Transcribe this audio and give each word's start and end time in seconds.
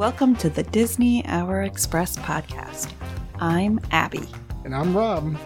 Welcome 0.00 0.34
to 0.36 0.48
the 0.48 0.62
Disney 0.62 1.26
Hour 1.26 1.64
Express 1.64 2.16
podcast. 2.16 2.90
I'm 3.38 3.78
Abbie. 3.90 4.30
And 4.64 4.74
I'm 4.74 4.96
Rob. 4.96 5.36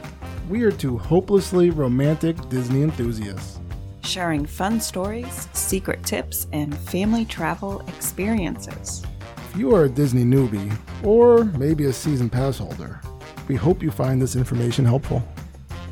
We 0.49 0.63
are 0.63 0.71
two 0.71 0.97
hopelessly 0.97 1.71
romantic 1.71 2.37
Disney 2.51 2.83
enthusiasts. 2.83 3.59
Sharing 4.05 4.47
fun 4.47 4.81
stories, 4.81 5.49
secret 5.55 6.05
tips, 6.05 6.47
and 6.53 6.73
family 6.73 7.25
travel 7.25 7.81
experiences. 7.89 9.03
If 9.51 9.57
you 9.57 9.75
are 9.75 9.87
a 9.87 9.89
Disney 9.89 10.23
newbie, 10.23 10.73
or 11.03 11.47
maybe 11.47 11.87
a 11.87 11.93
season 11.93 12.31
pass 12.31 12.59
holder, 12.59 13.01
we 13.49 13.57
hope 13.57 13.83
you 13.83 13.91
find 13.91 14.23
this 14.23 14.37
information 14.37 14.85
helpful. 14.85 15.21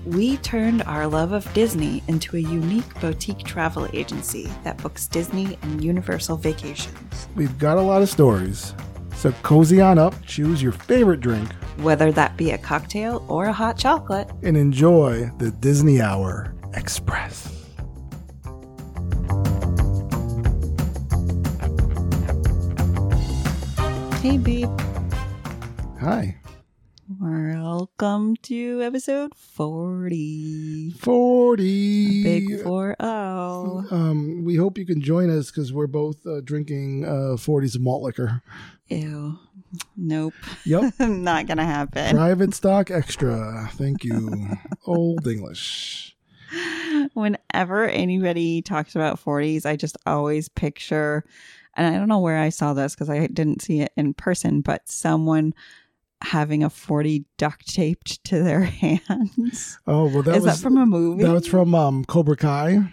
We 0.04 0.36
turned 0.38 0.82
our 0.82 1.06
love 1.06 1.32
of 1.32 1.50
Disney 1.54 2.02
into 2.08 2.36
a 2.36 2.40
unique 2.40 3.00
boutique 3.00 3.44
travel 3.44 3.88
agency 3.92 4.50
that 4.64 4.76
books 4.82 5.06
Disney 5.06 5.56
and 5.62 5.82
Universal 5.82 6.38
vacations. 6.38 7.28
We've 7.36 7.56
got 7.58 7.78
a 7.78 7.80
lot 7.80 8.02
of 8.02 8.08
stories, 8.08 8.74
so 9.14 9.30
cozy 9.42 9.80
on 9.80 9.98
up, 9.98 10.14
choose 10.26 10.60
your 10.62 10.72
favorite 10.72 11.20
drink, 11.20 11.52
Whether 11.78 12.10
that 12.12 12.36
be 12.36 12.50
a 12.50 12.58
cocktail 12.58 13.24
or 13.28 13.46
a 13.46 13.52
hot 13.52 13.78
chocolate, 13.78 14.28
and 14.42 14.56
enjoy 14.56 15.30
the 15.38 15.52
Disney 15.52 16.00
Hour 16.02 16.52
Express. 16.74 17.48
hey 24.22 24.38
babe, 24.38 24.68
Hi. 26.00 26.36
Welcome 27.54 28.34
to 28.36 28.82
episode 28.82 29.34
40. 29.34 30.92
40. 30.92 32.22
Big 32.22 32.62
4 32.62 32.96
0. 33.00 33.84
Um, 33.90 34.44
we 34.44 34.56
hope 34.56 34.78
you 34.78 34.86
can 34.86 35.02
join 35.02 35.28
us 35.30 35.50
because 35.50 35.72
we're 35.72 35.86
both 35.86 36.26
uh, 36.26 36.40
drinking 36.40 37.04
uh, 37.04 37.36
40s 37.36 37.74
of 37.74 37.82
malt 37.82 38.02
liquor. 38.02 38.42
Ew. 38.88 39.38
Nope. 39.96 40.34
Yep. 40.64 40.94
Not 41.00 41.46
gonna 41.46 41.64
happen. 41.64 42.16
Private 42.16 42.54
stock 42.54 42.90
extra. 42.90 43.68
Thank 43.74 44.04
you. 44.04 44.48
Old 44.86 45.26
English. 45.26 46.16
Whenever 47.14 47.86
anybody 47.86 48.62
talks 48.62 48.94
about 48.94 49.22
40s, 49.22 49.66
I 49.66 49.76
just 49.76 49.96
always 50.06 50.48
picture, 50.48 51.24
and 51.74 51.94
I 51.94 51.98
don't 51.98 52.08
know 52.08 52.20
where 52.20 52.38
I 52.38 52.50
saw 52.50 52.74
this 52.74 52.94
because 52.94 53.10
I 53.10 53.26
didn't 53.26 53.62
see 53.62 53.80
it 53.80 53.92
in 53.96 54.14
person, 54.14 54.60
but 54.60 54.88
someone 54.88 55.54
having 56.22 56.62
a 56.64 56.70
40 56.70 57.24
duct 57.38 57.66
taped 57.74 58.22
to 58.24 58.42
their 58.42 58.62
hands. 58.82 59.78
Oh 59.86 60.06
well, 60.06 60.22
that 60.22 60.36
Is 60.36 60.44
was 60.44 60.56
that 60.56 60.62
from 60.62 60.76
a 60.78 60.86
movie? 60.86 61.22
that 61.24 61.32
was 61.32 61.46
from 61.46 61.74
um, 61.74 62.04
Cobra 62.04 62.36
Kai. 62.36 62.90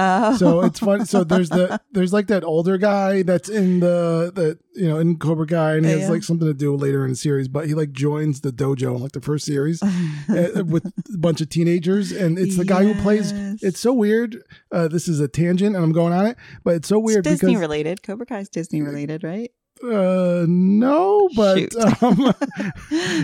Oh. 0.00 0.36
So 0.36 0.60
it's 0.60 0.78
funny. 0.78 1.04
So 1.06 1.24
there's 1.24 1.48
the 1.48 1.80
there's 1.90 2.12
like 2.12 2.28
that 2.28 2.44
older 2.44 2.78
guy 2.78 3.24
that's 3.24 3.48
in 3.48 3.80
the 3.80 4.30
the 4.32 4.56
you 4.80 4.88
know 4.88 4.98
in 5.00 5.18
Cobra 5.18 5.44
Kai, 5.44 5.74
and 5.74 5.84
he 5.84 5.90
has 5.90 6.02
Yeah. 6.02 6.10
like 6.10 6.22
something 6.22 6.46
to 6.46 6.54
do 6.54 6.76
later 6.76 7.02
in 7.02 7.10
the 7.10 7.16
series, 7.16 7.48
but 7.48 7.66
he 7.66 7.74
like 7.74 7.90
joins 7.90 8.42
the 8.42 8.52
dojo 8.52 8.94
in 8.94 9.02
like 9.02 9.10
the 9.10 9.20
first 9.20 9.44
series 9.44 9.82
uh, 9.82 9.88
with 10.64 10.86
a 10.86 11.18
bunch 11.18 11.40
of 11.40 11.48
teenagers, 11.48 12.12
and 12.12 12.38
it's 12.38 12.56
the 12.56 12.64
guy 12.64 12.84
who 12.84 12.94
plays. 13.02 13.32
It's 13.60 13.80
so 13.80 13.92
weird. 13.92 14.40
Uh, 14.70 14.86
this 14.86 15.08
is 15.08 15.18
a 15.18 15.26
tangent, 15.26 15.74
and 15.74 15.84
I'm 15.84 15.90
going 15.92 16.12
on 16.12 16.26
it, 16.26 16.36
but 16.62 16.76
it's 16.76 16.86
so 16.88 17.00
weird 17.00 17.26
It's 17.26 17.40
Disney 17.40 17.56
related. 17.56 18.04
Cobra 18.04 18.24
Kai 18.26 18.38
is 18.38 18.48
Disney 18.48 18.82
related, 18.82 19.24
right? 19.24 19.50
Uh, 19.82 20.44
no, 20.48 21.28
but 21.36 21.74
um, 22.02 22.32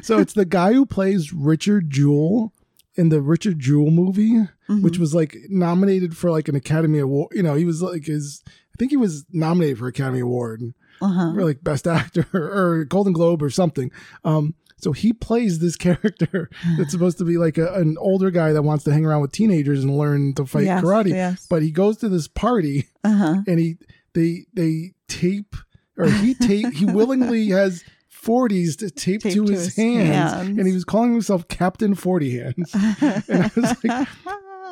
so 0.03 0.19
it's 0.19 0.35
the 0.35 0.45
guy 0.49 0.73
who 0.73 0.87
plays 0.87 1.33
Richard 1.33 1.91
Jewell 1.91 2.53
in 2.97 3.09
the 3.09 3.21
Richard 3.21 3.59
Jewell 3.59 3.91
movie, 3.91 4.39
which 4.69 4.95
Mhm. 4.95 4.99
was 4.99 5.15
like 5.15 5.37
nominated 5.49 6.17
for 6.17 6.31
like 6.31 6.49
an 6.49 6.55
Academy 6.55 6.99
Award. 7.01 7.31
You 7.35 7.43
know, 7.43 7.55
he 7.55 7.65
was 7.65 7.83
like 7.83 8.07
his. 8.07 8.43
I 8.47 8.77
think 8.79 8.91
he 8.91 8.97
was 8.97 9.25
nominated 9.33 9.79
for 9.79 9.87
Academy 9.89 10.21
Award 10.21 10.63
Uh-huh. 11.01 11.35
for 11.35 11.45
like 11.45 11.63
Best 11.65 11.87
Actor 11.87 12.27
or 12.35 12.85
Golden 12.85 13.13
Globe 13.13 13.43
or 13.43 13.51
something. 13.51 13.91
Um, 14.25 14.55
so 14.79 14.93
he 14.93 15.13
plays 15.13 15.59
this 15.61 15.77
character 15.89 16.51
that's 16.77 16.91
supposed 16.93 17.19
to 17.19 17.25
be 17.25 17.37
like 17.37 17.59
a, 17.59 17.73
an 17.75 17.97
older 17.99 18.31
guy 18.31 18.53
that 18.53 18.63
wants 18.63 18.85
to 18.85 18.93
hang 18.93 19.05
around 19.05 19.23
with 19.23 19.33
teenagers 19.33 19.83
and 19.85 19.97
learn 19.97 20.35
to 20.35 20.45
fight 20.47 20.65
Yes, 20.65 20.83
karate. 20.85 21.11
yes. 21.11 21.47
But 21.49 21.63
he 21.63 21.71
goes 21.71 21.97
to 21.99 22.09
this 22.09 22.29
party 22.29 22.89
Uh-huh. 23.03 23.43
and 23.47 23.59
he 23.59 23.77
they 24.13 24.47
they 24.55 24.93
tape 25.09 25.57
or 25.97 26.09
he 26.09 26.35
tape 26.35 26.73
he 26.73 26.85
willingly 26.99 27.49
has 27.49 27.85
40s 28.13 28.77
to 28.79 28.91
tape 28.91 29.23
to 29.23 29.31
to 29.31 29.43
his, 29.43 29.65
his 29.67 29.77
hands, 29.77 30.33
hands. 30.33 30.59
and 30.59 30.67
he 30.67 30.73
was 30.73 30.85
calling 30.85 31.13
himself 31.13 31.47
Captain 31.49 31.95
40 31.95 32.39
Hands. 32.39 32.75
And 33.29 33.43
I 33.45 33.51
was 33.55 33.85
like, 33.85 34.09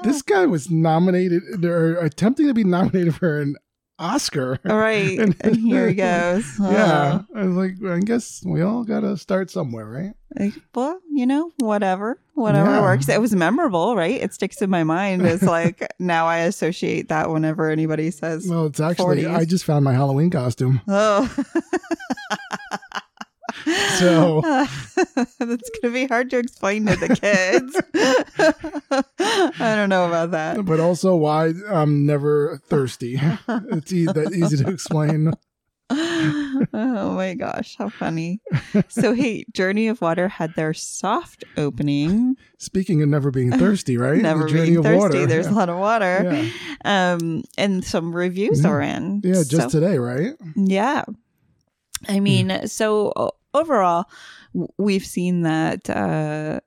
this 0.03 0.23
guy 0.23 0.47
was 0.47 0.71
nominated 0.71 1.65
or 1.65 1.97
attempting 1.99 2.47
to 2.47 2.55
be 2.55 2.65
nominated 2.65 3.15
for 3.15 3.41
an 3.41 3.57
Oscar. 3.99 4.59
All 4.69 4.77
right. 4.77 5.19
And- 5.19 5.37
And, 5.41 5.57
here 5.57 5.89
he 5.89 5.95
goes. 5.95 6.45
Yeah, 6.61 7.21
Oh. 7.35 7.39
I 7.39 7.45
was 7.45 7.55
like, 7.57 7.75
I 7.85 8.01
guess 8.01 8.43
we 8.45 8.63
all 8.63 8.85
got 8.85 9.01
to 9.01 9.17
start 9.17 9.51
somewhere, 9.51 9.87
right? 9.87 10.15
Like, 10.39 10.55
well, 10.75 10.99
you 11.11 11.27
know, 11.27 11.51
whatever, 11.59 12.19
whatever 12.35 12.71
Yeah. 12.71 12.81
works. 12.83 13.09
It 13.09 13.21
was 13.21 13.35
memorable, 13.35 13.95
right? 13.95 14.21
It 14.21 14.33
sticks 14.35 14.63
in 14.63 14.71
my 14.71 14.83
mind. 14.85 15.23
It's 15.27 15.43
like 15.43 15.87
now 15.99 16.27
I 16.27 16.39
associate 16.39 17.09
that 17.11 17.31
whenever 17.31 17.69
anybody 17.71 18.11
says, 18.11 18.47
Well, 18.49 18.67
it's 18.67 18.81
actually 18.81 19.23
40s. 19.25 19.35
I 19.37 19.45
just 19.45 19.65
found 19.65 19.85
my 19.85 19.93
Halloween 19.93 20.31
costume. 20.31 20.81
"Oh." 20.89 21.29
So- 23.99 24.41
that's 25.39 25.71
gonna 25.81 25.93
be 25.95 26.07
hard 26.07 26.31
to 26.31 26.39
explain 26.39 26.87
to 26.87 26.97
the 26.97 27.09
kids. 27.09 27.81
I 29.61 29.75
don't 29.77 29.89
know 29.89 30.07
about 30.07 30.31
that. 30.33 30.65
But 30.65 30.81
also 30.81 31.15
why 31.17 31.53
I'm 31.69 32.07
never 32.07 32.61
thirsty. 32.69 33.19
it's 33.49 33.93
e- 33.93 34.07
that 34.07 34.33
easy 34.35 34.63
to 34.65 34.71
explain. 34.71 35.33
oh 35.95 37.13
my 37.17 37.35
gosh, 37.35 37.77
how 37.77 37.89
funny. 37.91 38.41
So, 38.89 39.13
hey, 39.13 39.45
Journey 39.53 39.89
of 39.89 40.01
Water 40.01 40.27
had 40.29 40.55
their 40.55 40.73
soft 40.73 41.45
opening. 41.59 42.37
Speaking 42.59 43.03
of 43.03 43.09
never 43.11 43.31
being 43.31 43.53
thirsty, 43.53 43.99
right? 43.99 44.23
Never 44.23 44.45
The 44.45 44.49
journey 44.51 44.63
being 44.67 44.77
of 44.79 44.85
thirsty. 44.85 44.99
water. 44.99 45.27
There's 45.27 45.47
a 45.49 45.53
lot 45.53 45.69
of 45.69 45.79
water. 45.79 46.51
Yeah. 46.85 47.13
Um, 47.15 47.43
and 47.59 47.85
some 47.85 48.15
reviews 48.17 48.63
Yeah. 48.63 48.71
are 48.71 48.81
in. 48.81 49.21
Yeah, 49.23 49.43
just 49.47 49.53
So- 49.53 49.69
today, 49.69 49.99
right? 49.99 50.33
yeah. 50.57 51.05
I 52.09 52.21
mean, 52.21 52.67
so 52.69 53.13
overall, 53.55 54.07
we've 54.79 55.05
seen 55.07 55.43
that 55.43 55.89
uh, 55.91 56.61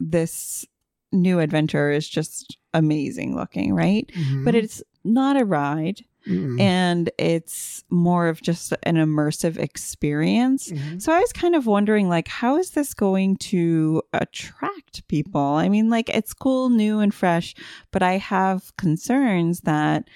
this 0.00 0.64
new 1.12 1.40
adventure 1.40 1.90
is 1.90 2.08
just 2.08 2.56
amazing 2.74 3.36
looking, 3.36 3.74
right? 3.74 4.10
Mhm. 4.14 4.44
But 4.44 4.54
it's 4.54 4.82
not 5.04 5.36
a 5.40 5.44
ride. 5.44 6.04
Mm-mm. 6.24 6.60
and 6.60 7.10
it's 7.18 7.82
more 7.90 8.28
of 8.28 8.40
just 8.40 8.72
an 8.84 8.94
immersive 8.94 9.58
experience. 9.58 10.68
Mhm. 10.70 11.02
So 11.02 11.12
I 11.12 11.18
was 11.18 11.32
kind 11.32 11.56
of 11.56 11.66
wondering 11.66 12.08
like 12.08 12.28
how 12.28 12.58
is 12.58 12.70
this 12.70 12.94
going 12.94 13.38
to 13.38 14.02
attract 14.12 15.08
people? 15.08 15.40
I 15.40 15.68
mean 15.68 15.90
like 15.90 16.08
it's 16.10 16.32
cool, 16.32 16.70
new 16.70 17.00
and 17.00 17.12
fresh, 17.12 17.56
but 17.90 18.04
I 18.04 18.18
have 18.18 18.70
concerns 18.76 19.62
that 19.62 20.08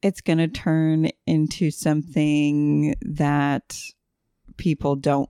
it's 0.00 0.22
going 0.22 0.38
to 0.38 0.48
turn 0.48 1.10
into 1.26 1.70
something 1.70 2.94
that 3.02 3.78
people 4.56 4.96
don't 4.96 5.28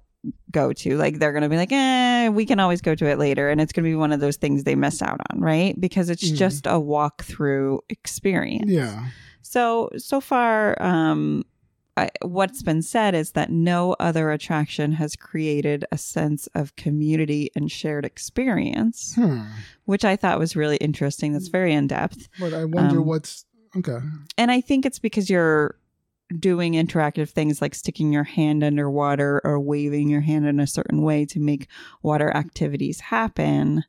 go 0.51 0.73
to. 0.73 0.97
Like 0.97 1.19
they're 1.19 1.33
going 1.33 1.43
to 1.45 1.49
be 1.49 1.57
like, 1.57 1.71
"Eh, 1.73 2.29
we 2.31 2.47
can 2.47 2.59
always 2.61 2.81
go 2.81 2.95
to 2.95 3.07
it 3.07 3.19
later." 3.19 3.49
And 3.49 3.61
it's 3.61 3.73
going 3.73 3.85
to 3.85 3.91
be 3.91 3.95
one 3.95 4.13
of 4.13 4.21
those 4.21 4.37
things 4.37 4.65
they 4.65 4.75
miss 4.75 5.01
out 5.03 5.21
on, 5.31 5.41
right? 5.41 5.81
Because 5.81 6.11
it's 6.11 6.31
Mhm. 6.31 6.37
just 6.37 6.67
a 6.67 6.81
walk-through 6.81 7.81
experience. 7.89 8.71
Yeah. 8.71 9.07
So 9.43 9.91
so 9.97 10.21
far, 10.21 10.81
um, 10.83 11.45
I, 11.99 12.11
what's 12.23 12.63
been 12.63 12.83
said 12.83 13.15
is 13.15 13.33
that 13.33 13.51
no 13.51 13.95
other 14.01 14.31
attraction 14.31 14.93
has 14.93 15.17
created 15.17 15.85
a 15.91 15.97
sense 15.97 16.47
of 16.55 16.77
community 16.77 17.51
and 17.57 17.71
shared 17.73 18.05
experience, 18.05 19.15
Hmm. 19.15 19.41
which 19.87 20.05
I 20.05 20.15
thought 20.17 20.39
was 20.39 20.57
really 20.57 20.77
interesting. 20.77 21.33
That's 21.33 21.49
very 21.49 21.73
in 21.73 21.87
depth, 21.87 22.29
But 22.39 22.53
I 22.53 22.65
wonder 22.67 22.99
Um, 23.01 23.07
what's 23.07 23.47
okay. 23.77 23.99
and 24.37 24.51
I 24.51 24.61
think 24.61 24.85
it's 24.85 24.99
because 24.99 25.31
you're 25.31 25.77
doing 26.39 26.73
interactive 26.73 27.31
things 27.31 27.61
like 27.63 27.75
sticking 27.75 28.13
your 28.13 28.25
hand 28.25 28.65
underwater 28.65 29.41
or 29.45 29.61
waving 29.61 30.09
your 30.09 30.21
hand 30.23 30.47
in 30.47 30.59
a 30.61 30.67
certain 30.67 31.03
way 31.03 31.25
to 31.27 31.39
make 31.41 31.69
water 32.03 32.31
activities 32.37 33.01
happen. 33.01 33.85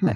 Hmm. 0.00 0.10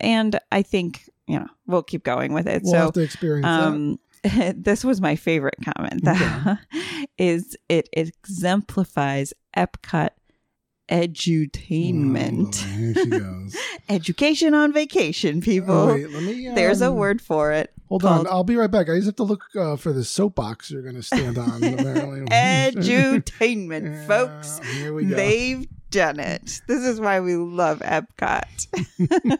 And 0.00 0.38
I 0.52 0.62
think 0.62 1.08
you 1.26 1.38
know 1.38 1.48
we'll 1.66 1.82
keep 1.82 2.04
going 2.04 2.32
with 2.34 2.46
it. 2.46 2.62
We'll 2.64 2.72
so 2.72 2.78
have 2.78 2.92
to 2.92 3.00
experience 3.02 3.44
that. 3.46 3.60
um 3.62 3.98
this 4.56 4.84
was 4.84 5.00
my 5.02 5.16
favorite 5.16 5.56
comment 5.64 6.02
Is 7.18 7.56
it 7.68 7.88
exemplifies 7.92 9.34
epcot 9.56 10.10
edutainment 10.90 12.62
Oh, 12.62 12.76
Here 12.78 12.94
she 12.94 13.06
goes. 13.06 13.56
education 13.88 14.54
on 14.54 14.72
vacation 14.72 15.40
people 15.40 15.74
Oh, 15.74 15.86
wait, 15.94 16.10
let 16.10 16.22
me. 16.22 16.48
there's 16.54 16.80
a 16.82 16.88
um, 16.88 16.96
word 16.96 17.20
for 17.20 17.52
it 17.52 17.73
Hold 17.94 18.02
called- 18.02 18.26
on, 18.26 18.32
I'll 18.32 18.44
be 18.44 18.56
right 18.56 18.70
back. 18.70 18.88
I 18.88 18.94
just 18.96 19.06
have 19.06 19.16
to 19.16 19.22
look 19.22 19.44
uh, 19.54 19.76
for 19.76 19.92
the 19.92 20.02
soapbox 20.04 20.70
you're 20.70 20.82
going 20.82 20.96
to 20.96 21.02
stand 21.02 21.38
on. 21.38 21.60
edutainment 22.30 23.84
Yeah, 23.94 24.06
folks 24.06 24.58
Here 24.74 24.92
we 24.92 25.04
go. 25.04 25.14
they've 25.14 25.66
done 25.90 26.18
it 26.18 26.60
this 26.66 26.82
is 26.84 27.00
why 27.00 27.20
we 27.20 27.36
love 27.36 27.78
epcot 27.80 28.66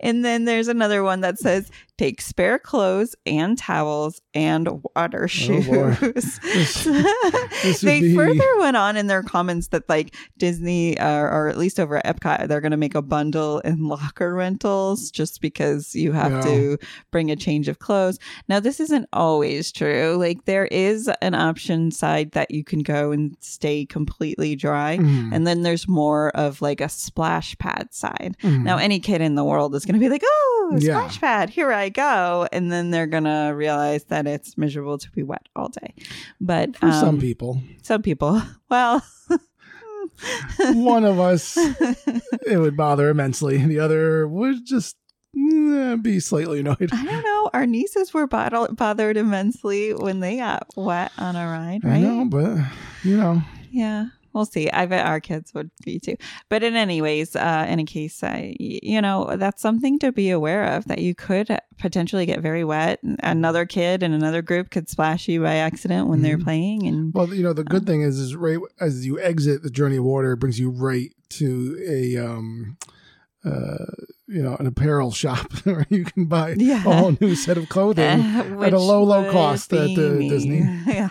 and 0.00 0.24
then 0.24 0.46
there's 0.46 0.68
another 0.68 1.02
one 1.02 1.20
that 1.20 1.38
says 1.38 1.70
take 1.98 2.20
spare 2.20 2.58
clothes 2.58 3.14
and 3.24 3.56
towels 3.56 4.20
and 4.34 4.68
water 4.94 5.26
shoes. 5.28 5.66
Oh, 5.68 5.96
boy. 6.00 6.12
this 7.62 7.80
they 7.80 8.00
be- 8.00 8.14
further 8.14 8.58
went 8.58 8.76
on 8.76 8.96
in 8.96 9.06
their 9.06 9.22
comments 9.22 9.68
that 9.68 9.88
like 9.88 10.14
Disney, 10.38 10.98
uh, 10.98 11.08
or 11.22 11.48
at 11.48 11.56
least 11.58 11.80
over 11.80 11.96
at 11.96 12.04
Epcot, 12.04 12.48
they're 12.48 12.60
going 12.60 12.70
to 12.72 12.76
make 12.76 12.94
a 12.94 13.02
bundle 13.02 13.60
in 13.60 13.84
locker 13.88 14.34
rentals 14.34 15.10
just 15.10 15.40
because 15.40 15.94
you 15.94 16.12
have 16.12 16.32
Yeah. 16.32 16.40
to 16.42 16.78
bring 17.10 17.30
a 17.30 17.36
change 17.36 17.68
of 17.68 17.78
clothes. 17.78 18.18
Now, 18.48 18.60
this 18.60 18.80
isn't 18.80 19.08
always 19.12 19.72
true. 19.72 20.16
Like 20.18 20.44
there 20.44 20.66
is 20.66 21.10
an 21.22 21.34
option 21.34 21.90
side 21.90 22.32
that 22.32 22.50
you 22.50 22.64
can 22.64 22.80
go 22.80 23.12
and 23.12 23.36
stay 23.40 23.86
completely 23.86 24.54
dry. 24.56 24.98
Mm, 24.98 25.30
And 25.32 25.46
then 25.46 25.62
there's 25.62 25.88
more 25.88 26.30
of 26.36 26.60
like 26.62 26.80
a 26.80 26.88
splash 26.88 27.56
pad 27.58 27.88
side. 27.92 28.36
mm. 28.42 28.62
Now, 28.64 28.78
any 28.78 29.00
kid 29.00 29.20
in 29.20 29.34
the 29.34 29.44
world 29.44 29.74
is 29.74 29.84
going 29.84 29.94
to 29.94 30.00
be 30.00 30.08
like, 30.08 30.22
oh, 30.24 30.76
Yeah. 30.78 30.94
splash 31.08 31.20
pad, 31.20 31.50
here 31.50 31.72
I 31.72 31.85
go. 31.90 32.48
And 32.52 32.70
then 32.70 32.90
they're 32.90 33.06
to 33.24 33.52
realize 33.54 34.04
that 34.04 34.26
it's 34.26 34.56
miserable 34.56 34.98
to 34.98 35.10
be 35.10 35.22
wet 35.22 35.48
all 35.54 35.68
day. 35.68 35.94
But 36.40 36.76
for 36.76 36.90
some 36.92 37.08
um, 37.10 37.20
people, 37.20 37.60
some 37.82 38.02
people, 38.02 38.42
well, 38.70 39.04
one 40.72 41.04
of 41.04 41.18
us 41.20 41.56
it 42.46 42.58
would 42.58 42.76
bother 42.76 43.08
immensely. 43.10 43.58
The 43.58 43.80
other 43.80 44.26
would 44.26 44.64
just 44.64 44.96
eh, 45.36 45.96
be 45.96 46.20
slightly 46.20 46.60
annoyed. 46.60 46.90
I 46.92 47.04
don't 47.04 47.24
know. 47.24 47.50
Our 47.52 47.66
nieces 47.66 48.14
were 48.14 48.26
bottle- 48.26 48.72
bothered 48.72 49.16
immensely 49.16 49.94
when 49.94 50.20
they 50.20 50.36
got 50.38 50.66
wet 50.76 51.12
on 51.18 51.36
a 51.36 51.46
ride, 51.46 51.84
right? 51.84 51.94
I 51.94 52.00
know, 52.00 52.24
but 52.24 52.58
you 53.02 53.16
know, 53.16 53.42
Yeah. 53.70 54.06
We'll 54.36 54.44
see. 54.44 54.70
I 54.70 54.84
bet 54.86 55.06
our 55.06 55.18
kids 55.18 55.52
would 55.54 55.70
be 55.84 55.98
too. 55.98 56.16
But 56.50 56.62
in 56.62 56.76
any 56.76 57.00
ways, 57.02 57.34
uh, 57.34 57.64
any 57.66 57.84
case, 57.86 58.22
I, 58.22 58.54
you 58.60 59.00
know, 59.00 59.34
that's 59.36 59.62
something 59.62 59.98
to 60.00 60.12
be 60.12 60.28
aware 60.30 60.64
of 60.76 60.84
that 60.88 60.98
you 60.98 61.14
could 61.14 61.48
potentially 61.78 62.26
get 62.26 62.40
very 62.40 62.62
wet. 62.62 63.00
Another 63.20 63.64
kid 63.64 64.02
in 64.02 64.12
another 64.12 64.42
group 64.42 64.70
could 64.70 64.88
splash 64.90 65.26
you 65.26 65.40
by 65.42 65.54
accident 65.56 66.06
when 66.08 66.20
they're 66.22 66.36
Mhm. 66.38 66.44
playing. 66.44 66.86
And 66.86 67.14
well, 67.14 67.32
you 67.34 67.42
know, 67.42 67.54
the 67.54 67.64
good 67.64 67.86
thing 67.86 68.02
is, 68.02 68.18
is 68.18 68.36
right 68.36 68.58
as 68.78 69.06
you 69.06 69.18
exit 69.20 69.62
the 69.62 69.70
journey 69.70 69.96
of 69.96 70.04
water, 70.04 70.32
it 70.32 70.36
brings 70.36 70.60
you 70.60 70.68
right 70.70 71.12
to 71.30 71.78
a 71.88 72.16
um, 72.18 72.76
uh, 73.44 73.84
you 74.28 74.42
know, 74.42 74.56
an 74.56 74.66
apparel 74.66 75.12
shop 75.12 75.52
where 75.64 75.86
you 75.88 76.04
can 76.04 76.24
buy 76.26 76.54
Yeah. 76.58 76.78
a 76.78 76.92
whole 76.92 77.16
new 77.20 77.36
set 77.36 77.56
of 77.56 77.68
clothing. 77.68 78.02
at 78.62 78.72
a 78.72 78.78
low, 78.78 79.04
low 79.04 79.30
cost 79.30 79.72
at, 79.72 79.90
uh, 79.90 80.18
Disney. 80.18 80.68
Yeah. 80.86 81.10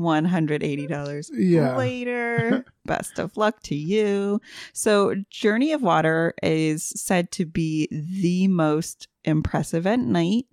$180 0.00 1.30
Yeah. 1.32 1.76
later. 1.76 2.64
Best 2.84 3.18
of 3.18 3.36
luck 3.36 3.62
to 3.64 3.74
you. 3.74 4.40
So, 4.72 5.14
Journey 5.30 5.72
of 5.72 5.82
Water 5.82 6.34
is 6.42 6.82
said 6.96 7.30
to 7.32 7.46
be 7.46 7.88
the 7.90 8.48
most 8.48 9.08
impressive 9.24 9.86
at 9.86 10.00
night 10.00 10.46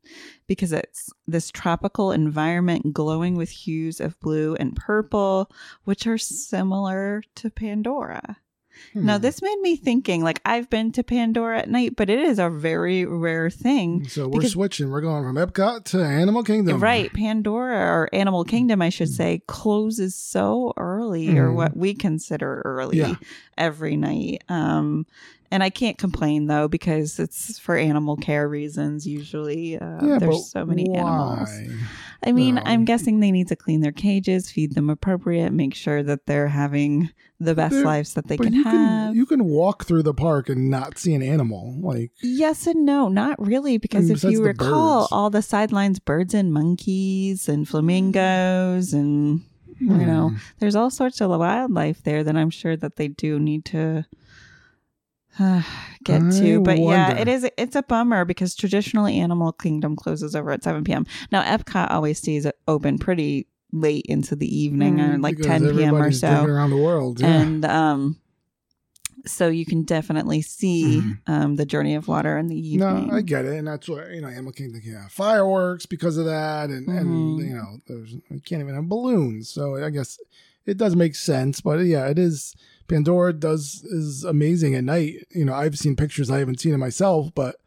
because 0.45 0.71
it's 0.73 1.09
this 1.25 1.49
tropical 1.51 2.11
environment 2.11 2.93
glowing 2.93 3.35
with 3.35 3.49
hues 3.49 3.99
of 3.99 4.19
blue 4.19 4.55
and 4.55 4.75
purple, 4.75 5.49
which 5.85 6.05
are 6.05 6.17
similar 6.17 7.23
to 7.35 7.49
Pandora. 7.49 8.37
Now, 8.93 9.17
Hmm. 9.17 9.21
this 9.21 9.41
made 9.41 9.59
me 9.61 9.75
thinking 9.75 10.23
like 10.23 10.41
I've 10.45 10.69
been 10.69 10.91
to 10.93 11.03
Pandora 11.03 11.59
at 11.59 11.69
night, 11.69 11.95
but 11.95 12.09
it 12.09 12.19
is 12.19 12.39
a 12.39 12.49
very 12.49 13.05
rare 13.05 13.49
thing. 13.49 14.07
So 14.07 14.27
we're 14.27 14.39
because- 14.39 14.51
switching. 14.53 14.89
We're 14.89 15.01
going 15.01 15.23
from 15.23 15.35
Epcot 15.35 15.83
to 15.85 16.03
Animal 16.03 16.43
Kingdom. 16.43 16.79
Right. 16.79 17.11
Pandora 17.13 17.77
or 17.77 18.09
Animal 18.13 18.43
Kingdom, 18.43 18.81
I 18.81 18.89
should 18.89 19.09
say, 19.09 19.41
closes 19.47 20.15
so 20.15 20.73
early 20.77 21.37
or 21.37 21.49
Mhm. 21.49 21.55
what 21.55 21.77
we 21.77 21.93
consider 21.93 22.61
early 22.65 22.97
Yeah. 22.99 23.15
every 23.57 23.95
night. 23.97 24.43
Um, 24.49 25.05
and 25.51 25.63
I 25.63 25.69
can't 25.69 25.97
complain 25.97 26.47
though 26.47 26.67
because 26.67 27.19
it's 27.19 27.57
for 27.59 27.75
animal 27.77 28.15
care 28.17 28.47
reasons. 28.49 29.07
Usually, 29.07 29.77
uh, 29.79 30.05
Yeah, 30.05 30.19
there's 30.19 30.51
so 30.51 30.65
many 30.65 30.93
animals. 30.93 31.49
I 32.23 32.31
mean, 32.31 32.55
No. 32.55 32.63
I'm 32.65 32.83
guessing 32.83 33.19
they 33.19 33.31
need 33.31 33.47
to 33.49 33.55
clean 33.55 33.81
their 33.81 33.91
cages, 33.91 34.49
feed 34.49 34.73
them 34.73 34.89
appropriate, 34.89 35.51
make 35.53 35.75
sure 35.75 36.01
that 36.01 36.25
they're 36.25 36.47
having 36.47 37.11
the 37.39 37.53
best 37.53 37.75
They're- 37.75 37.85
lives 37.85 38.15
that 38.15 38.27
they 38.27 38.37
can 38.37 38.51
you 38.53 38.63
have. 38.63 38.73
can 38.73 39.15
you 39.15 39.25
can 39.27 39.45
walk 39.45 39.85
through 39.85 40.01
the 40.03 40.13
park 40.15 40.49
and 40.49 40.69
not 40.71 40.97
see 40.97 41.13
an 41.13 41.21
animal. 41.21 41.75
Like 41.79 42.11
Yes 42.23 42.65
and 42.65 42.85
no, 42.85 43.07
not 43.09 43.39
really, 43.45 43.77
because 43.77 44.09
if 44.09 44.23
you 44.23 44.43
recall, 44.43 45.01
birds. 45.01 45.09
all 45.11 45.29
the 45.29 45.43
sidelines, 45.43 45.99
birds 45.99 46.33
and 46.33 46.51
monkeys 46.51 47.47
and 47.47 47.67
flamingos, 47.67 48.93
and 48.93 49.41
you 49.79 49.87
know, 49.89 50.29
hmm, 50.29 50.35
there's 50.57 50.75
all 50.75 50.89
sorts 50.89 51.21
of 51.21 51.29
wildlife 51.29 52.01
there 52.01 52.23
that 52.23 52.35
I'm 52.35 52.49
sure 52.49 52.75
that 52.75 52.95
they 52.95 53.07
do 53.09 53.37
need 53.39 53.63
to 53.65 54.05
get 56.03 56.21
I 56.23 56.29
to. 56.39 56.59
But 56.61 56.79
yeah, 56.79 57.11
it 57.17 57.27
is. 57.27 57.47
It's 57.57 57.75
a 57.75 57.83
bummer 57.83 58.25
because 58.25 58.55
traditionally 58.55 59.19
Animal 59.19 59.51
Kingdom 59.51 59.95
closes 59.95 60.35
over 60.35 60.51
at 60.51 60.63
7 60.63 60.83
p.m. 60.83 61.05
Now 61.31 61.43
Epcot 61.43 61.91
always 61.91 62.17
stays 62.19 62.47
open 62.67 62.97
pretty 62.97 63.47
late 63.71 64.05
into 64.07 64.35
the 64.35 64.47
evening, 64.47 64.99
or 64.99 65.17
mm, 65.17 65.23
like 65.23 65.37
10 65.37 65.69
p.m. 65.75 65.95
or 65.95 66.11
so 66.11 66.43
around 66.43 66.69
the 66.69 66.77
world. 66.77 67.19
Yeah. 67.19 67.41
and 67.41 67.65
um 67.65 68.17
so 69.25 69.49
you 69.49 69.65
can 69.65 69.83
definitely 69.83 70.41
see 70.41 71.01
Mhm. 71.03 71.17
um 71.27 71.55
the 71.57 71.65
journey 71.65 71.95
of 71.95 72.07
water 72.07 72.37
in 72.37 72.47
the 72.47 72.55
evening 72.55 73.07
No, 73.09 73.15
I 73.15 73.21
get 73.21 73.45
it, 73.45 73.57
and 73.57 73.67
that's 73.67 73.89
what 73.89 74.09
you 74.11 74.21
know. 74.21 74.27
Animal 74.29 74.53
Kingdom 74.53 74.79
can 74.81 74.93
have 74.93 75.11
fireworks 75.11 75.85
because 75.85 76.17
of 76.17 76.25
that, 76.25 76.69
and 76.69 76.87
and 76.87 77.37
Mhm. 77.39 77.47
you 77.49 77.53
know, 77.55 77.79
there's 77.87 78.13
you 78.13 78.41
can't 78.45 78.61
even 78.61 78.75
have 78.75 78.87
balloons. 78.87 79.49
So 79.49 79.83
I 79.83 79.89
guess 79.89 80.17
it 80.65 80.77
does 80.77 80.95
make 80.95 81.15
sense, 81.15 81.59
but 81.61 81.79
yeah, 81.79 82.07
it 82.07 82.17
is. 82.19 82.55
Pandora 82.87 83.33
does 83.33 83.83
is 83.83 84.23
amazing 84.23 84.75
at 84.75 84.83
night. 84.83 85.27
You 85.31 85.45
know, 85.45 85.53
I've 85.53 85.77
seen 85.77 85.95
pictures. 85.95 86.29
I 86.29 86.39
haven't 86.39 86.59
seen 86.59 86.73
it 86.73 86.77
myself, 86.77 87.31
but 87.35 87.57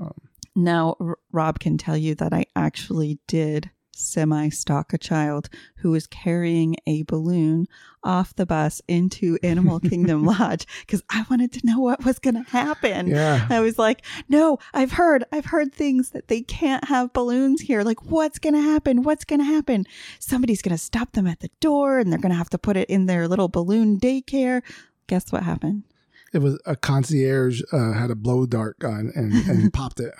um, 0.00 0.14
now 0.54 0.96
R- 1.00 1.18
rob 1.32 1.58
can 1.58 1.78
tell 1.78 1.96
you 1.96 2.14
that 2.14 2.32
i 2.32 2.46
actually 2.56 3.18
did 3.26 3.70
semi 3.98 4.48
stalk 4.48 4.92
a 4.92 4.98
child 4.98 5.48
who 5.76 5.90
was 5.90 6.06
carrying 6.06 6.76
a 6.86 7.02
balloon 7.04 7.66
off 8.02 8.34
the 8.34 8.46
bus 8.46 8.82
into 8.88 9.38
animal 9.42 9.80
kingdom 9.90 10.24
lodge 10.24 10.66
because 10.80 11.02
i 11.10 11.24
wanted 11.30 11.52
to 11.52 11.64
know 11.64 11.80
what 11.80 12.04
was 12.04 12.18
going 12.18 12.34
to 12.34 12.50
happen 12.50 13.14
yeah, 13.14 13.46
I 13.50 13.60
was 13.60 13.78
like, 13.78 14.04
no, 14.28 14.58
I've 14.72 14.92
heard, 14.92 15.24
I've 15.32 15.46
heard 15.46 15.72
things 15.72 16.10
that 16.10 16.28
they 16.28 16.40
can't 16.40 16.84
have 16.84 17.12
balloons 17.12 17.60
here. 17.60 17.82
Like, 17.82 18.04
what's 18.10 18.38
going 18.38 18.54
to 18.54 18.60
happen? 18.60 19.02
What's 19.02 19.24
going 19.24 19.40
to 19.40 19.46
happen? 19.46 19.86
Somebody's 20.18 20.62
going 20.62 20.76
to 20.76 20.82
stop 20.82 21.12
them 21.12 21.26
at 21.26 21.40
the 21.40 21.50
door 21.60 21.98
and 21.98 22.10
they're 22.10 22.18
going 22.18 22.32
to 22.32 22.38
have 22.38 22.50
to 22.50 22.58
put 22.58 22.76
it 22.76 22.88
in 22.90 23.06
their 23.06 23.28
little 23.28 23.48
balloon 23.48 23.98
daycare. 23.98 24.62
Guess 25.06 25.32
what 25.32 25.42
happened? 25.42 25.84
It 26.34 26.42
was 26.42 26.58
a 26.66 26.76
concierge 26.76 27.62
uh, 27.72 27.92
had 27.92 28.10
a 28.10 28.14
blow 28.14 28.44
dart 28.44 28.78
gun 28.78 29.10
and 29.14 29.32
and 29.48 29.72
popped 29.80 30.00
it. 30.00 30.12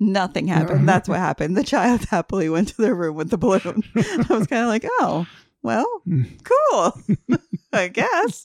Nothing 0.00 0.48
happened. 0.48 0.88
That's 0.88 1.08
what 1.08 1.18
happened. 1.18 1.56
The 1.56 1.64
child 1.64 2.04
happily 2.10 2.48
went 2.48 2.68
to 2.68 2.76
their 2.82 2.94
room 2.94 3.14
with 3.16 3.30
the 3.30 3.38
balloon. 3.38 3.82
I 3.96 4.26
was 4.30 4.46
kind 4.46 4.62
of 4.62 4.68
like, 4.68 4.84
oh, 5.00 5.26
well, 5.62 5.86
Hmm. 6.04 6.24
cool, 6.44 6.92
I 7.72 7.88
guess. 7.88 8.44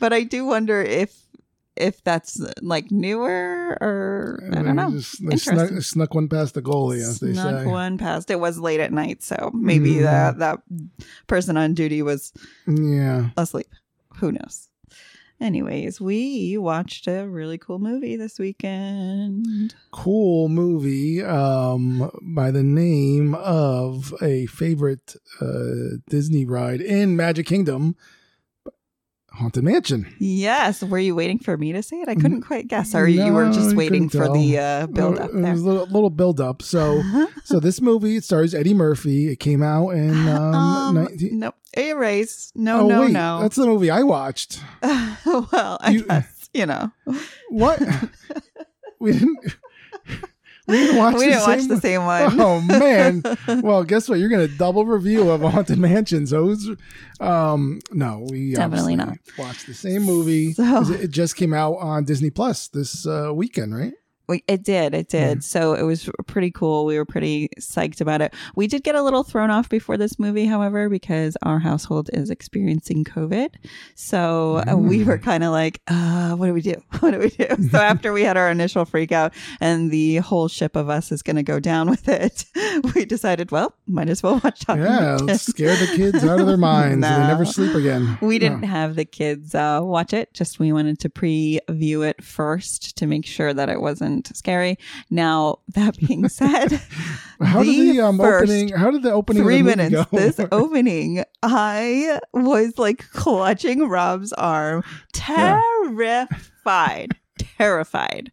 But 0.00 0.12
I 0.12 0.22
do 0.24 0.44
wonder 0.46 0.80
if 0.82 1.14
if 1.76 2.02
that's 2.02 2.40
like 2.60 2.90
newer 2.90 3.78
or 3.80 4.42
I 4.52 4.62
don't 4.62 4.74
know. 4.74 4.90
Just, 4.90 5.24
they 5.28 5.36
snuck, 5.36 5.70
snuck 5.82 6.14
one 6.14 6.28
past 6.28 6.54
the 6.54 6.62
goalie, 6.62 6.96
as 7.06 7.20
they 7.20 7.32
Snuck 7.34 7.60
say. 7.60 7.66
one 7.66 7.98
past. 7.98 8.30
It 8.30 8.40
was 8.40 8.58
late 8.58 8.80
at 8.80 8.92
night, 8.92 9.22
so 9.22 9.50
maybe 9.54 9.96
Mhm. 9.96 10.02
that 10.02 10.38
that 10.38 10.58
person 11.28 11.56
on 11.56 11.74
duty 11.74 12.02
was 12.02 12.32
Yeah. 12.66 13.30
asleep. 13.36 13.68
Who 14.16 14.32
knows? 14.32 14.68
Anyways, 15.40 16.00
we 16.00 16.58
watched 16.58 17.06
a 17.06 17.24
really 17.28 17.58
cool 17.58 17.78
movie 17.78 18.16
this 18.16 18.40
weekend. 18.40 19.72
cool 19.92 20.48
movie 20.48 21.22
um, 21.22 22.10
by 22.22 22.50
the 22.50 22.64
name 22.64 23.36
of 23.36 24.12
a 24.20 24.46
favorite 24.46 25.14
uh, 25.40 25.98
Disney 26.08 26.44
ride 26.44 26.80
in 26.80 27.14
Magic 27.14 27.46
Kingdom, 27.46 27.94
Haunted 29.38 29.62
Mansion. 29.64 30.12
Yes, 30.18 30.82
were 30.82 30.98
you 30.98 31.14
waiting 31.14 31.38
for 31.38 31.56
me 31.56 31.72
to 31.72 31.82
say 31.82 32.00
it? 32.00 32.08
I 32.08 32.14
couldn't 32.16 32.42
quite 32.42 32.66
guess, 32.68 32.94
or 32.94 33.06
you 33.06 33.32
were 33.32 33.50
just 33.50 33.76
waiting 33.76 34.08
for 34.08 34.28
the 34.32 34.58
uh, 34.58 34.86
build 34.88 35.18
up 35.18 35.30
Uh, 35.32 35.38
It 35.38 35.42
there. 35.42 35.52
was 35.52 35.60
a 35.62 35.64
little, 35.64 35.86
little 35.86 36.10
build 36.10 36.40
up. 36.40 36.60
So, 36.62 37.02
so 37.44 37.60
this 37.60 37.80
movie 37.80 38.16
it 38.16 38.24
stars 38.24 38.54
Eddie 38.54 38.74
Murphy. 38.74 39.28
It 39.28 39.36
came 39.40 39.62
out 39.62 39.90
in 39.90 40.10
um, 40.28 40.54
Um, 40.54 40.96
19- 41.08 41.32
no, 41.32 41.52
erase. 41.76 42.52
No, 42.54 42.80
oh 42.80 42.86
no, 42.88 43.00
wait, 43.02 43.12
no. 43.12 43.40
that's 43.40 43.56
the 43.56 43.66
movie 43.66 43.90
I 43.90 44.02
watched. 44.02 44.60
well, 44.82 45.78
I 45.80 45.90
You- 45.92 46.04
guess 46.04 46.50
you 46.52 46.66
know 46.66 46.90
What? 47.50 47.80
we 49.00 49.12
didn't. 49.12 49.38
We 50.68 50.76
didn't 50.76 50.96
watch. 50.98 51.14
we 51.14 51.20
the 51.20 51.26
didn't 51.32 51.40
watch 51.48 51.58
same 51.60 51.68
the 51.68 51.80
same 51.80 52.04
one. 52.04 52.40
Oh 52.40 52.60
man! 52.60 53.22
well, 53.62 53.84
guess 53.84 54.08
what? 54.08 54.18
You're 54.18 54.28
gonna 54.28 54.48
double 54.48 54.84
review 54.84 55.30
of 55.30 55.40
Haunted 55.40 55.78
Mansion. 55.78 56.26
So, 56.26 56.44
it 56.44 56.46
was- 56.46 56.70
um, 57.20 57.80
no, 57.90 58.26
we 58.30 58.54
Definitely 58.54 58.94
not. 58.96 59.16
watched 59.38 59.66
the 59.66 59.74
same 59.74 60.02
movie. 60.02 60.52
So- 60.52 60.82
It 60.92 61.00
it 61.04 61.10
just 61.10 61.36
came 61.36 61.52
out 61.54 61.74
on 61.78 62.04
Disney 62.04 62.30
Plus 62.30 62.68
this 62.68 63.06
uh, 63.06 63.32
weekend, 63.34 63.74
right? 63.74 63.92
We- 64.28 64.44
It 64.46 64.62
did. 64.62 64.94
It 64.94 65.08
did. 65.08 65.42
So 65.42 65.72
it 65.74 65.82
was 65.82 66.08
pretty 66.26 66.50
cool. 66.50 66.84
We 66.84 66.96
were 66.98 67.04
pretty 67.06 67.48
psyched 67.58 68.00
about 68.00 68.20
it. 68.20 68.34
We 68.54 68.66
did 68.66 68.84
get 68.84 68.94
a 68.94 69.02
little 69.02 69.22
thrown 69.24 69.50
off 69.50 69.68
before 69.68 69.96
this 69.96 70.18
movie, 70.18 70.44
however, 70.46 70.88
because 70.88 71.36
our 71.42 71.58
household 71.58 72.10
is 72.12 72.28
experiencing 72.30 73.04
COVID. 73.04 73.54
So 73.94 74.62
uh, 74.68 74.76
we 74.76 74.98
Mm. 75.00 75.06
were 75.06 75.18
kind 75.18 75.44
of 75.44 75.52
like, 75.52 75.80
uh, 75.88 76.34
what 76.34 76.46
do 76.46 76.52
we 76.54 76.60
do? 76.60 76.74
What 77.00 77.12
do 77.12 77.18
we 77.20 77.30
do? 77.30 77.46
So 77.70 77.78
after 77.92 78.12
we 78.12 78.22
had 78.22 78.36
our 78.36 78.50
initial 78.50 78.84
freak 78.84 79.12
out 79.12 79.32
and 79.60 79.90
the 79.90 80.16
whole 80.16 80.48
ship 80.48 80.74
of 80.76 80.88
us 80.90 81.12
is 81.12 81.22
going 81.22 81.36
to 81.36 81.42
go 81.42 81.60
down 81.60 81.88
with 81.88 82.08
it, 82.08 82.44
we 82.94 83.04
decided, 83.04 83.50
well, 83.50 83.74
might 83.86 84.08
as 84.08 84.22
well 84.22 84.40
watch 84.44 84.60
Talking 84.60 84.82
Yeah, 84.82 85.16
let's 85.22 85.44
scare 85.46 85.76
the 85.76 85.86
kids 85.96 86.24
out 86.24 86.40
of 86.40 86.46
their 86.46 86.56
minds 86.56 86.94
and 86.94 87.02
they 87.04 87.26
never 87.28 87.44
sleep 87.44 87.74
again. 87.74 88.18
We 88.20 88.38
didn't 88.38 88.62
No. 88.62 88.66
have 88.68 88.96
the 88.96 89.04
kids 89.04 89.54
uh, 89.54 89.80
watch 89.82 90.12
it. 90.12 90.34
Just 90.34 90.58
we 90.58 90.72
wanted 90.72 90.98
to 91.00 91.08
preview 91.08 92.06
it 92.06 92.22
first 92.22 92.96
to 92.98 93.06
make 93.06 93.24
sure 93.24 93.54
that 93.54 93.68
it 93.68 93.80
wasn't 93.80 94.17
scary. 94.26 94.78
Now 95.10 95.58
that 95.74 95.96
being 95.98 96.28
said, 96.40 96.80
How 97.40 97.62
did 97.62 97.74
the 97.74 97.92
the 97.92 98.00
um, 98.00 98.20
opening? 98.20 98.68
How 98.70 98.90
did 98.90 99.02
the 99.02 99.12
opening? 99.12 99.42
three 99.42 99.58
the 99.58 99.64
minutes 99.76 100.10
this 100.10 100.40
opening, 100.52 101.22
I 101.42 102.18
was 102.32 102.78
like 102.78 103.08
clutching 103.12 103.88
Rob's 103.88 104.32
arm, 104.32 104.82
terrified. 105.12 106.28
Terrified. 107.38 108.32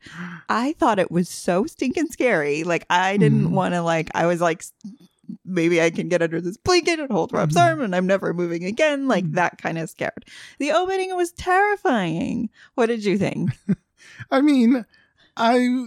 I 0.49 0.73
thought 0.73 0.97
it 0.99 1.11
was 1.11 1.29
so 1.29 1.65
stinking 1.67 2.07
scary. 2.07 2.63
Like 2.63 2.85
I 2.89 3.17
didn't 3.17 3.49
Mhm. 3.49 3.51
want 3.51 3.73
to 3.75 3.81
like 3.81 4.09
I 4.15 4.25
was 4.25 4.41
like 4.41 4.63
maybe 5.43 5.81
I 5.81 5.89
can 5.91 6.07
get 6.09 6.21
under 6.21 6.39
this 6.41 6.57
blanket 6.57 6.99
and 6.99 7.11
hold 7.11 7.31
Rob's 7.33 7.55
Mhm. 7.55 7.61
arm 7.61 7.81
and 7.81 7.95
I'm 7.95 8.07
never 8.07 8.33
moving 8.33 8.63
again. 8.63 9.07
Like 9.07 9.25
Mhm. 9.25 9.33
that 9.35 9.57
kind 9.59 9.77
of 9.77 9.89
scared. 9.89 10.25
The 10.59 10.71
opening 10.71 11.15
was 11.15 11.31
terrifying. 11.31 12.49
What 12.75 12.87
did 12.87 13.03
you 13.05 13.17
think? 13.17 13.51
I 14.31 14.41
mean, 14.41 14.85
I 15.37 15.85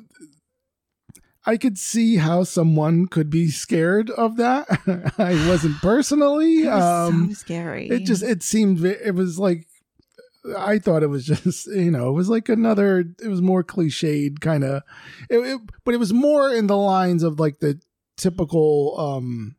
I 1.46 1.56
could 1.56 1.78
see 1.78 2.16
how 2.16 2.44
someone 2.44 3.06
could 3.06 3.30
be 3.30 3.48
scared 3.50 4.10
of 4.10 4.36
that. 4.36 4.66
I 5.18 5.48
wasn't 5.48 5.76
personally. 5.82 6.62
It 6.64 6.70
was 6.70 7.08
Um, 7.08 7.28
so 7.28 7.34
scary. 7.34 7.88
it 7.88 8.04
just 8.04 8.22
it 8.22 8.42
seemed 8.42 8.84
it 8.84 9.14
was 9.14 9.38
like 9.38 9.66
I 10.56 10.78
thought 10.78 11.02
it 11.02 11.08
was 11.08 11.24
just 11.26 11.66
you 11.74 11.90
know 11.90 12.08
it 12.10 12.12
was 12.12 12.28
like 12.28 12.48
another 12.48 13.04
it 13.22 13.28
was 13.28 13.40
more 13.42 13.64
cliched 13.64 14.40
kind 14.40 14.64
of 14.64 14.82
it, 15.30 15.38
it- 15.38 15.60
but 15.84 15.94
it 15.94 15.98
was 15.98 16.12
more 16.12 16.52
in 16.52 16.66
the 16.66 16.76
lines 16.76 17.22
of 17.22 17.40
like 17.40 17.60
the 17.60 17.80
typical 18.16 18.98
um 18.98 19.54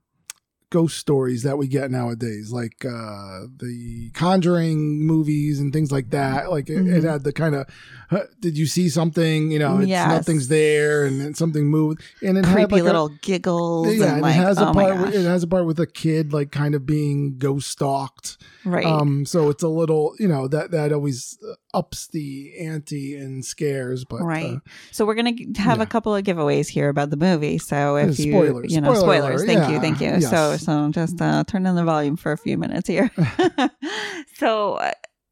ghost 0.72 0.98
stories 0.98 1.42
that 1.44 1.58
we 1.58 1.68
get 1.68 1.90
nowadays 1.90 2.52
like 2.52 2.86
uh 2.86 3.40
the 3.58 4.12
conjuring 4.14 5.04
movies 5.04 5.60
and 5.60 5.74
things 5.74 5.92
like 5.92 6.12
that 6.12 6.52
like 6.52 6.70
it, 6.70 6.86
it 6.86 7.04
Mhm. 7.04 7.10
had 7.12 7.24
the 7.24 7.34
kind 7.34 7.56
of 7.56 7.66
huh, 8.10 8.24
did 8.40 8.58
you 8.58 8.66
see 8.66 8.90
something 8.90 9.52
you 9.52 9.60
know 9.60 9.80
it's 9.80 9.88
Yes. 9.88 10.08
nothing's 10.10 10.48
there 10.48 11.06
and 11.06 11.20
then 11.22 11.34
something 11.36 11.68
moved 11.68 12.02
and 12.22 12.38
it 12.38 12.46
had 12.46 12.56
creepy 12.56 12.76
like 12.76 12.82
a- 12.82 12.86
little 12.86 13.10
giggles. 13.22 13.94
yeah, 13.96 14.14
and 14.14 14.22
like, 14.22 14.32
it 14.36 14.40
has 14.40 14.58
a 14.58 14.68
oh 14.70 14.74
my 14.74 14.84
part. 14.92 15.06
gosh. 15.06 15.14
It 15.14 15.26
has 15.26 15.44
a 15.44 15.48
part 15.48 15.66
with 15.66 15.80
a 15.80 15.88
kid 15.88 16.34
like 16.34 16.52
kind 16.52 16.76
of 16.76 16.86
being 16.86 17.38
ghost 17.38 17.70
stalked. 17.70 18.38
right. 18.66 18.86
Um, 18.86 19.26
so 19.26 19.50
it's 19.50 19.64
a 19.64 19.68
little, 19.70 20.16
you 20.20 20.28
know, 20.28 20.48
that 20.48 20.72
that 20.72 20.92
always 20.92 21.38
uh, 21.48 21.54
ups 21.78 22.08
the 22.08 22.54
ante 22.60 23.16
and 23.16 23.46
scares. 23.46 24.04
But 24.06 24.22
Right. 24.24 24.56
uh, 24.56 24.60
So 24.92 25.06
we're 25.06 25.16
gonna 25.16 25.36
have 25.58 25.78
Yeah. 25.78 25.84
a 25.84 25.86
couple 25.86 26.16
of 26.16 26.24
giveaways 26.24 26.68
here 26.68 26.90
about 26.90 27.10
the 27.12 27.18
movie. 27.18 27.58
So 27.60 27.96
if 27.98 28.20
you, 28.20 28.32
spoilers. 28.32 28.74
you 28.74 28.82
know, 28.82 28.94
Spoiler 28.96 29.38
spoilers. 29.38 29.46
Thank 29.46 29.70
you, 29.72 29.80
thank 29.80 30.02
you. 30.02 30.08
Yes. 30.20 30.30
So 30.30 30.58
so 30.58 30.90
just 30.92 31.22
uh, 31.22 31.44
turn 31.46 31.64
down 31.64 31.76
the 31.76 31.84
volume 31.84 32.16
for 32.18 32.32
a 32.32 32.38
few 32.38 32.58
minutes 32.58 32.88
here. 32.88 33.12
so. 34.36 34.80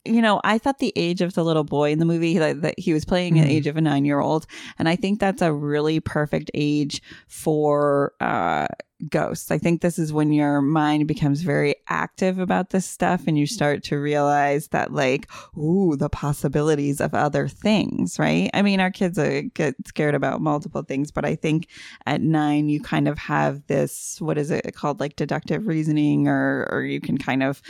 You 0.08 0.22
know, 0.22 0.40
I 0.44 0.58
thought 0.58 0.80
the 0.80 0.94
age 0.96 1.22
of 1.22 1.34
the 1.34 1.44
little 1.44 1.64
boy 1.64 1.92
in 1.92 2.00
the 2.00 2.06
movie 2.06 2.38
that, 2.38 2.62
that 2.62 2.80
he 2.80 2.94
was 2.94 3.06
playing 3.06 3.38
an 3.38 3.46
Mhm. 3.46 3.52
age 3.52 3.68
of 3.68 3.78
a 3.78 3.82
nine 3.82 4.06
year 4.06 4.20
old, 4.20 4.48
and 4.80 4.88
I 4.90 4.96
think 4.96 5.20
that's 5.20 5.42
a 5.42 5.52
really 5.54 6.00
perfect 6.00 6.50
age 6.54 7.02
for 7.28 8.14
uh, 8.20 8.68
ghosts. 9.12 9.52
I 9.52 9.60
think 9.60 9.82
this 9.82 10.00
is 10.00 10.12
when 10.12 10.32
your 10.32 10.60
mind 10.60 11.08
becomes 11.08 11.42
very 11.42 11.76
active 11.88 12.40
about 12.40 12.72
this 12.72 12.86
stuff, 12.86 13.28
and 13.28 13.38
you 13.38 13.46
start 13.46 13.84
to 13.84 14.00
realize 14.00 14.70
that, 14.70 14.92
like, 14.92 15.30
ooh, 15.56 15.96
the 15.96 16.10
possibilities 16.10 17.00
of 17.00 17.14
other 17.14 17.48
things, 17.48 18.18
right? 18.18 18.50
I 18.56 18.64
mean, 18.64 18.80
our 18.80 18.90
kids 18.90 19.20
uh, 19.20 19.42
get 19.54 19.76
scared 19.86 20.16
about 20.16 20.42
multiple 20.42 20.82
things, 20.82 21.12
but 21.12 21.26
I 21.26 21.36
think 21.36 21.68
at 22.08 22.22
nine, 22.22 22.70
you 22.70 22.82
kind 22.82 23.08
of 23.08 23.20
have 23.20 23.68
this, 23.68 24.20
what 24.20 24.38
is 24.40 24.50
it 24.50 24.74
called, 24.74 25.00
like 25.00 25.16
deductive 25.16 25.68
reasoning, 25.68 26.28
or, 26.28 26.68
or 26.72 26.82
you 26.82 27.00
can 27.00 27.20
kind 27.20 27.44
of 27.44 27.62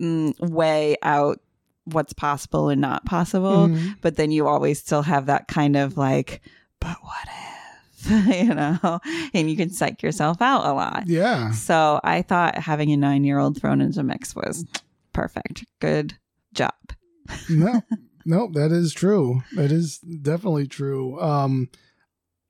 mm, 0.00 0.38
weigh 0.40 0.96
out 1.02 1.40
what's 1.92 2.12
possible 2.12 2.68
and 2.68 2.80
not 2.80 3.04
possible. 3.04 3.68
mhm. 3.68 3.96
But 4.00 4.16
then 4.16 4.30
you 4.30 4.46
always 4.46 4.78
still 4.78 5.02
have 5.02 5.26
that 5.26 5.48
kind 5.48 5.76
of 5.76 5.96
like, 5.96 6.40
but 6.80 6.96
what 7.02 7.28
if, 7.28 8.10
you 8.48 8.54
know, 8.54 9.00
and 9.34 9.50
you 9.50 9.56
can 9.56 9.70
psych 9.70 10.02
yourself 10.02 10.40
out 10.40 10.64
a 10.64 10.72
lot. 10.72 11.04
yeah, 11.06 11.50
So 11.52 12.00
I 12.02 12.22
thought 12.22 12.56
having 12.58 12.90
a 12.92 12.96
nine 12.96 13.24
year 13.24 13.38
old 13.38 13.60
thrown 13.60 13.80
into 13.80 14.02
mix 14.02 14.34
was 14.34 14.64
perfect. 15.12 15.64
Good 15.80 16.16
job. 16.54 16.72
no, 17.48 17.82
no, 18.24 18.48
that 18.54 18.72
is 18.72 18.92
true. 18.92 19.42
That 19.54 19.70
is 19.70 19.98
definitely 19.98 20.66
true. 20.66 21.20
Um, 21.20 21.68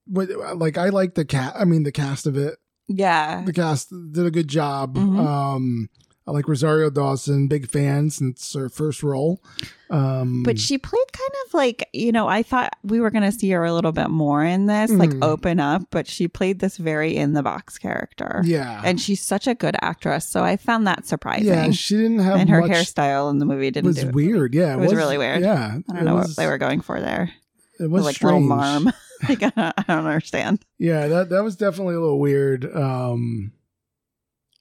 but 0.06 0.28
like 0.56 0.78
I 0.78 0.88
like 0.88 1.14
the 1.14 1.24
cat. 1.24 1.54
I 1.56 1.64
mean, 1.64 1.82
the 1.82 1.92
cast 1.92 2.26
of 2.26 2.36
it. 2.36 2.56
Yeah. 2.88 3.44
The 3.44 3.52
cast 3.52 3.90
did 3.90 4.26
a 4.26 4.30
good 4.30 4.48
job. 4.48 4.96
Mhm. 4.96 5.18
Um, 5.24 5.88
I 6.30 6.32
like 6.32 6.46
Rosario 6.46 6.90
Dawson. 6.90 7.48
Big 7.48 7.68
fan 7.68 8.08
since 8.10 8.52
her 8.54 8.68
first 8.68 9.02
role. 9.02 9.42
Um, 9.90 10.44
But 10.44 10.60
she 10.60 10.78
played 10.78 11.12
kind 11.12 11.30
of 11.46 11.54
like, 11.54 11.88
you 11.92 12.12
know, 12.12 12.28
I 12.28 12.44
thought 12.44 12.72
we 12.84 13.00
were 13.00 13.10
going 13.10 13.24
to 13.24 13.32
see 13.32 13.50
her 13.50 13.64
a 13.64 13.74
little 13.74 13.90
bit 13.90 14.10
more 14.10 14.44
in 14.44 14.66
this, 14.66 14.92
like 14.92 15.10
Mhm. 15.10 15.24
open 15.24 15.58
up, 15.58 15.82
but 15.90 16.06
she 16.06 16.28
played 16.28 16.60
this 16.60 16.76
very 16.76 17.16
in 17.16 17.32
the 17.32 17.42
box 17.42 17.78
character. 17.78 18.42
yeah, 18.44 18.80
And 18.84 19.00
she's 19.00 19.20
such 19.20 19.48
a 19.48 19.54
good 19.56 19.74
actress. 19.82 20.24
So 20.28 20.44
I 20.44 20.56
found 20.56 20.86
that 20.86 21.04
surprising. 21.04 21.48
yeah, 21.48 21.68
she 21.72 21.96
didn't 21.96 22.20
have 22.20 22.36
and 22.38 22.48
her 22.48 22.62
hairstyle 22.62 23.28
in 23.30 23.38
the 23.40 23.44
movie 23.46 23.72
didn't 23.72 23.88
was 23.88 23.96
do 23.96 24.06
it. 24.08 24.14
weird. 24.14 24.54
Yeah, 24.54 24.74
It 24.74 24.78
was 24.78 24.94
really 24.94 25.18
weird. 25.18 25.40
Yeah, 25.40 25.78
I 25.90 25.94
don't 25.96 26.04
know 26.04 26.14
was- 26.14 26.28
what 26.28 26.36
they 26.36 26.46
were 26.46 26.58
going 26.58 26.80
for 26.80 27.00
there. 27.00 27.32
It 27.80 27.90
was 27.90 28.04
like 28.04 28.14
strange. 28.16 28.34
little 28.44 28.46
marm. 28.56 28.92
like, 29.28 29.42
I 29.42 29.48
don't, 29.56 29.74
I 29.78 29.84
don't 29.88 30.06
understand. 30.06 30.60
Yeah, 30.78 31.08
that 31.08 31.30
that 31.30 31.42
was 31.42 31.56
definitely 31.56 31.94
a 31.96 32.00
little 32.00 32.20
weird. 32.20 32.64
Um, 32.76 33.52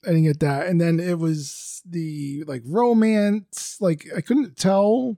I 0.06 0.10
didn't 0.10 0.24
get 0.24 0.40
that, 0.40 0.68
and 0.68 0.80
then 0.80 1.00
it 1.00 1.20
was 1.20 1.82
the 1.86 2.44
like 2.48 2.64
romance. 2.66 3.78
Like 3.80 4.08
I 4.16 4.22
couldn't 4.22 4.58
tell. 4.58 5.18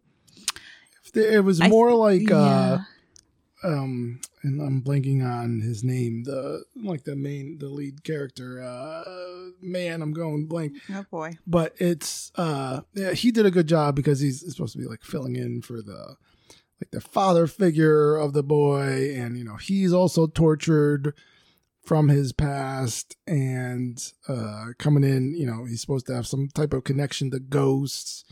If 1.04 1.14
the, 1.14 1.34
it 1.34 1.44
was 1.44 1.62
more 1.62 1.94
like 1.94 2.30
yeah. 2.30 2.38
uh, 2.38 2.80
um, 3.64 4.20
and 4.44 4.62
I'm 4.62 4.82
blanking 4.82 5.24
on 5.24 5.60
his 5.60 5.84
name. 5.84 6.24
The 6.24 6.64
like 6.76 7.04
the 7.04 7.16
main 7.16 7.58
the 7.60 7.70
lead 7.70 8.04
character. 8.04 8.62
Uh, 8.62 9.52
man, 9.62 10.02
I'm 10.02 10.14
going 10.14 10.48
blank. 10.48 10.78
Oh 10.92 11.06
boy. 11.12 11.38
but 11.46 11.76
it's 11.78 12.32
uh 12.36 12.82
yeah, 12.94 13.12
he 13.12 13.32
did 13.32 13.46
a 13.46 13.52
good 13.52 13.68
job 13.68 13.96
because 13.96 14.20
he's 14.20 14.42
supposed 14.52 14.74
to 14.74 14.80
be 14.80 14.88
like 14.88 15.04
filling 15.04 15.36
in 15.36 15.62
for 15.62 15.82
the 15.82 16.16
like 16.82 16.92
the 16.92 17.02
father 17.02 17.46
figure 17.46 18.16
of 18.16 18.34
the 18.34 18.44
boy 18.44 19.14
and 19.16 19.38
you 19.38 19.44
know 19.44 19.58
he's 19.58 19.94
also 19.94 20.26
tortured 20.26 21.14
from 21.84 22.10
his 22.10 22.32
past 22.32 23.16
and 23.28 24.14
uh 24.28 24.66
coming 24.78 25.04
in 25.04 25.34
you 25.36 25.46
know 25.46 25.66
he's 25.66 25.82
supposed 25.82 26.06
to 26.08 26.14
have 26.14 26.28
some 26.28 26.48
type 26.54 26.74
of 26.74 26.84
connection 26.84 27.32
to 27.32 27.40
ghosts 27.40 28.24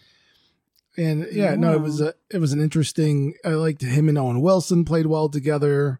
and 0.97 1.27
yeah 1.31 1.55
no 1.55 1.73
it 1.73 1.81
was 1.81 1.99
a 2.01 2.13
it 2.29 2.37
was 2.39 2.53
an 2.53 2.61
interesting 2.61 3.33
i 3.43 3.49
liked 3.49 3.81
him 3.81 4.07
and 4.07 4.17
owen 4.17 4.41
wilson 4.41 4.85
played 4.85 5.07
well 5.07 5.29
together 5.29 5.99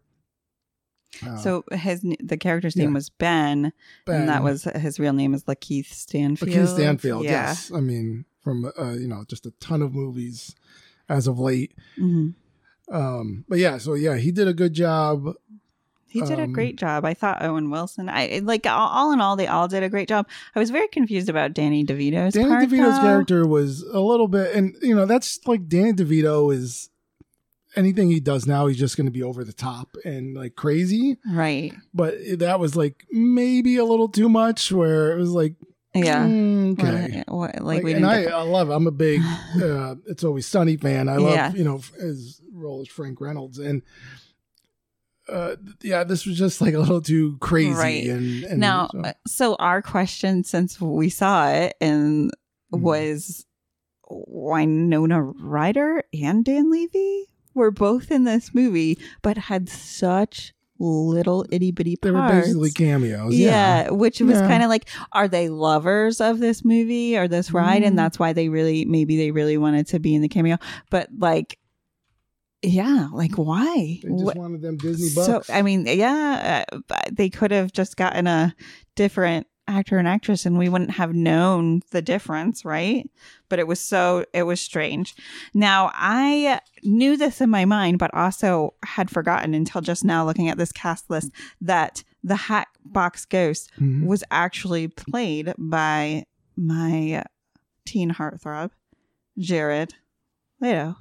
Uh, 1.26 1.36
So 1.38 1.64
his 1.72 2.02
the 2.22 2.36
character's 2.36 2.76
name 2.76 2.90
yeah. 2.90 2.94
was 2.94 3.10
Ben, 3.10 3.72
Ben- 4.06 4.20
and 4.20 4.28
that 4.28 4.44
was 4.44 4.62
his 4.64 5.00
real 5.00 5.12
name 5.12 5.34
is 5.34 5.42
Lakeith 5.44 5.86
Stanfield. 5.92 6.50
Lakeith 6.50 6.68
Stanfield, 6.74 7.24
Yeah. 7.24 7.48
yes. 7.48 7.72
I 7.74 7.80
mean, 7.80 8.26
from 8.44 8.70
uh, 8.78 8.92
you 8.92 9.08
know, 9.08 9.24
just 9.28 9.44
a 9.44 9.50
ton 9.60 9.82
of 9.82 9.92
movies 9.92 10.54
as 11.08 11.26
of 11.26 11.36
late. 11.40 11.72
Mhm. 11.98 12.34
Um, 12.92 13.44
but 13.48 13.58
yeah, 13.58 13.78
so 13.78 13.94
yeah, 13.94 14.16
he 14.18 14.30
did 14.30 14.46
a 14.48 14.54
good 14.54 14.72
job. 14.72 15.34
He 16.10 16.20
did 16.22 16.38
a 16.38 16.44
Um, 16.44 16.52
great 16.52 16.76
job. 16.76 17.04
I 17.04 17.14
thought 17.14 17.42
Owen 17.42 17.70
Wilson. 17.70 18.08
I 18.08 18.40
like 18.42 18.66
all, 18.66 18.88
all 18.88 19.12
in 19.12 19.20
all, 19.20 19.36
they 19.36 19.46
all 19.46 19.68
did 19.68 19.82
a 19.82 19.88
great 19.88 20.08
job. 20.08 20.26
I 20.54 20.58
was 20.58 20.70
very 20.70 20.88
confused 20.88 21.28
about 21.28 21.54
Danny 21.54 21.84
DeVito's 21.84 22.34
Danny 22.34 22.48
part. 22.48 22.64
DeVito's 22.68 22.96
though. 22.96 23.02
character 23.02 23.46
was 23.46 23.82
a 23.82 24.00
little 24.00 24.28
bit, 24.28 24.54
and 24.54 24.74
you 24.82 24.94
know, 24.94 25.06
that's 25.06 25.38
like 25.46 25.68
Danny 25.68 25.92
DeVito 25.92 26.52
is 26.54 26.90
anything 27.76 28.10
he 28.10 28.18
does 28.20 28.46
now, 28.46 28.66
he's 28.66 28.78
just 28.78 28.96
going 28.96 29.06
to 29.06 29.12
be 29.12 29.22
over 29.22 29.44
the 29.44 29.52
top 29.52 29.96
and 30.04 30.34
like 30.36 30.56
crazy. 30.56 31.16
right? 31.30 31.72
But 31.94 32.14
that 32.38 32.58
was 32.58 32.74
like 32.74 33.04
maybe 33.12 33.76
a 33.76 33.84
little 33.84 34.08
too 34.08 34.28
much, 34.28 34.72
where 34.72 35.12
it 35.12 35.20
was 35.20 35.30
like, 35.30 35.54
Yeah. 35.94 36.24
mm, 36.26 36.72
okay. 36.72 37.22
What, 37.28 37.36
what- 37.36 37.54
like, 37.64 37.76
Like, 37.76 37.84
we 37.84 37.92
and 37.92 38.04
I, 38.06 38.24
I 38.24 38.42
love 38.42 38.70
it. 38.70 38.72
I'm 38.72 38.88
a 38.88 38.90
big 38.90 39.20
uh, 39.62 39.94
It's 40.06 40.24
Always 40.24 40.46
Sunny 40.46 40.76
fan. 40.76 41.08
I 41.08 41.16
love, 41.18 41.34
Yeah. 41.34 41.52
you 41.52 41.62
know, 41.62 41.80
his 42.00 42.40
role 42.52 42.80
as 42.80 42.88
Frank 42.88 43.20
Reynolds. 43.20 43.58
And 43.60 43.82
uh, 45.30 45.56
yeah, 45.82 46.04
this 46.04 46.26
was 46.26 46.36
just 46.38 46.60
like 46.60 46.74
a 46.74 46.78
little 46.78 47.00
too 47.00 47.36
crazy. 47.40 47.72
Right. 47.74 48.06
And, 48.06 48.44
and 48.44 48.58
now, 48.60 48.88
so- 48.92 49.00
uh, 49.00 49.12
so 49.26 49.54
our 49.56 49.80
question 49.82 50.44
since 50.44 50.80
we 50.80 51.08
saw 51.08 51.48
it 51.50 51.74
and 51.80 52.30
Mhm. 52.72 52.80
was 52.80 53.46
Winona 54.08 55.22
Ryder 55.22 56.02
and 56.12 56.44
Dan 56.44 56.70
Levy 56.70 57.26
were 57.54 57.70
both 57.70 58.10
in 58.10 58.24
this 58.24 58.54
movie, 58.54 58.98
but 59.22 59.36
had 59.36 59.68
such 59.68 60.52
little 60.78 61.44
itty 61.52 61.70
bitty 61.72 61.96
They 62.00 62.10
were 62.10 62.26
basically 62.26 62.70
cameos. 62.70 63.34
Yeah. 63.34 63.84
yeah, 63.84 63.90
which 63.90 64.20
was 64.20 64.38
Yeah. 64.38 64.48
kind 64.48 64.62
of 64.62 64.70
like, 64.70 64.88
are 65.12 65.28
they 65.28 65.48
lovers 65.50 66.20
of 66.22 66.38
this 66.38 66.64
movie 66.64 67.18
or 67.18 67.28
this 67.28 67.52
ride? 67.52 67.82
Mm. 67.82 67.88
And 67.88 67.98
that's 67.98 68.18
why 68.18 68.32
they 68.32 68.48
really, 68.48 68.86
maybe 68.86 69.16
they 69.18 69.30
really 69.30 69.58
wanted 69.58 69.86
to 69.88 69.98
be 69.98 70.14
in 70.14 70.22
the 70.22 70.28
cameo. 70.28 70.56
But 70.90 71.08
like, 71.18 71.58
yeah, 72.62 73.08
like 73.12 73.36
why? 73.36 74.00
They 74.02 74.08
just 74.08 74.24
What- 74.24 74.36
wanted 74.36 74.62
them 74.62 74.76
Disney 74.76 75.08
bucks. 75.14 75.46
so. 75.46 75.52
I 75.54 75.62
mean, 75.62 75.86
yeah, 75.86 76.64
uh, 76.90 76.96
they 77.10 77.30
could 77.30 77.50
have 77.50 77.72
just 77.72 77.96
gotten 77.96 78.26
a 78.26 78.54
different 78.96 79.46
actor 79.68 79.98
and 79.98 80.08
actress, 80.08 80.44
and 80.46 80.58
we 80.58 80.68
wouldn't 80.68 80.90
have 80.92 81.14
known 81.14 81.80
the 81.92 82.02
difference, 82.02 82.64
right? 82.64 83.08
But 83.48 83.60
it 83.60 83.66
was 83.68 83.78
so 83.78 84.24
it 84.34 84.42
was 84.42 84.60
strange. 84.60 85.14
Now 85.54 85.90
I 85.94 86.60
knew 86.82 87.16
this 87.16 87.40
in 87.40 87.50
my 87.50 87.64
mind, 87.64 87.98
but 87.98 88.12
also 88.12 88.74
had 88.84 89.10
forgotten 89.10 89.54
until 89.54 89.80
just 89.80 90.04
now, 90.04 90.26
looking 90.26 90.48
at 90.48 90.58
this 90.58 90.72
cast 90.72 91.08
list, 91.08 91.30
that 91.60 92.02
the 92.24 92.34
Hat 92.36 92.66
Box 92.84 93.24
Ghost 93.24 93.70
Mhm. 93.80 94.06
was 94.06 94.24
actually 94.30 94.88
played 94.88 95.54
by 95.56 96.24
my 96.56 97.24
teen 97.86 98.10
heartthrob, 98.12 98.70
Jared 99.38 99.94
Leto. 100.60 100.96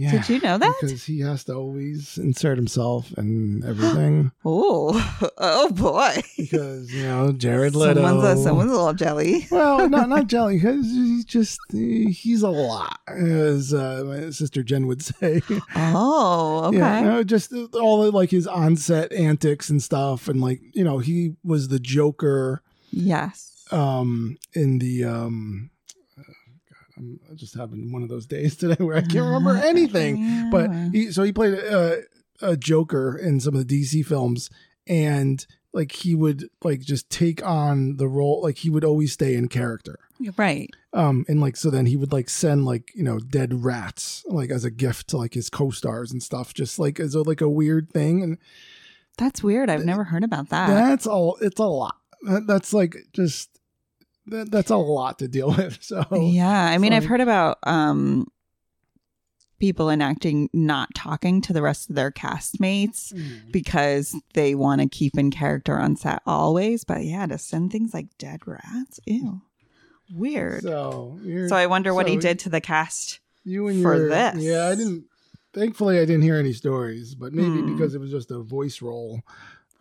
Yeah. 0.00 0.10
Did 0.12 0.28
you 0.28 0.40
know 0.40 0.56
that? 0.56 0.74
Because 0.80 1.04
he 1.04 1.20
has 1.20 1.44
to 1.44 1.54
always 1.54 2.16
insert 2.16 2.56
himself 2.56 3.12
and 3.16 3.64
everything. 3.64 4.32
Oh, 4.44 5.30
oh 5.38 5.70
boy. 5.70 6.22
because 6.36 6.90
you 6.92 7.02
know 7.04 7.32
Jared 7.44 7.74
Leto. 7.76 8.02
Someone's 8.02 8.40
a, 8.40 8.42
someone's 8.42 8.70
a 8.70 8.74
little 8.74 8.94
jelly. 8.94 9.46
well, 9.50 9.88
not 9.96 10.08
not 10.08 10.26
jelly. 10.26 10.56
Because 10.56 10.86
he's 10.86 11.24
just 11.24 11.58
he's 11.70 12.42
a 12.42 12.48
lot, 12.48 12.98
as 13.06 13.74
uh, 13.74 14.02
my 14.06 14.30
sister 14.30 14.62
Jen 14.62 14.86
would 14.86 15.02
say. 15.02 15.42
Oh, 15.76 16.62
okay. 16.68 16.78
Yeah, 16.78 17.00
you 17.00 17.06
know, 17.06 17.22
just 17.22 17.52
all 17.74 18.02
of, 18.02 18.14
like 18.14 18.30
his 18.30 18.46
onset 18.46 19.12
antics 19.12 19.68
and 19.70 19.82
stuff, 19.82 20.28
and 20.28 20.40
like 20.40 20.60
you 20.72 20.82
know 20.84 20.98
he 20.98 21.34
was 21.44 21.68
the 21.68 21.78
Joker 21.80 22.62
Yes. 22.90 23.66
um 23.70 24.38
in 24.54 24.78
the 24.78 25.04
um. 25.04 25.70
Uh, 27.00 27.30
I'm 27.30 27.36
just 27.36 27.54
having 27.54 27.92
one 27.92 28.02
of 28.02 28.08
those 28.08 28.26
days 28.26 28.56
today 28.58 28.82
where 28.82 28.96
I 28.96 29.02
can't 29.02 29.26
remember 29.26 29.56
anything. 29.56 30.50
But 30.50 30.70
he 30.92 31.10
so 31.12 31.22
he 31.22 31.32
played 31.32 31.54
a, 31.54 32.02
a 32.40 32.56
Joker 32.56 33.16
in 33.16 33.40
some 33.40 33.54
of 33.54 33.66
the 33.66 33.82
DC 33.82 34.04
films, 34.06 34.50
and 34.86 35.46
like 35.72 35.92
he 35.92 36.14
would 36.14 36.48
like 36.62 36.80
just 36.80 37.10
take 37.10 37.44
on 37.46 37.96
the 37.96 38.08
role. 38.08 38.42
Like 38.42 38.58
he 38.58 38.70
would 38.70 38.84
always 38.84 39.12
stay 39.12 39.34
in 39.34 39.48
character. 39.48 39.98
Right. 40.36 40.70
Um, 40.92 41.24
and 41.28 41.40
like 41.40 41.56
so 41.56 41.70
then 41.70 41.86
he 41.86 41.96
would 41.96 42.12
like 42.12 42.28
send 42.28 42.64
like 42.64 42.90
you 42.94 43.04
know 43.04 43.18
dead 43.18 43.64
rats 43.64 44.24
like 44.28 44.50
as 44.50 44.64
a 44.64 44.70
gift 44.70 45.08
to 45.08 45.16
like 45.16 45.34
his 45.34 45.48
co-stars 45.48 46.12
and 46.12 46.22
stuff, 46.22 46.52
just 46.52 46.78
like 46.78 46.98
as 47.00 47.14
a, 47.14 47.22
like 47.22 47.40
a 47.40 47.48
weird 47.48 47.90
thing. 47.90 48.22
And 48.22 48.38
That's 49.16 49.42
weird. 49.42 49.70
I've 49.70 49.84
never 49.84 50.04
heard 50.04 50.24
about 50.24 50.48
that. 50.50 50.68
that's 50.68 51.06
all. 51.06 51.38
It's 51.40 51.60
a 51.60 51.64
lot. 51.64 51.96
That's 52.46 52.74
like 52.74 52.96
just 53.12 53.59
that, 54.30 54.50
that's 54.50 54.70
a 54.70 54.76
lot 54.76 55.18
to 55.20 55.28
deal 55.28 55.48
with. 55.56 55.78
So 55.82 56.04
yeah. 56.12 56.48
I 56.66 56.78
mean, 56.78 56.92
I've 56.92 57.04
heard 57.04 57.20
about 57.20 57.58
um 57.64 58.26
people 59.58 59.90
enacting 59.90 60.48
not 60.54 60.88
talking 60.94 61.42
to 61.42 61.52
the 61.52 61.60
rest 61.60 61.90
of 61.90 61.96
their 61.96 62.10
castmates 62.10 63.12
Mm. 63.12 63.52
because 63.52 64.16
they 64.32 64.54
want 64.54 64.80
to 64.80 64.88
keep 64.88 65.18
in 65.18 65.30
character 65.30 65.78
on 65.78 65.96
set 65.96 66.22
always. 66.26 66.84
But 66.84 67.04
yeah, 67.04 67.26
to 67.26 67.36
send 67.36 67.70
things 67.70 67.92
like 67.92 68.06
dead 68.18 68.40
rats, 68.46 69.00
ew, 69.04 69.42
weird. 70.14 70.62
So, 70.62 71.18
So, 71.48 71.56
I 71.56 71.66
wonder 71.66 71.92
what 71.92 72.08
he 72.08 72.16
did 72.16 72.38
to 72.40 72.48
the 72.48 72.60
cast. 72.62 73.20
you 73.44 73.68
and 73.68 73.82
for 73.82 73.96
your 73.96 74.08
this. 74.08 74.36
Yeah, 74.42 74.66
I 74.68 74.74
didn't. 74.74 75.04
Thankfully, 75.52 75.98
I 75.98 76.04
didn't 76.04 76.22
hear 76.22 76.36
any 76.36 76.52
stories, 76.52 77.14
but 77.14 77.32
maybe 77.32 77.48
Hmm. 77.60 77.72
because 77.74 77.94
it 77.94 78.00
was 78.00 78.10
just 78.10 78.30
a 78.30 78.38
voice 78.38 78.80
role, 78.80 79.20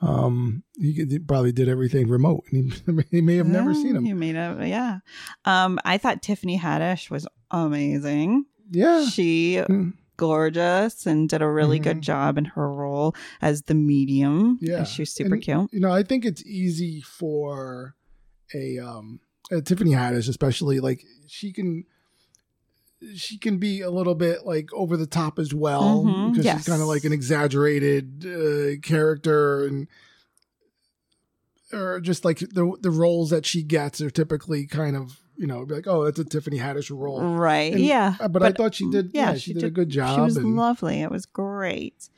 um, 0.01 0.63
he, 0.77 1.19
probably 1.19 1.51
did 1.51 1.67
everything 1.69 2.07
remote, 2.07 2.43
and 2.51 2.73
he, 2.73 2.93
he 3.17 3.21
may 3.21 3.35
have 3.35 3.47
never 3.47 3.71
Yeah, 3.71 3.81
seen 3.81 3.95
him. 3.95 4.05
He 4.05 4.13
made 4.13 4.35
a 4.35 4.57
yeah. 4.65 4.99
Um, 5.45 5.79
I 5.85 5.97
thought 5.97 6.21
Tiffany 6.21 6.57
Haddish 6.59 7.09
was 7.09 7.27
amazing. 7.51 8.45
Yeah, 8.71 9.05
She 9.05 9.55
Mm. 9.67 9.93
gorgeous 10.17 11.05
and 11.05 11.27
did 11.29 11.41
a 11.41 11.49
really 11.49 11.79
Mhm. 11.79 11.83
good 11.83 12.01
job 12.01 12.37
in 12.37 12.45
her 12.45 12.71
role 12.71 13.15
as 13.41 13.63
the 13.63 13.73
medium. 13.73 14.57
Yeah. 14.61 14.83
she 14.83 15.01
was 15.01 15.11
super 15.13 15.35
And- 15.35 15.43
cute. 15.43 15.69
you 15.73 15.79
know, 15.79 15.91
I 15.91 16.03
think 16.03 16.25
it's 16.25 16.45
easy 16.45 17.01
for 17.01 17.95
a 18.53 18.79
um 18.79 19.19
uh, 19.51 19.61
Tiffany 19.61 19.91
Haddish, 19.91 20.29
especially 20.29 20.79
like 20.79 21.03
she 21.27 21.51
can. 21.51 21.83
She 23.15 23.37
can 23.37 23.57
be 23.59 23.79
a 23.81 23.89
little 23.89 24.15
bit 24.15 24.45
like 24.45 24.69
over 24.73 24.97
the 24.97 25.07
top 25.07 25.39
as 25.39 25.53
well 25.53 26.03
Mhm, 26.03 26.31
because 26.31 26.45
yes. 26.45 26.57
she's 26.57 26.67
kind 26.67 26.81
of 26.81 26.87
like 26.89 27.05
an 27.05 27.13
exaggerated 27.13 28.25
uh, 28.25 28.79
character 28.85 29.65
and 29.65 29.87
or 31.71 31.99
just 31.99 32.25
like 32.25 32.39
the 32.39 32.75
the 32.81 32.91
roles 32.91 33.29
that 33.29 33.45
she 33.45 33.61
gets 33.63 34.01
are 34.01 34.09
typically 34.09 34.65
kind 34.65 34.95
of 34.95 35.19
you 35.37 35.47
know 35.47 35.65
be 35.65 35.75
like 35.75 35.87
oh 35.87 36.03
that's 36.05 36.19
a 36.19 36.25
Tiffany 36.25 36.57
Haddish 36.57 36.89
role 36.91 37.21
Right. 37.21 37.73
And- 37.73 37.81
yeah. 37.81 38.15
Uh, 38.19 38.27
but, 38.27 38.43
I 38.43 38.51
thought 38.51 38.75
she 38.75 38.89
did 38.89 39.11
yeah, 39.13 39.35
she, 39.35 39.53
did, 39.53 39.63
a 39.63 39.69
good 39.69 39.89
job 39.89 40.15
She 40.15 40.21
was 40.21 40.37
and 40.37 40.55
lovely. 40.57 41.01
It 41.01 41.11
was 41.11 41.25
great. 41.25 42.09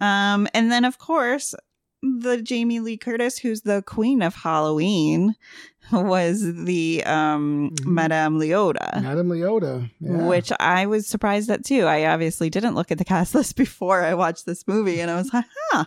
Um, 0.00 0.46
and 0.54 0.70
then 0.70 0.84
of 0.84 0.98
course 0.98 1.54
the 2.02 2.40
Jamie 2.42 2.80
Lee 2.80 2.96
Curtis, 2.96 3.38
who's 3.38 3.62
the 3.62 3.82
queen 3.82 4.22
of 4.22 4.34
Halloween, 4.34 5.34
was 5.92 6.40
the 6.64 7.02
um 7.04 7.70
Mhm. 7.76 7.86
Madame 7.86 8.38
Leota. 8.38 9.02
Madame 9.02 9.28
Leota 9.28 9.90
yeah. 10.00 10.26
which 10.28 10.52
I 10.60 10.86
was 10.86 11.06
surprised 11.06 11.50
at 11.50 11.64
too. 11.64 11.84
I 11.86 12.06
obviously 12.06 12.50
didn't 12.50 12.74
look 12.74 12.90
at 12.90 12.98
the 12.98 13.04
cast 13.04 13.34
list 13.34 13.56
before 13.56 14.02
I 14.04 14.14
watched 14.14 14.46
this 14.46 14.66
movie, 14.68 15.00
and 15.00 15.10
I 15.10 15.16
was 15.16 15.32
like, 15.32 15.44
huh. 15.70 15.84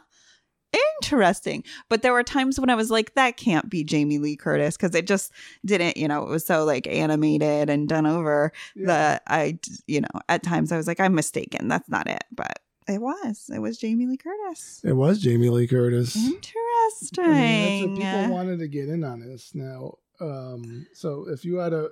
Interesting. 1.03 1.63
But 1.89 2.01
there 2.01 2.13
were 2.13 2.23
times 2.23 2.57
when 2.59 2.69
I 2.69 2.75
was 2.75 2.89
like, 2.89 3.13
that 3.15 3.35
can't 3.35 3.69
be 3.69 3.83
Jamie 3.83 4.19
Lee 4.19 4.37
Curtis 4.37 4.77
because 4.77 4.95
it 4.95 5.05
just 5.05 5.33
didn't, 5.65 5.97
you 5.97 6.07
know, 6.07 6.23
it 6.23 6.29
was 6.29 6.45
so 6.45 6.63
like 6.63 6.87
animated 6.87 7.69
and 7.69 7.89
done 7.89 8.05
over 8.05 8.53
Yeah. 8.75 8.87
that 8.87 9.23
I, 9.27 9.59
you 9.87 9.99
know, 9.99 10.07
at 10.29 10.43
times 10.43 10.71
I 10.71 10.77
was 10.77 10.87
like, 10.87 10.99
I'm 11.01 11.13
mistaken. 11.13 11.67
That's 11.67 11.89
not 11.89 12.07
it. 12.07 12.23
But 12.31 12.59
it 12.91 13.01
was. 13.01 13.49
It 13.53 13.59
was 13.59 13.77
Jamie 13.77 14.05
Lee 14.05 14.17
Curtis. 14.17 14.81
it 14.83 14.93
was 14.93 15.19
Jamie 15.19 15.49
Lee 15.49 15.67
Curtis 15.67 16.15
Interesting. 16.15 17.23
I 17.23 17.29
mean, 17.29 17.95
people 17.97 18.29
wanted 18.31 18.59
to 18.59 18.67
get 18.67 18.89
in 18.89 19.03
on 19.03 19.19
this 19.21 19.55
now. 19.55 19.95
Um, 20.19 20.85
so 20.93 21.25
if 21.29 21.43
you 21.45 21.55
had 21.57 21.73
a, 21.73 21.89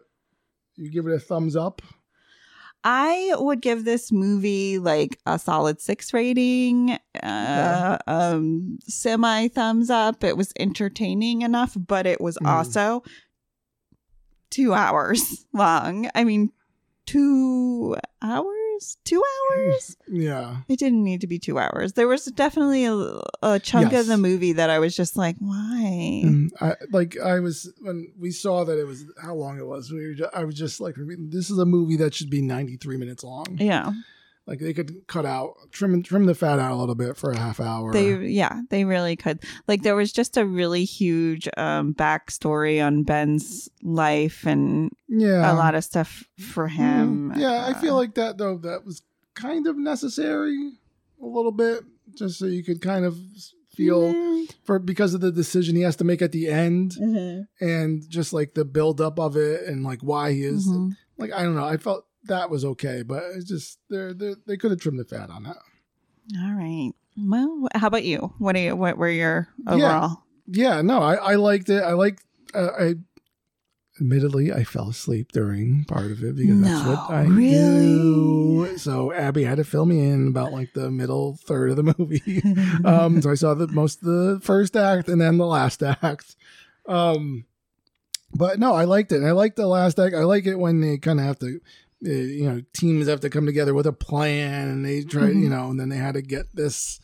you 0.75 0.89
give 0.91 1.07
it 1.07 1.13
a 1.13 1.19
thumbs 1.19 1.55
up. 1.55 1.81
I 2.83 3.33
would 3.37 3.61
give 3.61 3.83
this 3.83 4.09
movie 4.11 4.79
like 4.79 5.19
a 5.25 5.37
solid 5.37 5.81
six 5.81 6.13
rating, 6.13 6.97
uh, 7.21 7.97
um, 8.07 8.79
semi 8.87 9.49
thumbs 9.49 9.89
up. 9.89 10.23
It 10.23 10.37
was 10.37 10.53
entertaining 10.57 11.41
enough, 11.41 11.75
but 11.77 12.05
it 12.05 12.21
was 12.21 12.37
Mm. 12.37 12.47
also 12.47 13.03
two 14.49 14.73
hours 14.73 15.45
long. 15.53 16.09
I 16.15 16.23
mean, 16.23 16.51
two 17.05 17.97
hours, 18.21 18.45
two 19.05 19.21
hours. 19.51 19.95
Yeah, 20.11 20.57
It 20.67 20.79
didn't 20.79 21.03
need 21.03 21.21
to 21.21 21.27
be 21.27 21.37
two 21.37 21.59
hours. 21.59 21.93
There 21.93 22.07
was 22.07 22.25
definitely 22.25 22.85
a, 22.85 23.21
a 23.43 23.59
chunk 23.59 23.91
Yes. 23.91 24.01
of 24.01 24.07
the 24.07 24.17
movie 24.17 24.53
that 24.53 24.69
I 24.71 24.79
was 24.79 24.95
just 24.95 25.15
like, 25.15 25.35
why? 25.37 26.21
And 26.23 26.51
I 26.59 26.73
like 26.91 27.17
I 27.19 27.39
was 27.39 27.71
when 27.81 28.11
we 28.17 28.31
saw 28.31 28.63
that 28.63 28.79
it 28.79 28.85
was 28.87 29.05
how 29.21 29.35
long 29.35 29.59
it 29.59 29.67
was. 29.67 29.91
We 29.91 30.07
were 30.07 30.13
ju- 30.15 30.27
I 30.33 30.43
was 30.45 30.55
just 30.55 30.81
like, 30.81 30.95
this 30.97 31.49
is 31.51 31.59
a 31.59 31.65
movie 31.65 31.97
that 31.97 32.13
should 32.15 32.29
be 32.31 32.41
ninety 32.41 32.75
three 32.77 32.97
minutes 32.97 33.23
long. 33.23 33.45
Yeah, 33.59 33.91
Like 34.49 34.59
they 34.59 34.73
could 34.73 35.05
cut 35.07 35.25
out 35.27 35.53
trim 35.71 36.01
trim 36.01 36.25
the 36.25 36.33
fat 36.33 36.57
out 36.57 36.71
a 36.71 36.75
little 36.75 36.95
bit 36.95 37.15
for 37.15 37.29
a 37.29 37.37
half 37.37 37.59
hour. 37.59 37.93
they 37.93 38.15
yeah 38.29 38.61
they 38.71 38.83
really 38.83 39.15
could. 39.15 39.43
Like 39.67 39.83
there 39.83 39.95
was 39.95 40.11
just 40.11 40.37
a 40.37 40.45
really 40.45 40.85
huge 40.85 41.47
um, 41.55 41.93
backstory 41.93 42.83
on 42.83 43.03
Ben's 43.03 43.69
life 43.83 44.47
and 44.47 44.89
yeah 45.07 45.51
a 45.51 45.53
lot 45.53 45.75
of 45.75 45.83
stuff 45.83 46.23
for 46.39 46.67
him. 46.67 47.31
Mm, 47.31 47.39
yeah, 47.39 47.65
I 47.67 47.71
Uh, 47.73 47.79
feel 47.79 47.95
like 47.95 48.15
that 48.15 48.39
though. 48.39 48.57
That 48.57 48.85
was 48.85 49.03
kind 49.35 49.67
of 49.67 49.77
necessary 49.77 50.57
a 51.21 51.25
little 51.25 51.51
bit, 51.51 51.83
just 52.17 52.39
so 52.39 52.45
you 52.47 52.63
could 52.63 52.81
kind 52.81 53.05
of 53.05 53.15
feel 53.75 54.13
mm, 54.13 54.51
for 54.63 54.79
because 54.79 55.13
of 55.13 55.21
the 55.21 55.31
decision 55.31 55.75
he 55.75 55.83
has 55.83 55.95
to 55.97 56.03
make 56.03 56.21
at 56.23 56.31
the 56.31 56.47
end, 56.47 56.93
mhm, 56.99 57.45
and 57.61 58.03
just 58.09 58.33
like 58.33 58.55
the 58.55 58.65
build 58.65 58.99
up 58.99 59.19
of 59.19 59.37
it, 59.37 59.67
and 59.67 59.83
like 59.83 60.01
why 60.01 60.33
he 60.33 60.41
is 60.43 60.67
mhm. 60.67 60.93
like 61.19 61.31
I 61.31 61.43
don't 61.43 61.55
know. 61.55 61.65
I 61.65 61.77
felt 61.77 62.05
that 62.29 62.49
was 62.49 62.65
okay, 62.65 63.03
but 63.03 63.23
it's 63.35 63.45
just 63.45 63.79
they 63.89 64.13
they 64.13 64.35
they 64.47 64.57
could 64.57 64.71
have 64.71 64.79
trimmed 64.79 64.99
the 64.99 65.05
fat 65.05 65.29
on 65.29 65.43
that. 65.43 65.57
All 66.37 66.53
right. 66.53 66.91
Well, 67.17 67.67
how 67.75 67.87
about 67.87 68.05
you? 68.05 68.33
What 68.37 68.53
do 68.53 68.59
you? 68.59 68.75
What 68.75 68.97
were 68.97 69.09
your 69.09 69.49
overall? 69.67 70.23
Yeah, 70.47 70.81
no, 70.81 71.01
I 71.01 71.15
I 71.15 71.35
liked 71.35 71.69
it. 71.69 71.83
I 71.83 71.93
liked. 71.93 72.23
Uh, 72.53 72.69
I 72.79 72.95
admittedly 73.99 74.51
I 74.51 74.63
fell 74.63 74.89
asleep 74.89 75.31
during 75.31 75.83
part 75.85 76.11
of 76.11 76.23
it 76.23 76.35
because 76.35 76.61
that's 76.61 76.87
what 76.87 77.11
I 77.11 77.23
really? 77.23 77.49
do. 77.51 78.77
So 78.77 79.11
Abbie 79.11 79.43
had 79.43 79.57
to 79.57 79.63
fill 79.63 79.85
me 79.85 79.99
in 79.99 80.27
about 80.27 80.53
like 80.53 80.73
the 80.73 80.89
middle 80.89 81.37
third 81.43 81.71
of 81.71 81.75
the 81.75 81.95
movie. 81.97 82.41
um, 82.85 83.21
so 83.21 83.29
I 83.29 83.35
saw 83.35 83.53
the 83.53 83.67
most 83.67 84.01
of 84.01 84.05
the 84.05 84.39
first 84.41 84.75
act 84.75 85.09
and 85.09 85.19
then 85.19 85.37
the 85.37 85.45
last 85.45 85.83
act. 85.83 86.35
Um, 86.87 87.45
but 88.33 88.59
no, 88.59 88.73
I 88.73 88.85
liked 88.85 89.11
it. 89.11 89.17
And 89.17 89.27
I 89.27 89.31
liked 89.31 89.57
the 89.57 89.67
last 89.67 89.99
act. 89.99 90.15
I 90.15 90.23
like 90.23 90.45
it 90.45 90.55
when 90.55 90.81
they 90.81 90.97
kind 90.97 91.19
of 91.19 91.25
have 91.25 91.39
to 91.39 91.59
you 92.01 92.45
know 92.49 92.61
teams 92.73 93.07
have 93.07 93.19
to 93.21 93.29
come 93.29 93.45
together 93.45 93.73
with 93.73 93.85
a 93.87 93.93
plan, 93.93 94.67
and 94.69 94.85
they 94.85 95.03
try, 95.03 95.29
Mhm. 95.31 95.41
you 95.43 95.49
know, 95.49 95.69
and 95.69 95.79
then 95.79 95.89
they 95.89 95.97
had 95.97 96.13
to 96.15 96.21
get 96.21 96.45
this, 96.55 96.99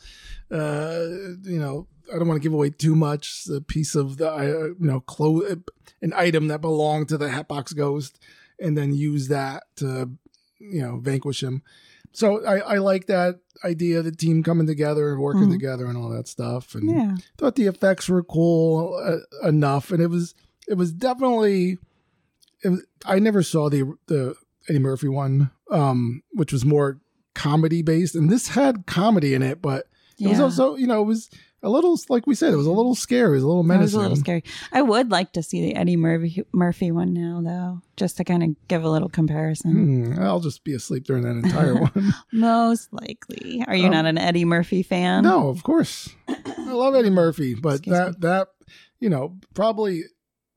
uh, 0.51 1.05
you 1.43 1.59
know. 1.59 1.87
I 2.13 2.19
don't 2.19 2.27
want 2.27 2.39
to 2.39 2.43
give 2.47 2.53
away 2.53 2.69
too 2.69 2.95
much. 2.95 3.47
A 3.51 3.61
piece 3.61 3.95
of 3.95 4.17
the, 4.17 4.31
uh, 4.31 4.43
you 4.67 4.75
know, 4.79 4.99
clo- 4.99 5.41
an 6.03 6.13
item 6.15 6.49
that 6.49 6.61
belonged 6.61 7.09
to 7.09 7.17
the 7.17 7.29
Hatbox 7.29 7.73
Ghost, 7.73 8.19
and 8.59 8.77
then 8.77 8.93
use 8.93 9.27
that 9.29 9.63
to, 9.77 10.11
you 10.59 10.81
know, 10.83 10.99
vanquish 10.99 11.41
him. 11.41 11.63
So 12.11 12.45
I, 12.45 12.59
I 12.59 12.77
like 12.77 13.07
that 13.07 13.39
idea, 13.63 13.99
of 13.99 14.05
the 14.05 14.11
team 14.11 14.43
coming 14.43 14.67
together 14.67 15.11
and 15.11 15.19
working 15.19 15.47
Mhm. 15.47 15.53
together 15.53 15.87
and 15.87 15.97
all 15.97 16.09
that 16.09 16.27
stuff. 16.27 16.75
And 16.75 16.89
Yeah. 16.91 17.15
thought 17.39 17.55
the 17.55 17.65
effects 17.65 18.07
were 18.07 18.23
cool 18.23 18.93
uh, 19.03 19.47
enough, 19.47 19.89
and 19.91 19.99
it 20.01 20.07
was 20.11 20.35
it 20.67 20.75
was 20.75 20.91
definitely. 20.93 21.79
It 22.63 22.69
was, 22.69 22.83
I 23.05 23.17
never 23.19 23.41
saw 23.41 23.69
the 23.69 23.93
the 24.07 24.35
Eddie 24.69 24.79
Murphy 24.79 25.07
one, 25.09 25.51
um, 25.71 26.23
which 26.31 26.51
was 26.53 26.65
more 26.65 26.99
comedy 27.33 27.81
based, 27.81 28.15
and 28.15 28.29
this 28.29 28.49
had 28.49 28.85
comedy 28.85 29.33
in 29.33 29.41
it, 29.43 29.61
but 29.61 29.87
it 30.19 30.27
was 30.27 30.39
also 30.39 30.75
you 30.75 30.87
know 30.87 31.01
it 31.01 31.05
was 31.05 31.29
a 31.61 31.69
little 31.69 31.99
like 32.09 32.25
we 32.27 32.35
said 32.35 32.53
it 32.53 32.57
was 32.57 32.67
a 32.67 32.71
little 32.71 32.95
scary, 32.95 33.31
it 33.31 33.35
was 33.35 33.43
a 33.43 33.47
little 33.47 33.63
That 33.63 33.79
was 33.79 33.93
menacing. 33.93 33.99
a 33.99 34.01
little 34.03 34.15
scary. 34.17 34.43
I 34.71 34.81
would 34.81 35.09
like 35.11 35.33
to 35.33 35.43
see 35.43 35.61
the 35.61 35.75
Eddie 35.75 35.97
Murphy 35.97 36.43
Murphy 36.53 36.91
one 36.91 37.13
now, 37.13 37.41
though, 37.43 37.81
just 37.97 38.17
to 38.17 38.23
kind 38.23 38.43
of 38.43 38.49
give 38.67 38.83
a 38.83 38.89
little 38.89 39.09
comparison. 39.09 40.13
Hmm, 40.13 40.21
I'll 40.21 40.39
just 40.39 40.63
be 40.63 40.73
asleep 40.73 41.03
during 41.05 41.23
that 41.23 41.43
entire 41.45 41.75
one. 41.81 42.13
Most 42.31 42.93
likely. 42.93 43.63
Are 43.67 43.75
you 43.75 43.85
Um, 43.87 43.91
not 43.91 44.05
an 44.05 44.17
Eddie 44.17 44.45
Murphy 44.45 44.83
fan? 44.83 45.23
no, 45.23 45.49
of 45.49 45.63
course, 45.63 46.09
I 46.29 46.71
love 46.71 46.95
Eddie 46.95 47.09
Murphy, 47.09 47.55
but 47.55 47.79
Excuse 47.79 47.97
that 47.97 48.07
me. 48.11 48.15
that 48.21 48.47
you 48.99 49.09
know 49.09 49.35
probably 49.53 50.03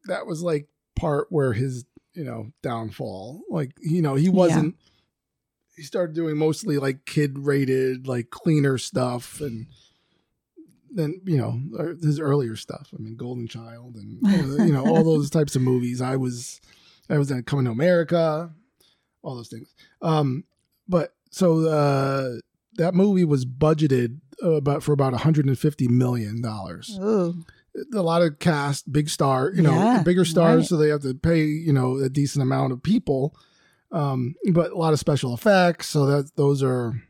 that 0.05 0.27
was 0.27 0.43
like 0.43 0.69
part 0.95 1.27
where 1.31 1.53
his 1.53 1.85
you 2.19 2.25
know 2.25 2.51
downfall. 2.63 3.43
Like 3.49 3.71
you 3.81 4.03
know 4.03 4.17
he 4.17 4.29
wasn't. 4.29 4.75
He 5.77 5.85
started 5.85 6.17
doing 6.17 6.37
mostly 6.37 6.77
like 6.79 7.07
kid 7.07 7.39
rated, 7.39 8.09
like 8.09 8.31
cleaner 8.31 8.77
stuff, 8.79 9.41
and 9.41 9.69
then 10.91 11.21
you 11.25 11.39
know 11.39 11.61
uh, 11.79 11.95
his 12.05 12.19
earlier 12.19 12.57
stuff. 12.57 12.89
I 12.93 13.01
mean, 13.01 13.17
Golden 13.17 13.47
Child, 13.47 13.95
and 13.95 14.19
you 14.67 14.73
know 14.73 14.85
all 14.85 15.05
those 15.05 15.31
types 15.39 15.55
of 15.55 15.63
movies. 15.63 16.03
I 16.03 16.17
was, 16.17 16.61
I 17.09 17.17
was 17.17 17.31
in 17.31 17.45
Coming 17.45 17.67
to 17.67 17.71
America, 17.71 18.51
all 19.23 19.37
those 19.37 19.49
things. 19.49 19.73
Um, 20.03 20.43
but 20.89 21.15
so 21.31 21.69
uh, 21.69 22.39
that 22.75 22.95
movie 22.95 23.25
was 23.25 23.45
budgeted 23.45 24.19
uh, 24.43 24.55
about 24.55 24.83
for 24.83 24.93
about 24.93 25.13
150 25.13 25.87
million 25.89 26.43
dollars. 26.43 26.99
A 27.95 28.03
lot 28.03 28.23
of 28.23 28.39
cast, 28.39 28.91
big 28.93 29.09
star, 29.09 29.51
you 29.55 29.63
know, 29.63 29.73
Yeah, 29.73 30.03
bigger 30.03 30.25
stars, 30.25 30.59
right. 30.61 30.67
so 30.69 30.77
they 30.77 30.89
have 30.89 31.03
to 31.03 31.15
pay 31.15 31.45
you 31.45 31.73
know 31.73 31.97
a 31.99 32.09
decent 32.09 32.43
amount 32.43 32.73
of 32.73 32.83
people. 32.83 33.37
Um, 33.91 34.35
but 34.53 34.71
a 34.73 34.77
lot 34.77 34.93
of 34.93 34.99
special 34.99 35.33
effects, 35.35 35.87
so 35.89 36.07
that 36.07 36.37
those 36.37 36.63
are 36.63 37.01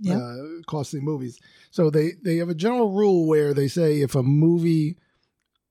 Yep. 0.00 0.20
uh, 0.20 0.36
costly 0.66 1.00
movies. 1.00 1.38
So 1.70 1.88
they 1.90 2.12
they 2.22 2.36
have 2.38 2.48
a 2.50 2.54
general 2.54 2.92
rule 2.92 3.26
where 3.26 3.54
they 3.54 3.68
say 3.68 4.00
if 4.02 4.14
a 4.14 4.22
movie 4.22 4.96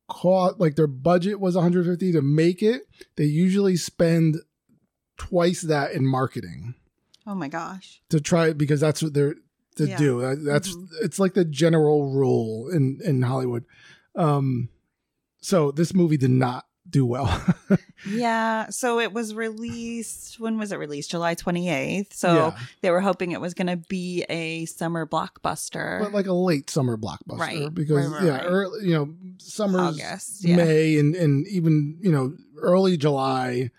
cost 0.09 0.59
like 0.59 0.75
their 0.75 0.87
budget 0.87 1.39
was 1.39 1.55
150 1.55 2.11
to 2.13 2.21
make 2.21 2.61
it, 2.63 2.83
they 3.15 3.25
usually 3.25 3.75
spend 3.75 4.37
twice 5.17 5.61
that 5.61 5.91
in 5.93 6.05
marketing 6.05 6.75
Oh 7.27 7.35
my 7.35 7.47
gosh. 7.47 8.01
to 8.09 8.19
try 8.19 8.53
because 8.53 8.79
that's 8.81 9.01
what 9.03 9.13
they're 9.13 9.35
to 9.75 9.87
Yeah. 9.87 9.97
do. 9.97 10.21
That- 10.21 10.43
That's 10.43 10.69
Mhm. 10.75 10.87
it's 11.01 11.17
like 11.19 11.33
the 11.33 11.45
general 11.45 12.11
rule 12.13 12.69
in 12.69 12.99
in 13.03 13.21
Hollywood. 13.23 13.65
Um, 14.15 14.69
so 15.41 15.71
this 15.71 15.93
movie 15.93 16.17
did 16.17 16.31
not 16.31 16.65
do 16.89 17.05
well. 17.05 17.43
Yeah. 18.05 18.67
So 18.69 18.99
it 18.99 19.13
was 19.13 19.33
released. 19.33 20.37
When 20.37 20.57
was 20.57 20.73
it 20.73 20.75
released? 20.77 21.09
July 21.11 21.35
28th. 21.35 22.11
So 22.11 22.33
Yeah. 22.33 22.57
they 22.81 22.91
were 22.91 22.99
hoping 22.99 23.31
it 23.31 23.39
was 23.39 23.53
going 23.53 23.67
to 23.67 23.77
be 23.77 24.25
a 24.27 24.65
summer 24.65 25.05
blockbuster. 25.07 26.01
but 26.01 26.11
like 26.11 26.27
a 26.27 26.33
late 26.33 26.69
summer 26.69 26.97
blockbuster 26.97 27.39
Right, 27.39 27.73
because 27.73 28.07
right, 28.09 28.15
right, 28.17 28.23
yeah, 28.25 28.37
right. 28.39 28.43
early, 28.45 28.87
you 28.89 28.93
know, 28.93 29.13
summer, 29.37 29.79
August. 29.79 30.43
Yeah. 30.43 30.57
May 30.57 30.97
and 30.99 31.15
and 31.15 31.47
even 31.47 31.97
you 32.01 32.11
know 32.11 32.35
early 32.57 32.97
July. 32.97 33.71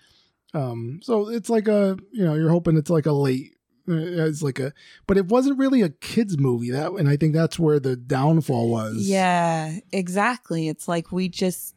Um, 0.54 1.00
so 1.02 1.28
it's 1.28 1.50
like 1.50 1.68
a 1.68 1.98
you 2.10 2.24
know 2.24 2.32
you're 2.34 2.48
hoping 2.48 2.78
it's 2.78 2.88
like 2.90 3.04
a 3.04 3.12
late. 3.12 3.56
Uh, 3.88 3.92
It's 4.26 4.42
like 4.42 4.58
a, 4.58 4.72
but 5.06 5.16
it 5.16 5.26
wasn't 5.26 5.58
really 5.58 5.82
a 5.82 5.88
kids 5.90 6.38
movie 6.38 6.70
that, 6.70 6.92
and 6.92 7.08
I 7.08 7.16
think 7.16 7.34
that's 7.34 7.58
where 7.58 7.78
the 7.80 7.96
downfall 7.96 8.70
was. 8.70 8.96
Yeah, 9.08 9.78
exactly. 9.92 10.68
It's 10.68 10.88
like 10.88 11.12
we 11.12 11.28
just 11.28 11.74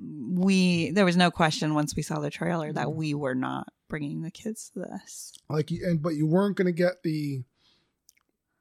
we 0.00 0.90
there 0.92 1.04
was 1.04 1.16
no 1.16 1.30
question 1.30 1.74
once 1.74 1.96
we 1.96 2.02
saw 2.02 2.20
the 2.20 2.30
trailer 2.30 2.72
that 2.72 2.92
we 2.92 3.14
were 3.14 3.34
not 3.34 3.72
bringing 3.88 4.22
the 4.22 4.30
kids 4.30 4.70
to 4.74 4.80
this. 4.80 5.32
like 5.48 5.70
you, 5.70 5.84
and 5.88 6.00
but 6.00 6.10
you 6.14 6.26
weren't 6.26 6.56
gonna 6.56 6.70
get 6.72 7.02
the, 7.02 7.42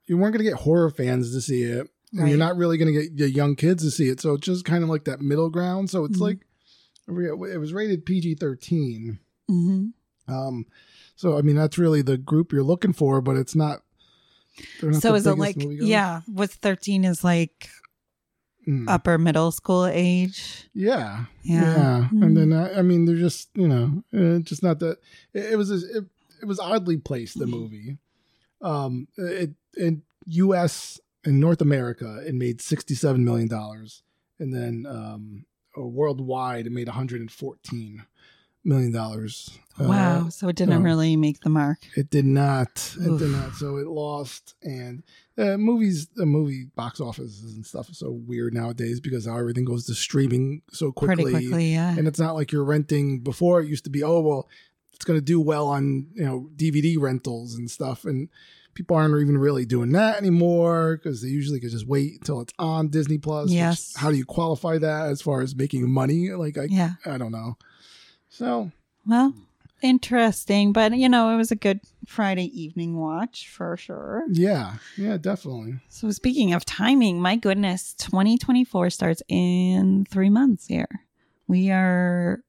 you 0.08 0.18
weren't 0.18 0.34
gonna 0.34 0.44
get 0.44 0.54
horror 0.56 0.90
fans 0.90 1.34
to 1.34 1.42
see 1.42 1.64
it, 1.64 1.88
and 2.14 2.22
Right. 2.22 2.30
you're 2.30 2.38
not 2.38 2.56
really 2.58 2.78
gonna 2.78 2.94
get 2.94 3.16
the 3.18 3.30
young 3.30 3.56
kids 3.56 3.84
to 3.84 3.92
see 3.92 4.08
it. 4.10 4.20
So 4.22 4.34
it's 4.34 4.46
just 4.46 4.66
kind 4.66 4.84
of 4.84 4.90
like 4.90 5.04
that 5.06 5.22
middle 5.22 5.50
ground. 5.50 5.90
So 5.90 6.06
it's 6.06 6.18
Mhm. 6.18 6.22
like, 6.22 6.40
it 7.08 7.60
was 7.60 7.74
rated 7.74 8.06
PG 8.06 8.36
thirteen. 8.36 9.20
hmm 9.48 9.88
Um, 10.28 10.66
so 11.18 11.38
I 11.38 11.42
mean 11.42 11.56
that's 11.58 11.78
really 11.78 12.02
the 12.02 12.18
group 12.18 12.54
you're 12.54 12.64
looking 12.64 12.94
for, 12.94 13.20
but 13.22 13.36
it's 13.36 13.56
not. 13.56 13.82
not 14.82 15.02
So 15.02 15.16
is 15.16 15.28
it 15.28 15.38
like 15.38 15.58
yeah, 15.60 16.22
with 16.34 16.54
thirteen 16.54 17.04
is 17.04 17.24
like 17.26 17.70
Mm. 18.68 18.84
upper 18.90 19.18
middle 19.18 19.52
school 19.54 19.86
age? 19.86 20.68
yeah, 20.74 21.26
Yeah. 21.42 21.62
yeah, 21.78 22.10
Mm. 22.12 22.22
and 22.26 22.36
then 22.38 22.52
I, 22.52 22.80
I 22.80 22.82
mean 22.82 23.06
they're 23.06 23.16
just 23.16 23.48
you 23.56 23.66
know 23.68 24.04
uh, 24.14 24.40
just 24.40 24.62
not 24.62 24.80
that 24.80 24.98
it, 25.34 25.54
it 25.54 25.56
was 25.56 25.72
it, 25.72 26.04
it 26.42 26.46
was 26.46 26.60
oddly 26.60 26.98
placed 26.98 27.40
the 27.40 27.48
movie, 27.48 27.98
um, 28.62 29.08
it 29.16 29.52
in 29.78 30.02
U.S. 30.26 31.00
in 31.24 31.40
North 31.40 31.62
America 31.62 32.22
it 32.28 32.36
made 32.36 32.60
sixty 32.62 32.94
seven 32.94 33.24
million 33.24 33.48
dollars, 33.48 34.04
and 34.38 34.54
then 34.54 34.86
um, 34.86 35.46
uh, 35.78 35.84
worldwide 35.88 36.68
it 36.68 36.72
made 36.74 36.88
one 36.90 36.98
hundred 36.98 37.22
and 37.22 37.32
fourteen 37.32 38.04
million 38.68 38.92
dollars. 38.92 39.58
Wow. 39.80 40.26
Uh, 40.26 40.30
so 40.30 40.48
it 40.48 40.56
didn't 40.56 40.74
um, 40.76 40.84
really 40.84 41.16
make 41.16 41.42
the 41.42 41.50
mark. 41.50 41.78
It 41.96 42.10
did 42.10 42.26
not. 42.26 42.96
It 43.00 43.08
Oof. 43.08 43.20
did 43.20 43.30
not. 43.30 43.54
So 43.54 43.78
it 43.78 43.88
lost. 43.88 44.56
And 44.64 45.04
uh, 45.38 45.58
movies, 45.58 46.08
the 46.16 46.26
movie 46.26 46.66
box 46.76 47.00
offices 47.00 47.54
and 47.56 47.66
stuff 47.66 47.90
is 47.90 48.00
so 48.00 48.12
weird 48.12 48.54
nowadays 48.54 49.00
because 49.00 49.28
how 49.28 49.38
everything 49.38 49.66
goes 49.66 49.86
to 49.86 49.94
streaming 49.94 50.64
so 50.72 50.92
quickly. 50.92 51.32
Pretty 51.32 51.48
quickly, 51.48 51.74
yeah. 51.74 51.96
And 51.96 52.08
it's 52.08 52.20
not 52.20 52.34
like 52.34 52.52
you're 52.52 52.64
renting. 52.64 53.20
Before 53.20 53.62
it 53.62 53.68
used 53.70 53.84
to 53.84 53.90
be, 53.92 54.04
oh 54.04 54.20
well, 54.22 54.50
it's 54.94 55.06
going 55.06 55.20
to 55.20 55.24
do 55.26 55.40
well 55.40 55.68
on 55.68 56.08
you 56.16 56.26
know 56.26 56.50
DVD 56.56 56.98
rentals 57.00 57.54
and 57.54 57.70
stuff. 57.70 58.04
And 58.04 58.30
people 58.74 58.96
aren't 58.96 59.20
even 59.22 59.38
really 59.38 59.66
doing 59.66 59.92
that 59.92 60.18
anymore 60.18 60.98
because 60.98 61.22
they 61.22 61.30
usually 61.30 61.60
could 61.60 61.72
just 61.72 61.88
wait 61.88 62.14
until 62.14 62.42
it's 62.42 62.54
on 62.58 62.90
Disney 62.90 63.20
Plus. 63.20 63.46
which- 63.46 63.54
Yes. 63.54 63.94
how 63.96 64.10
do 64.10 64.18
you 64.18 64.26
qualify 64.26 64.80
that 64.80 65.08
as 65.08 65.22
far 65.22 65.42
as 65.42 65.56
making 65.56 65.88
money? 65.90 66.30
Like 66.32 66.58
I, 66.58 66.64
yeah. 66.70 66.94
I 67.06 67.18
don't 67.20 67.32
know. 67.32 67.58
So 68.38 68.72
Well, 69.08 69.34
interesting, 69.82 70.72
but 70.72 70.96
you 70.96 71.10
know, 71.10 71.32
it 71.34 71.38
was 71.38 71.52
a 71.52 71.56
good 71.56 71.80
Friday 72.06 72.46
evening 72.54 72.96
watch 72.96 73.50
for 73.50 73.76
sure. 73.78 74.26
yeah, 74.30 74.76
yeah, 74.96 75.18
definitely. 75.18 75.80
So 75.90 76.12
speaking 76.12 76.54
of 76.54 76.64
timing, 76.64 77.20
my 77.20 77.36
goodness, 77.36 77.96
2024 77.96 78.92
starts 78.92 79.24
in 79.28 80.06
3 80.12 80.30
months 80.30 80.68
here. 80.68 80.88
We 81.48 81.72
are 81.72 82.44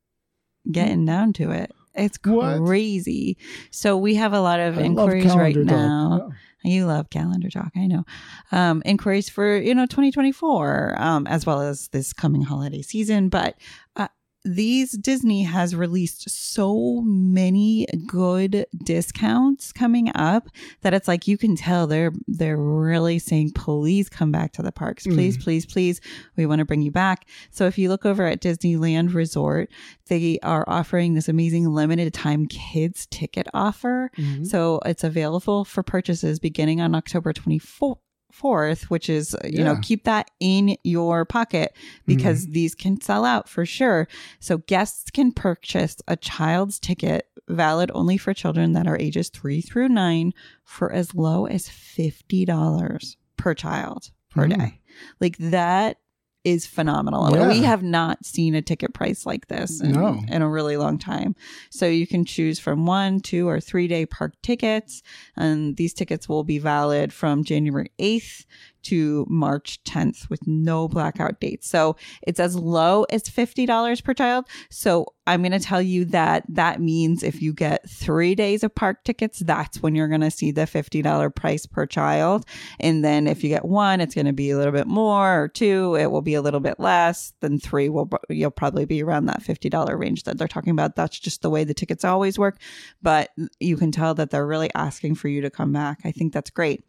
getting 0.70 1.07
down 1.07 1.33
to 1.35 1.53
it. 1.53 1.72
It's 1.94 2.18
What? 2.18 2.59
crazy. 2.59 3.38
So 3.70 3.96
we 3.96 4.16
have 4.16 4.35
a 4.35 4.40
lot 4.40 4.61
of 4.61 4.79
I 4.79 4.83
inquiries 4.83 5.35
right 5.35 5.55
talk. 5.55 5.64
now. 5.64 6.33
You 6.64 6.85
love 6.85 7.09
calendar 7.09 7.48
talk, 7.48 7.72
I 7.77 7.87
know. 7.87 8.05
Um, 8.53 8.83
inquiries 8.85 9.31
for 9.31 9.57
you 9.57 9.74
know 9.74 9.87
2024, 9.87 11.01
um, 11.01 11.27
as 11.29 11.46
well 11.46 11.62
as 11.62 11.88
this 11.88 12.12
coming 12.12 12.42
holiday 12.42 12.83
season. 12.83 13.31
But 13.31 13.55
uh, 13.96 14.09
these 14.49 14.93
Disney 14.93 15.43
has 15.43 15.77
released 15.77 16.29
so 16.31 17.03
many 17.05 17.87
good 18.07 18.67
discounts 18.85 19.73
coming 19.73 20.11
up 20.15 20.49
that 20.83 20.95
it's 20.95 21.07
like 21.07 21.29
you 21.29 21.37
can 21.37 21.55
tell 21.55 21.87
they're 21.87 22.13
they're 22.27 22.57
really 22.57 23.19
saying, 23.19 23.53
please 23.53 24.09
come 24.09 24.33
back 24.33 24.53
to 24.53 24.63
the 24.63 24.73
parks, 24.73 25.07
please, 25.07 25.37
please, 25.37 25.67
please. 25.67 26.01
We 26.37 26.47
want 26.47 26.61
to 26.61 26.65
bring 26.65 26.83
you 26.83 26.91
back. 26.91 27.27
So 27.51 27.67
if 27.67 27.79
you 27.79 27.89
look 27.89 28.07
over 28.07 28.25
at 28.27 28.41
Disneyland 28.41 29.15
Resort, 29.15 29.71
they 30.09 30.39
are 30.43 30.65
offering 30.67 31.15
this 31.15 31.29
amazing 31.29 31.67
limited 31.67 32.15
time 32.15 32.47
kids 32.47 33.07
ticket 33.11 33.47
offer. 33.53 34.11
Mhm. 34.17 34.47
So 34.47 34.81
it's 34.87 35.05
available 35.05 35.65
for 35.65 35.83
purchases 35.83 36.39
beginning 36.39 36.81
on 36.81 36.95
October 36.95 37.33
24th. 37.33 37.99
Fourth, 38.31 38.91
which 38.91 39.09
is 39.09 39.35
you 39.45 39.64
know 39.64 39.77
keep 39.83 40.05
that 40.05 40.31
in 40.38 40.77
your 40.85 41.25
pocket 41.25 41.75
because 42.07 42.47
these 42.49 42.75
can 42.75 43.01
sell 43.01 43.25
out 43.25 43.49
for 43.49 43.64
sure. 43.67 44.07
So 44.38 44.59
guests 44.59 45.11
can 45.11 45.33
purchase 45.33 45.97
a 46.07 46.17
child's 46.17 46.79
ticket 46.79 47.27
valid 47.49 47.91
only 47.95 48.19
for 48.19 48.35
children 48.35 48.73
that 48.75 48.87
are 48.87 48.99
ages 48.99 49.31
three 49.31 49.61
through 49.62 49.88
nine 49.88 50.35
for 50.64 50.93
as 50.93 51.14
low 51.14 51.47
as 51.47 51.69
fifty 51.69 52.45
dollars 52.45 53.17
per 53.37 53.55
child 53.55 54.11
per 54.31 54.47
Mm. 54.47 54.59
day. 54.59 54.81
Like 55.21 55.37
that 55.38 55.99
is 56.44 56.66
phenomenal. 56.66 57.31
Yeah. 57.35 57.48
We 57.48 57.61
have 57.62 57.83
not 57.83 58.24
seen 58.24 58.55
a 58.55 58.62
ticket 58.62 58.94
price 58.94 59.27
like 59.27 59.48
this 59.48 59.81
in, 59.81 59.92
No. 59.92 60.20
in 60.29 60.40
a 60.42 60.48
really 60.48 60.77
long 60.77 60.98
time. 60.98 61.35
So 61.70 61.87
you 61.87 62.07
can 62.07 62.24
choose 62.24 62.59
from 62.59 62.87
one, 62.87 63.20
two, 63.20 63.48
or 63.48 63.61
three 63.61 63.88
day 63.88 64.07
park 64.07 64.35
tickets. 64.42 65.03
And 65.37 65.77
these 65.77 65.92
tickets 65.92 66.29
will 66.29 66.44
be 66.44 66.59
valid 66.59 67.12
from 67.12 67.44
January 67.44 67.90
8th 67.98 68.44
to 68.83 69.27
March 69.29 69.81
10th 69.85 70.29
with 70.31 70.47
no 70.47 70.88
blackout 70.88 71.41
dates. 71.41 71.69
So 71.69 71.97
it's 72.23 72.41
as 72.41 72.57
low 72.57 73.05
as 73.05 73.25
$50 73.25 74.03
per 74.03 74.14
child. 74.14 74.47
So 74.71 75.07
I'm 75.27 75.43
going 75.43 75.53
to 75.53 75.61
tell 75.61 75.83
you 75.83 76.07
that 76.07 76.45
that 76.49 76.81
means 76.81 77.23
if 77.23 77.43
you 77.43 77.53
get 77.53 77.88
three 77.88 78.35
days 78.35 78.64
of 78.64 78.75
park 78.75 79.05
tickets, 79.05 79.41
that's 79.41 79.83
when 79.83 79.95
you're 79.95 80.09
going 80.09 80.23
to 80.23 80.31
see 80.31 80.53
the 80.53 80.62
$50 80.62 81.35
price 81.35 81.67
per 81.67 81.85
child. 81.85 82.47
And 82.81 83.05
then 83.05 83.27
if 83.27 83.45
you 83.45 83.51
get 83.51 83.67
one, 83.67 84.01
it's 84.01 84.14
going 84.14 84.27
to 84.27 84.33
be 84.33 84.51
a 84.51 84.57
little 84.57 84.73
bit 84.73 84.87
more, 84.87 85.43
or 85.43 85.49
two, 85.49 85.97
it 85.97 86.11
will 86.11 86.23
be 86.23 86.33
a 86.33 86.41
little 86.41 86.61
bit 86.61 86.81
less. 86.81 87.35
Then 87.41 87.59
three 87.59 87.91
will 87.91 88.09
you'll 88.31 88.51
probably 88.51 88.87
be 88.87 89.03
around 89.03 89.27
that 89.27 89.43
fifty 89.43 89.69
dollar 89.69 89.99
range 89.99 90.23
that 90.25 90.38
they're 90.38 90.49
talking 90.49 90.71
about. 90.71 90.97
That's 90.97 91.19
just 91.19 91.43
the 91.43 91.51
way 91.51 91.64
the 91.64 91.75
tickets 91.75 92.05
always 92.05 92.38
work. 92.38 92.59
But 93.03 93.31
you 93.61 93.77
can 93.77 93.93
tell 93.93 94.14
that 94.14 94.31
they're 94.31 94.47
really 94.47 94.71
asking 94.75 95.17
for 95.17 95.29
you 95.29 95.43
to 95.43 95.51
come 95.51 95.73
back. 95.73 96.01
I 96.05 96.12
think 96.12 96.33
that's 96.33 96.51
great. 96.51 96.85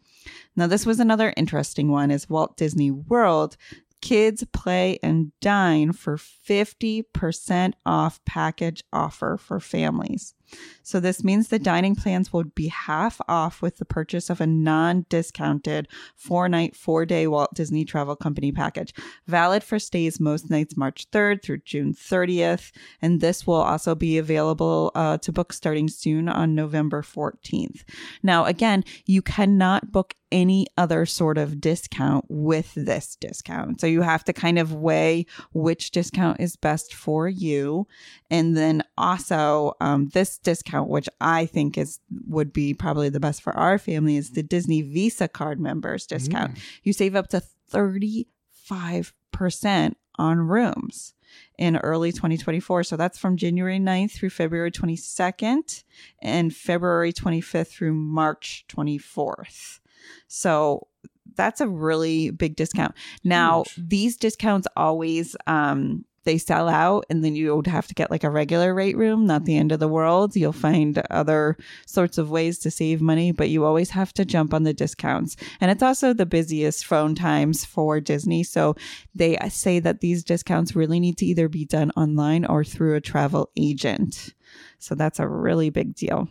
Now, 0.55 0.67
this 0.67 0.85
was 0.85 0.99
another 0.99 1.33
interesting 1.37 1.89
one 1.89 2.11
is 2.11 2.29
Walt 2.29 2.57
Disney 2.57 2.91
World. 2.91 3.57
Kids 4.01 4.43
play 4.53 4.97
and 5.03 5.31
dine 5.41 5.91
for 5.91 6.17
50% 6.17 7.73
off 7.85 8.23
package 8.25 8.83
offer 8.93 9.37
for 9.37 9.59
families. 9.59 10.35
So 10.83 10.99
this 10.99 11.23
means 11.23 11.47
the 11.47 11.59
dining 11.59 11.95
plans 11.95 12.33
will 12.33 12.43
be 12.43 12.67
half 12.67 13.21
off 13.27 13.61
with 13.61 13.77
the 13.77 13.85
purchase 13.85 14.29
of 14.29 14.41
a 14.41 14.47
non-discounted 14.47 15.87
four-night, 16.15 16.75
four-day 16.75 17.27
Walt 17.27 17.53
Disney 17.53 17.85
Travel 17.85 18.15
Company 18.15 18.51
package, 18.51 18.93
valid 19.27 19.63
for 19.63 19.79
stays 19.79 20.19
most 20.19 20.49
nights 20.49 20.75
March 20.77 21.09
3rd 21.11 21.43
through 21.43 21.59
June 21.59 21.93
30th, 21.93 22.71
and 23.01 23.21
this 23.21 23.45
will 23.45 23.55
also 23.55 23.95
be 23.95 24.17
available 24.17 24.91
uh, 24.95 25.17
to 25.19 25.31
book 25.31 25.53
starting 25.53 25.87
soon 25.87 26.27
on 26.27 26.55
November 26.55 27.01
14th. 27.01 27.83
Now, 28.23 28.45
again, 28.45 28.83
you 29.05 29.21
cannot 29.21 29.91
book 29.91 30.15
any 30.31 30.67
other 30.77 31.05
sort 31.05 31.37
of 31.37 31.59
discount 31.59 32.25
with 32.29 32.73
this 32.75 33.15
discount. 33.15 33.81
So 33.81 33.87
you 33.87 34.01
have 34.01 34.23
to 34.25 34.33
kind 34.33 34.59
of 34.59 34.73
weigh 34.73 35.25
which 35.53 35.91
discount 35.91 36.39
is 36.39 36.55
best 36.55 36.93
for 36.93 37.27
you. 37.27 37.87
And 38.29 38.55
then 38.55 38.83
also, 38.97 39.73
um, 39.81 40.09
this 40.09 40.37
discount, 40.43 40.89
which 40.89 41.09
I 41.19 41.45
think 41.45 41.77
is 41.77 41.99
would 42.27 42.53
be 42.53 42.73
probably 42.73 43.09
the 43.09 43.19
best 43.19 43.41
for 43.41 43.55
our 43.55 43.77
family, 43.77 44.17
is 44.17 44.31
the 44.31 44.43
Disney 44.43 44.81
Visa 44.81 45.27
card 45.27 45.59
members 45.59 46.05
discount. 46.05 46.57
You 46.83 46.93
save 46.93 47.15
up 47.15 47.27
to 47.29 47.41
35% 47.71 48.25
on 50.17 50.39
rooms 50.39 51.13
in 51.57 51.77
early 51.77 52.11
2024. 52.11 52.83
So 52.83 52.97
that's 52.97 53.17
from 53.17 53.37
January 53.37 53.79
9th 53.79 54.11
through 54.11 54.31
February 54.31 54.71
22nd 54.71 55.83
and 56.21 56.53
February 56.55 57.13
25th 57.13 57.67
through 57.67 57.93
March 57.93 58.65
24th. 58.69 59.79
So 60.27 60.87
that's 61.35 61.61
a 61.61 61.67
really 61.67 62.31
big 62.31 62.55
discount. 62.55 62.95
Now, 63.23 63.63
Huge. 63.63 63.89
these 63.89 64.17
discounts 64.17 64.67
always 64.75 65.35
um 65.47 66.05
they 66.23 66.37
sell 66.37 66.67
out 66.69 67.05
and 67.09 67.23
then 67.23 67.35
you 67.35 67.55
would 67.55 67.67
have 67.67 67.87
to 67.87 67.93
get 67.93 68.11
like 68.11 68.23
a 68.23 68.29
regular 68.29 68.73
rate 68.73 68.97
room, 68.97 69.25
not 69.25 69.45
the 69.45 69.57
end 69.57 69.71
of 69.71 69.79
the 69.79 69.87
world. 69.87 70.35
You'll 70.35 70.51
find 70.51 71.01
other 71.09 71.57
sorts 71.85 72.17
of 72.17 72.29
ways 72.29 72.59
to 72.59 72.71
save 72.71 73.01
money, 73.01 73.31
but 73.31 73.49
you 73.49 73.65
always 73.65 73.91
have 73.91 74.13
to 74.13 74.25
jump 74.25 74.53
on 74.53 74.63
the 74.63 74.73
discounts. 74.73 75.35
And 75.61 75.71
it's 75.71 75.83
also 75.83 76.13
the 76.13 76.25
busiest 76.25 76.85
phone 76.85 77.15
times 77.15 77.65
for 77.65 77.99
Disney. 77.99 78.43
So 78.43 78.75
they 79.15 79.37
uh, 79.37 79.49
say 79.49 79.79
that 79.79 80.01
these 80.01 80.23
discounts 80.23 80.75
really 80.75 80.99
need 80.99 81.17
to 81.19 81.25
either 81.25 81.47
be 81.49 81.65
done 81.65 81.91
online 81.95 82.45
or 82.45 82.63
through 82.63 82.95
a 82.95 83.01
travel 83.01 83.49
agent. 83.57 84.33
So 84.79 84.95
that's 84.95 85.19
a 85.19 85.27
really 85.27 85.69
big 85.69 85.95
deal 85.95 86.29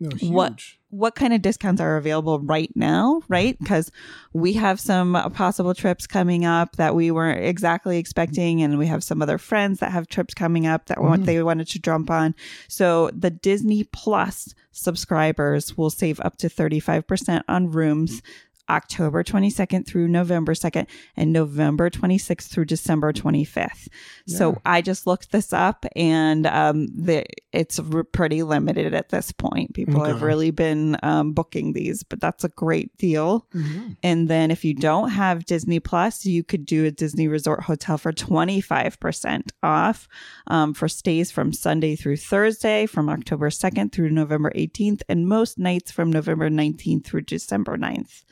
No, 0.00 0.10
huge. 0.16 0.32
What- 0.32 0.62
what 0.96 1.14
kind 1.14 1.32
of 1.34 1.42
discounts 1.42 1.80
are 1.80 1.96
available 1.96 2.40
right 2.40 2.70
now, 2.74 3.20
right? 3.28 3.58
Because 3.58 3.90
we 4.32 4.54
have 4.54 4.80
some 4.80 5.14
possible 5.34 5.74
trips 5.74 6.06
coming 6.06 6.44
up 6.44 6.76
that 6.76 6.94
we 6.94 7.10
weren't 7.10 7.44
exactly 7.44 7.98
expecting, 7.98 8.62
and 8.62 8.78
we 8.78 8.86
have 8.86 9.04
some 9.04 9.20
other 9.20 9.38
friends 9.38 9.80
that 9.80 9.92
have 9.92 10.06
trips 10.08 10.32
coming 10.34 10.66
up 10.66 10.86
that 10.86 11.02
want 11.02 11.22
Mhm. 11.22 11.26
they 11.26 11.42
wanted 11.42 11.68
to 11.68 11.78
jump 11.78 12.10
on. 12.10 12.34
So 12.68 13.10
the 13.12 13.30
Disney 13.30 13.84
Plus 13.84 14.54
subscribers 14.72 15.76
will 15.76 15.90
save 15.90 16.20
up 16.20 16.36
to 16.38 16.48
35% 16.48 17.44
on 17.48 17.70
rooms. 17.70 18.22
October 18.68 19.22
22nd 19.22 19.86
through 19.86 20.08
November 20.08 20.54
2nd 20.54 20.86
and 21.16 21.32
November 21.32 21.88
26th 21.90 22.48
through 22.48 22.64
December 22.64 23.12
25th. 23.12 23.88
Yeah. 24.26 24.38
So 24.38 24.60
I 24.66 24.82
just 24.82 25.06
looked 25.06 25.32
this 25.32 25.52
up 25.52 25.86
and 25.94 26.46
um, 26.46 26.86
the, 26.88 27.24
it's 27.52 27.78
r- 27.78 28.04
pretty 28.04 28.42
limited 28.42 28.92
at 28.94 29.10
this 29.10 29.32
point. 29.32 29.74
People 29.74 30.02
have 30.04 30.22
really 30.22 30.50
been 30.50 30.96
um, 31.02 31.32
booking 31.32 31.72
these, 31.72 32.02
but 32.02 32.20
that's 32.20 32.44
a 32.44 32.48
great 32.50 32.96
deal. 32.96 33.46
Mhm. 33.54 33.96
And 34.02 34.28
then 34.28 34.50
if 34.50 34.64
you 34.64 34.74
don't 34.74 35.10
have 35.10 35.44
Disney 35.46 35.80
Plus, 35.80 36.24
you 36.26 36.42
could 36.42 36.66
do 36.66 36.84
a 36.84 36.90
Disney 36.90 37.28
Resort 37.28 37.62
Hotel 37.64 37.98
for 37.98 38.12
25% 38.12 39.50
off 39.62 40.08
um, 40.48 40.74
for 40.74 40.88
stays 40.88 41.30
from 41.30 41.52
Sunday 41.52 41.96
through 41.96 42.16
Thursday 42.16 42.86
from 42.86 43.08
October 43.08 43.50
2nd 43.50 43.92
through 43.92 44.10
November 44.10 44.50
18th 44.54 45.02
and 45.08 45.26
most 45.28 45.58
nights 45.58 45.90
from 45.90 46.10
November 46.10 46.50
19th 46.50 47.04
through 47.04 47.22
December 47.22 47.76
9th 47.76 48.24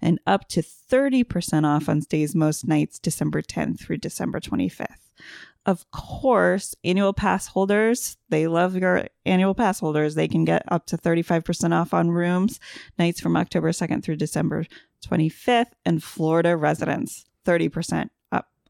and 0.00 0.18
up 0.26 0.48
to 0.48 0.62
30% 0.62 1.64
off 1.64 1.88
on 1.88 2.02
stays 2.02 2.34
most 2.34 2.66
nights 2.66 2.98
December 2.98 3.42
10th 3.42 3.80
through 3.80 3.98
December 3.98 4.40
25th. 4.40 5.10
Of 5.66 5.90
course, 5.90 6.74
annual 6.84 7.12
pass 7.12 7.48
holders, 7.48 8.16
they 8.30 8.46
love 8.46 8.76
your 8.76 9.06
annual 9.26 9.54
pass 9.54 9.80
holders. 9.80 10.14
They 10.14 10.28
can 10.28 10.44
get 10.44 10.62
up 10.68 10.86
to 10.86 10.96
35% 10.96 11.74
off 11.74 11.92
on 11.92 12.10
rooms 12.10 12.58
nights 12.98 13.20
from 13.20 13.36
October 13.36 13.70
2nd 13.70 14.02
through 14.02 14.16
December 14.16 14.64
25th, 15.06 15.72
and 15.84 16.02
Florida 16.02 16.56
residents, 16.56 17.26
30% 17.46 18.04
up 18.04 18.10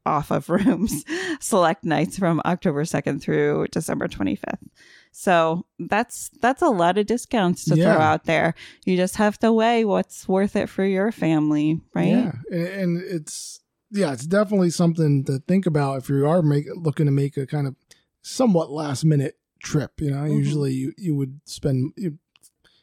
off 0.05 0.31
of 0.31 0.49
rooms 0.49 1.03
select 1.39 1.83
nights 1.83 2.17
from 2.17 2.41
October 2.45 2.83
2nd 2.83 3.21
through 3.21 3.67
December 3.71 4.07
25th. 4.07 4.67
So 5.11 5.65
that's 5.77 6.29
that's 6.41 6.61
a 6.61 6.69
lot 6.69 6.97
of 6.97 7.05
discounts 7.05 7.65
to 7.65 7.75
Yeah. 7.75 7.83
throw 7.93 7.99
out 8.01 8.23
there. 8.25 8.53
You 8.85 8.95
just 8.97 9.17
have 9.17 9.37
to 9.39 9.51
weigh 9.51 9.83
what's 9.85 10.27
worth 10.27 10.55
it 10.55 10.69
for 10.69 10.85
your 10.85 11.11
family, 11.11 11.81
right? 11.93 12.31
Yeah, 12.51 12.57
and, 12.57 12.97
it's 13.01 13.59
yeah, 13.91 14.13
it's 14.13 14.25
definitely 14.25 14.69
something 14.69 15.25
to 15.25 15.39
think 15.47 15.65
about 15.65 15.97
if 15.97 16.09
you 16.09 16.25
are 16.27 16.41
make, 16.41 16.65
looking 16.75 17.07
to 17.07 17.11
make 17.11 17.35
a 17.35 17.45
kind 17.45 17.67
of 17.67 17.75
somewhat 18.21 18.71
last 18.71 19.03
minute 19.03 19.37
trip. 19.61 19.99
You 19.99 20.11
know, 20.11 20.21
Mhm. 20.23 20.37
usually 20.37 20.73
you, 20.73 20.93
you 20.97 21.13
would 21.15 21.41
spend 21.45 21.91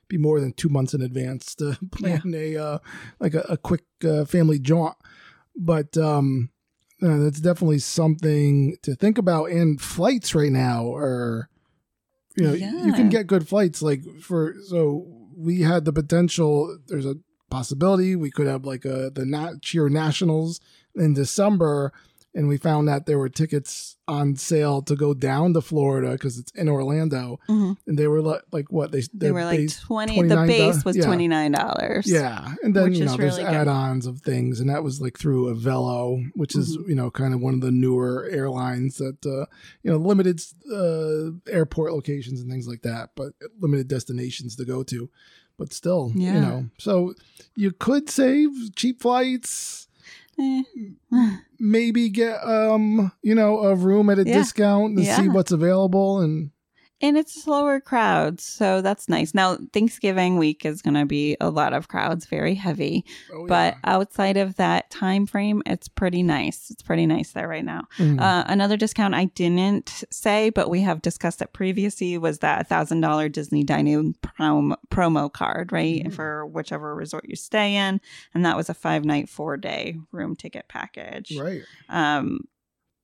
be 0.09 0.19
more 0.19 0.39
than 0.41 0.53
two 0.53 0.69
months 0.69 0.93
in 0.95 1.01
advance 1.03 1.55
to 1.57 1.79
plan 1.93 2.35
a 2.35 2.57
uh, 2.57 2.79
like 3.21 3.35
a, 3.35 3.41
a 3.49 3.57
quick 3.57 3.85
uh, 4.05 4.25
family 4.27 4.59
jaunt, 4.59 4.97
but 5.57 5.97
um, 5.97 6.51
uh, 7.03 7.19
that's 7.19 7.41
definitely 7.41 7.79
something 7.79 8.77
to 8.83 8.95
think 8.95 9.19
about. 9.19 9.51
And 9.51 9.81
flights 9.81 10.35
right 10.35 10.53
now 10.53 10.93
are, 10.95 11.49
you 12.37 12.45
know, 12.45 12.53
you 12.55 12.93
can 12.93 13.09
get 13.09 13.27
good 13.27 13.49
flights. 13.49 13.83
Like 13.83 14.03
for 14.21 14.55
so 14.67 15.07
we 15.37 15.63
had 15.63 15.85
the 15.85 15.93
potential. 15.93 16.79
There's 16.89 17.07
a 17.07 17.17
possibility 17.51 18.15
we 18.17 18.31
could 18.31 18.47
have 18.47 18.65
like 18.65 18.85
a 18.85 19.11
the 19.11 19.25
nat 19.25 19.63
cheer 19.63 19.89
nationals 19.89 20.61
in 20.95 21.15
December, 21.15 21.93
and 22.35 22.47
we 22.47 22.57
found 22.57 22.87
that 22.89 23.07
there 23.07 23.19
were 23.19 23.29
tickets 23.29 23.97
on 24.07 24.37
sale 24.37 24.81
to 24.83 24.95
go 24.95 25.13
down 25.15 25.53
to 25.55 25.61
Florida 25.61 26.13
because 26.13 26.39
it's 26.39 26.53
in 26.53 26.69
Orlando, 26.69 27.39
Mhm. 27.49 27.77
and 27.87 27.99
they 27.99 28.07
were 28.07 28.23
like, 28.23 28.43
like 28.53 28.71
what 28.71 28.91
they 28.93 29.01
They 29.13 29.29
the 29.29 29.35
were 29.35 29.45
like 29.45 29.59
base- 29.59 29.81
20 29.81 30.23
the 30.23 30.37
base 30.47 30.85
was 30.85 30.97
yeah. 30.97 31.05
$29. 31.05 32.07
yeah, 32.07 32.55
and 32.63 32.75
then 32.77 32.95
you 32.95 33.05
know 33.05 33.17
there's 33.17 33.37
really 33.39 33.45
good. 33.51 33.55
add-ons 33.55 34.07
of 34.07 34.21
things, 34.21 34.61
and 34.61 34.69
that 34.71 34.83
was 34.85 35.01
like 35.01 35.19
through 35.19 35.55
Avelo, 35.55 36.23
which 36.35 36.55
is 36.55 36.77
Mm-hmm. 36.77 36.91
you 36.91 36.95
know 36.97 37.11
kind 37.11 37.35
of 37.35 37.41
one 37.41 37.55
of 37.55 37.61
the 37.61 37.73
newer 37.73 38.29
airlines 38.31 38.97
that 38.99 39.25
uh, 39.27 39.47
you 39.83 39.91
know 39.91 39.97
limited 39.99 40.41
uh, 40.73 41.31
airport 41.51 41.93
locations 41.93 42.41
and 42.41 42.51
things 42.51 42.69
like 42.69 42.83
that, 42.83 43.11
but 43.17 43.33
limited 43.61 43.89
destinations 43.89 44.55
to 44.57 44.65
go 44.65 44.83
to. 44.85 45.11
But 45.59 45.73
still, 45.73 46.13
Yeah. 46.15 46.35
you 46.35 46.41
know, 46.41 46.69
so 46.79 47.15
you 47.57 47.73
could 47.73 48.09
save 48.09 48.51
cheap 48.77 49.03
flights, 49.03 49.88
Eh. 50.41 50.63
maybe 51.59 52.09
get 52.11 52.37
um 52.45 53.11
you 53.23 53.35
know 53.35 53.59
a 53.61 53.75
room 53.75 54.09
at 54.11 54.19
a 54.19 54.25
Yeah. 54.25 54.39
discount 54.39 54.97
and 54.97 55.05
see 55.07 55.29
what's 55.29 55.51
available, 55.53 56.21
and 56.21 56.51
and 57.01 57.17
it's 57.17 57.43
slower 57.43 57.81
crowds, 57.81 58.45
so 58.45 58.81
that's 58.83 59.09
nice. 59.09 59.35
Now 59.35 59.59
Thanksgiving 59.73 60.37
week 60.37 60.65
is 60.65 60.83
going 60.83 60.95
to 60.95 61.07
be 61.07 61.37
a 61.41 61.51
lot 61.51 61.73
of 61.73 61.89
crowds, 61.89 62.27
very 62.27 62.55
heavy. 62.55 63.05
Oh, 63.33 63.47
but 63.47 63.75
yeah. 63.75 63.81
outside 63.85 64.37
of 64.37 64.57
that 64.57 64.91
time 64.91 65.27
frame, 65.27 65.63
it's 65.67 65.89
pretty 65.89 66.23
nice. 66.23 66.71
It's 66.71 66.83
pretty 66.83 67.07
nice 67.07 67.33
there 67.33 67.47
right 67.49 67.65
now. 67.65 67.85
Mhm. 67.99 68.21
Uh, 68.21 68.45
another 68.49 68.77
discount 68.77 69.15
I 69.15 69.27
didn't 69.27 70.05
say, 70.11 70.51
but 70.51 70.69
we 70.71 70.81
have 70.81 71.01
discussed 71.03 71.41
it 71.43 71.53
previously, 71.53 72.19
was 72.19 72.41
that 72.41 72.69
thousand 72.69 73.01
dollar 73.01 73.29
Disney 73.29 73.63
Dining 73.65 74.15
prom- 74.23 74.77
promo 74.91 75.33
card, 75.33 75.73
right, 75.73 76.05
Mhm. 76.05 76.13
for 76.13 76.47
whichever 76.47 76.95
resort 76.95 77.27
you 77.29 77.37
stay 77.37 77.77
in, 77.77 78.01
and 78.35 78.45
that 78.45 78.57
was 78.57 78.69
a 78.69 78.75
five 78.75 79.05
night, 79.05 79.29
four 79.29 79.57
day 79.57 79.97
room 80.13 80.35
ticket 80.37 80.67
package. 80.69 81.37
right. 81.39 81.63
Um, 81.89 82.41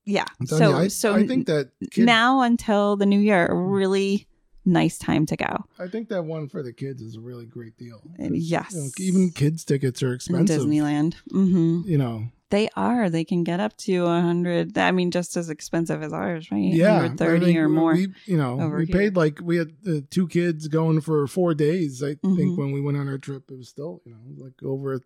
yeah. 0.05 0.27
So 0.47 0.59
you, 0.71 0.77
I, 0.77 0.89
so 0.89 1.15
I 1.15 1.27
think 1.27 1.47
that 1.47 1.71
kid, 1.91 2.07
now 2.07 2.41
until 2.43 2.97
the 2.97 3.07
new 3.07 3.21
year, 3.21 3.47
a 3.47 3.55
really 3.55 4.27
nice 4.65 4.97
time 4.99 5.27
to 5.27 5.37
go. 5.37 5.65
I 5.79 5.89
think 5.89 6.09
that 6.09 6.25
one 6.25 6.49
for 6.49 6.63
the 6.63 6.73
kids 6.73 7.03
is 7.03 7.17
a 7.17 7.21
really 7.21 7.47
great 7.47 7.77
deal. 7.77 8.01
Yes. 8.19 8.73
you 8.73 8.81
know, 8.81 8.89
even 8.99 9.31
kids 9.31 9.65
tickets 9.65 10.03
are 10.03 10.09
In 10.09 10.15
expensive. 10.15 10.63
Disneyland. 10.63 11.15
hmm 11.31 11.83
You 11.85 11.99
know, 11.99 12.29
They 12.51 12.71
are. 12.77 13.11
They 13.11 13.25
can 13.25 13.45
get 13.45 13.61
up 13.61 13.77
to 13.79 14.07
a 14.07 14.21
hundred. 14.23 14.79
I 14.79 14.91
mean, 14.93 15.11
just 15.11 15.37
as 15.37 15.51
expensive 15.51 16.03
as 16.03 16.13
ours, 16.15 16.51
right? 16.51 16.63
yeah, 16.73 16.93
I 16.95 17.09
130 17.09 17.45
think 17.47 17.59
or 17.59 17.69
more. 17.69 17.93
We, 17.95 18.09
you 18.27 18.37
know, 18.39 18.57
we 18.69 18.87
here. 18.87 18.97
paid 18.97 19.17
like 19.17 19.41
we 19.43 19.57
had 19.59 19.73
uh, 19.87 20.01
two 20.11 20.29
kids 20.29 20.69
going 20.69 21.01
for 21.03 21.27
four 21.27 21.53
days. 21.55 22.03
I 22.03 22.15
Mhm. 22.15 22.37
think 22.37 22.59
when 22.59 22.73
we 22.73 22.81
went 22.81 22.97
on 22.97 23.09
our 23.09 23.19
trip, 23.19 23.51
it 23.51 23.57
was 23.59 23.69
still 23.69 24.01
you 24.07 24.13
know 24.13 24.45
like 24.45 24.63
over 24.63 25.01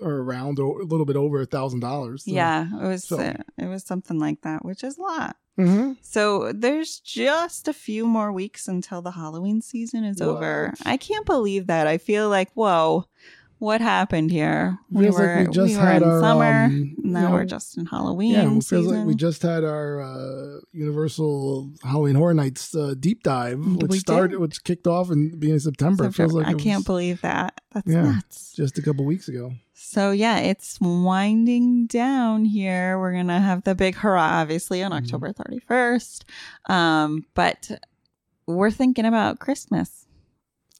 or 0.00 0.16
around 0.18 0.58
or 0.58 0.80
a 0.80 0.84
little 0.84 1.06
bit 1.06 1.16
over 1.16 1.40
a 1.40 1.46
thousand 1.46 1.80
dollars. 1.80 2.24
yeah, 2.26 2.66
it 2.82 2.86
was. 2.86 3.04
so- 3.04 3.18
uh, 3.18 3.34
it 3.58 3.66
was 3.66 3.84
something 3.84 4.18
like 4.18 4.40
that, 4.42 4.64
which 4.64 4.82
is 4.84 4.98
a 4.98 5.02
lot. 5.02 5.36
hmm 5.56 5.92
So 6.02 6.52
there's 6.52 6.98
just 7.00 7.68
a 7.68 7.72
few 7.72 8.06
more 8.06 8.32
weeks 8.32 8.66
until 8.68 9.02
the 9.02 9.12
Halloween 9.12 9.60
season 9.62 10.02
is 10.04 10.20
over. 10.20 10.74
I 10.84 10.96
can't 10.96 11.24
believe 11.26 11.68
that. 11.68 11.86
I 11.86 11.98
feel 11.98 12.28
like, 12.28 12.50
whoa, 12.54 13.04
what 13.58 13.80
happened 13.80 14.32
here? 14.32 14.78
Feels 14.92 15.16
like 15.18 15.46
we 15.48 15.54
just 15.54 15.76
were 15.76 15.90
in 15.92 16.02
our, 16.02 16.20
summer. 16.20 16.64
um, 16.64 16.94
now 16.98 17.28
know, 17.28 17.30
we're 17.30 17.44
just 17.44 17.78
in 17.78 17.86
Halloween 17.86 18.32
Yeah, 18.32 18.52
it 18.56 18.64
feels 18.64 18.86
like 18.86 19.06
we 19.06 19.14
just 19.14 19.42
had 19.42 19.62
our 19.62 20.02
uh, 20.02 20.60
Universal 20.72 21.70
Halloween 21.84 22.16
Horror 22.16 22.34
Nights 22.34 22.74
uh, 22.74 22.94
deep 22.98 23.22
dive, 23.22 23.58
which 23.64 23.90
We 23.92 23.98
started, 24.00 24.32
did. 24.32 24.40
which 24.40 24.64
kicked 24.64 24.86
off 24.88 25.10
in 25.10 25.30
the 25.30 25.36
beginning 25.36 25.56
of 25.56 25.62
September. 25.62 26.06
It 26.06 26.14
feels 26.14 26.32
like 26.32 26.46
I 26.48 26.50
it 26.50 26.58
can't 26.58 26.78
was 26.80 26.84
believe 26.84 27.20
that. 27.22 27.60
That's 27.72 27.86
Yeah. 27.90 28.02
nuts. 28.02 28.52
just 28.56 28.76
a 28.78 28.82
couple 28.82 29.04
weeks 29.04 29.28
ago. 29.28 29.52
So 29.94 30.10
yeah, 30.10 30.38
it's 30.38 30.80
winding 30.80 31.86
down 31.86 32.44
here. 32.44 32.98
We're 32.98 33.12
gonna 33.12 33.40
have 33.40 33.62
the 33.62 33.76
big 33.76 33.94
hurrah, 33.94 34.40
obviously, 34.40 34.82
on 34.82 34.90
Mhm. 34.90 34.96
October 35.04 35.32
thirty 35.32 35.60
first. 35.60 36.24
Um, 36.68 37.24
but 37.34 37.70
we're 38.48 38.72
thinking 38.72 39.04
about 39.04 39.38
Christmas. 39.38 40.06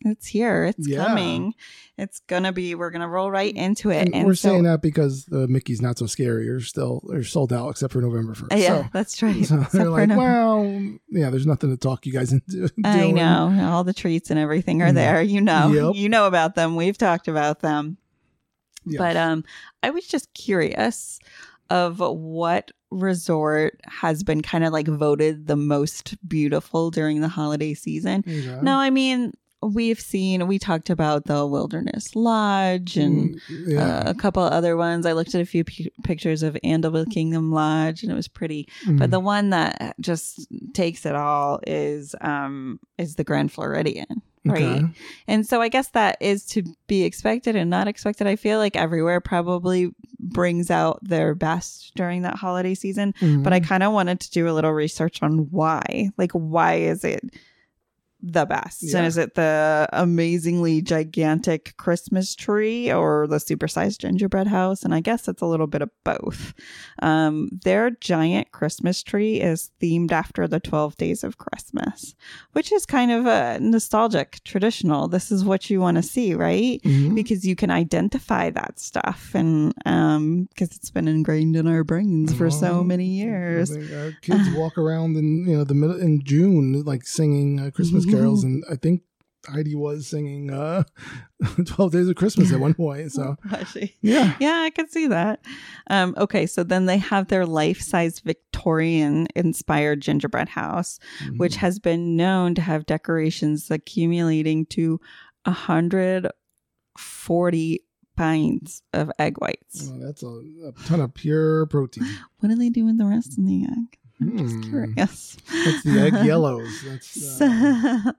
It's 0.05 0.27
here. 0.27 0.65
It's 0.65 0.89
Yeah. 0.89 1.07
coming. 1.07 1.55
It's 1.97 2.21
gonna 2.27 2.53
be. 2.53 2.75
We're 2.75 2.91
gonna 2.91 3.09
roll 3.09 3.31
right 3.31 3.55
into 3.55 3.91
it. 3.91 4.11
And, 4.13 4.27
we're 4.27 4.35
so- 4.35 4.49
saying 4.49 4.65
that 4.65 4.83
because 4.83 5.27
the 5.27 5.47
Mickey's 5.47 5.81
Not 5.81 5.97
So 5.97 6.07
Scary 6.07 6.49
are 6.49 6.59
still 6.61 7.01
are 7.13 7.23
sold 7.23 7.53
out 7.53 7.69
except 7.71 7.93
for 7.93 8.03
November 8.03 8.35
first. 8.35 8.53
Uh, 8.53 8.57
yeah, 8.57 8.83
So, 8.83 8.89
that's 8.93 9.23
right. 9.23 9.47
so 9.47 9.65
they're 9.73 9.91
like, 9.91 10.09
well, 10.09 10.65
yeah, 11.09 11.31
there's 11.31 11.47
nothing 11.47 11.71
to 11.71 11.77
talk 11.77 12.05
you 12.05 12.13
guys 12.13 12.33
into. 12.33 12.69
I 12.85 12.99
doing. 13.01 13.15
know 13.15 13.71
all 13.71 13.85
the 13.85 13.95
treats 13.95 14.29
and 14.31 14.41
everything 14.41 14.83
are 14.83 14.91
Mm. 14.91 14.95
there. 14.95 15.23
You 15.23 15.41
know, 15.41 15.73
Yep. 15.73 15.95
you 15.95 16.09
know 16.09 16.27
about 16.27 16.57
them. 16.57 16.75
We've 16.75 16.99
talked 16.99 17.29
about 17.29 17.61
them. 17.61 17.97
Yeah. 18.87 18.99
But 18.99 19.17
um, 19.17 19.45
I 19.83 19.91
was 19.91 20.07
just 20.07 20.33
curious 20.35 21.19
of 21.71 21.99
what 22.01 22.71
resort 22.91 23.81
has 23.85 24.23
been 24.23 24.43
kind 24.43 24.65
of 24.65 24.73
like 24.73 24.87
voted 24.87 25.47
the 25.47 25.57
most 25.57 26.17
beautiful 26.29 26.91
during 26.91 27.21
the 27.21 27.29
holiday 27.29 27.75
season. 27.75 28.21
Okay. 28.27 28.59
No, 28.63 28.77
I 28.77 28.91
mean 28.91 29.33
we've 29.63 29.99
seen 29.99 30.47
we 30.47 30.59
talked 30.59 30.91
about 30.91 31.25
the 31.25 31.47
Wilderness 31.47 32.15
Lodge 32.15 32.99
and. 32.99 33.35
Mm, 33.35 33.41
yeah. 33.67 33.81
Uh, 34.01 34.11
a 34.11 34.15
couple 34.15 34.43
other 34.43 34.77
ones. 34.77 35.07
I 35.07 35.13
looked 35.13 35.35
at 35.35 35.41
a 35.41 35.47
few 35.47 35.65
p- 35.65 35.91
pictures 36.03 36.43
of 36.43 36.55
Animal 36.63 37.07
Kingdom 37.07 37.51
Lodge, 37.51 38.03
and 38.03 38.13
it 38.13 38.15
was 38.15 38.29
pretty. 38.29 38.69
But 38.87 39.09
Mm. 39.09 39.11
the 39.13 39.21
one 39.21 39.51
that 39.51 39.95
just 40.01 40.47
takes 40.75 41.07
it 41.07 41.15
all 41.15 41.61
is 41.67 42.15
um 42.21 42.79
is 42.99 43.15
the 43.17 43.25
Grand 43.25 43.53
Floridian, 43.53 44.21
right? 44.45 44.63
Okay. 44.63 44.85
And 45.27 45.47
so 45.47 45.61
I 45.61 45.69
guess 45.69 45.89
that 45.89 46.17
is 46.21 46.45
to 46.47 46.63
be 46.87 47.05
expected 47.05 47.57
and 47.57 47.71
not 47.71 47.89
expected. 47.89 48.27
I 48.27 48.37
feel 48.37 48.59
like 48.59 48.77
everywhere 48.77 49.21
probably 49.21 49.91
brings 50.21 50.71
out 50.71 50.99
their 51.03 51.35
best 51.35 51.93
during 51.95 52.23
that 52.23 52.37
holiday 52.37 52.75
season, 52.75 53.15
but 53.21 53.53
I 53.53 53.61
Mhm. 53.61 53.65
kind 53.67 53.83
of 53.83 53.93
wanted 53.93 54.21
to 54.21 54.31
do 54.31 54.49
a 54.49 54.53
little 54.53 54.73
research 54.73 55.23
on 55.23 55.51
why. 55.51 56.11
Like 56.19 56.33
why 56.33 56.75
is 56.77 57.05
it 57.05 57.23
the 58.25 58.47
best? 58.47 58.83
Yeah. 58.83 58.99
And 58.99 59.07
is 59.07 59.17
it 59.19 59.35
the 59.35 59.87
amazingly 59.93 60.81
gigantic 60.81 61.77
Christmas 61.77 62.35
tree 62.35 62.91
or 62.91 63.27
the 63.27 63.37
supersized 63.37 63.99
gingerbread 63.99 64.47
house? 64.47 64.83
And 64.83 64.95
I 64.95 65.01
guess 65.01 65.29
it's 65.29 65.43
a 65.43 65.47
little 65.47 65.67
bit 65.67 65.83
of 65.83 65.91
both. 66.05 66.55
Um, 67.03 67.49
their 67.65 67.91
giant 67.91 68.51
Christmas 68.53 69.03
tree 69.03 69.41
is 69.41 69.71
themed 69.81 70.11
after 70.11 70.49
the 70.49 70.59
12 70.61 70.97
days 70.97 71.23
of 71.23 71.37
Christmas, 71.37 72.15
which 72.53 72.73
is 72.73 72.87
kind 72.87 73.11
of 73.13 73.27
a 73.27 73.59
nostalgic, 73.61 74.43
traditional. 74.45 75.07
This 75.09 75.31
is 75.31 75.45
what 75.45 75.69
you 75.69 75.81
want 75.81 75.97
to 75.99 76.03
see, 76.03 76.35
right? 76.35 76.81
Mhm. 76.83 77.15
Because 77.15 77.45
you 77.45 77.55
can 77.55 77.71
identify 77.71 78.51
that 78.51 78.79
stuff 78.79 79.33
and 79.35 79.75
um 79.85 80.45
because 80.51 80.75
it's 80.77 80.91
been 80.91 81.09
ingrained 81.09 81.57
in 81.57 81.67
our 81.67 81.85
brains 81.85 82.33
for 82.33 82.51
so 82.51 82.83
many 82.83 83.07
years. 83.07 83.71
Our 83.71 84.13
kids 84.23 84.49
walk 84.57 84.79
around 84.79 85.17
in 85.17 85.47
you 85.47 85.57
know 85.57 85.65
the 85.65 85.75
middle 85.75 86.01
in 86.01 86.23
June 86.25 86.83
like 86.85 87.07
singing 87.07 87.61
uh, 87.61 87.71
Christmas 87.71 88.05
carols, 88.17 88.45
and 88.45 88.65
I 88.71 88.77
think 88.77 89.03
Heidi 89.47 89.75
was 89.75 90.07
singing 90.07 90.51
uh, 90.51 90.85
Twelve 91.67 91.93
Days 91.93 92.09
of 92.09 92.17
Christmas 92.17 92.51
at 92.53 92.61
one 92.61 92.73
point. 92.75 93.13
So 93.13 93.37
yeah, 94.01 94.35
Yeah, 94.41 94.63
I 94.65 94.71
could 94.71 94.91
see 94.91 95.07
that. 95.09 95.45
Um, 95.91 96.15
okay, 96.17 96.47
so 96.47 96.65
then 96.65 96.87
they 96.87 96.97
have 96.99 97.29
their 97.29 97.45
life-size 97.45 98.21
Victorian 98.21 99.27
inspired 99.37 100.01
gingerbread 100.01 100.49
house, 100.49 100.99
Mm-hmm. 101.23 101.37
which 101.37 101.57
has 101.57 101.79
been 101.79 102.17
known 102.17 102.55
to 102.55 102.63
have 102.63 102.87
decorations 102.87 103.71
accumulating 103.71 104.65
to 104.67 104.99
140 105.45 107.81
pints 108.17 108.83
of 108.93 109.11
egg 109.19 109.37
whites. 109.41 109.89
Well, 109.91 109.99
that's 110.01 110.23
a, 110.23 110.41
a 110.69 110.73
ton 110.87 111.01
of 111.01 111.15
pure 111.15 111.67
protein. 111.67 112.05
What 112.39 112.49
do 112.51 112.55
they 112.57 112.69
do 112.69 112.85
with 112.85 112.99
the 112.99 113.07
rest 113.07 113.39
of 113.39 113.47
the 113.47 113.65
egg? 113.65 113.99
I'm 114.31 114.39
just 114.39 114.55
Hmm. 114.57 114.71
curious. 114.71 115.37
That's 115.65 115.83
the 115.85 116.01
egg 116.01 116.13
yellows. 116.27 116.83
That's 116.87 117.41
uh, 117.41 118.13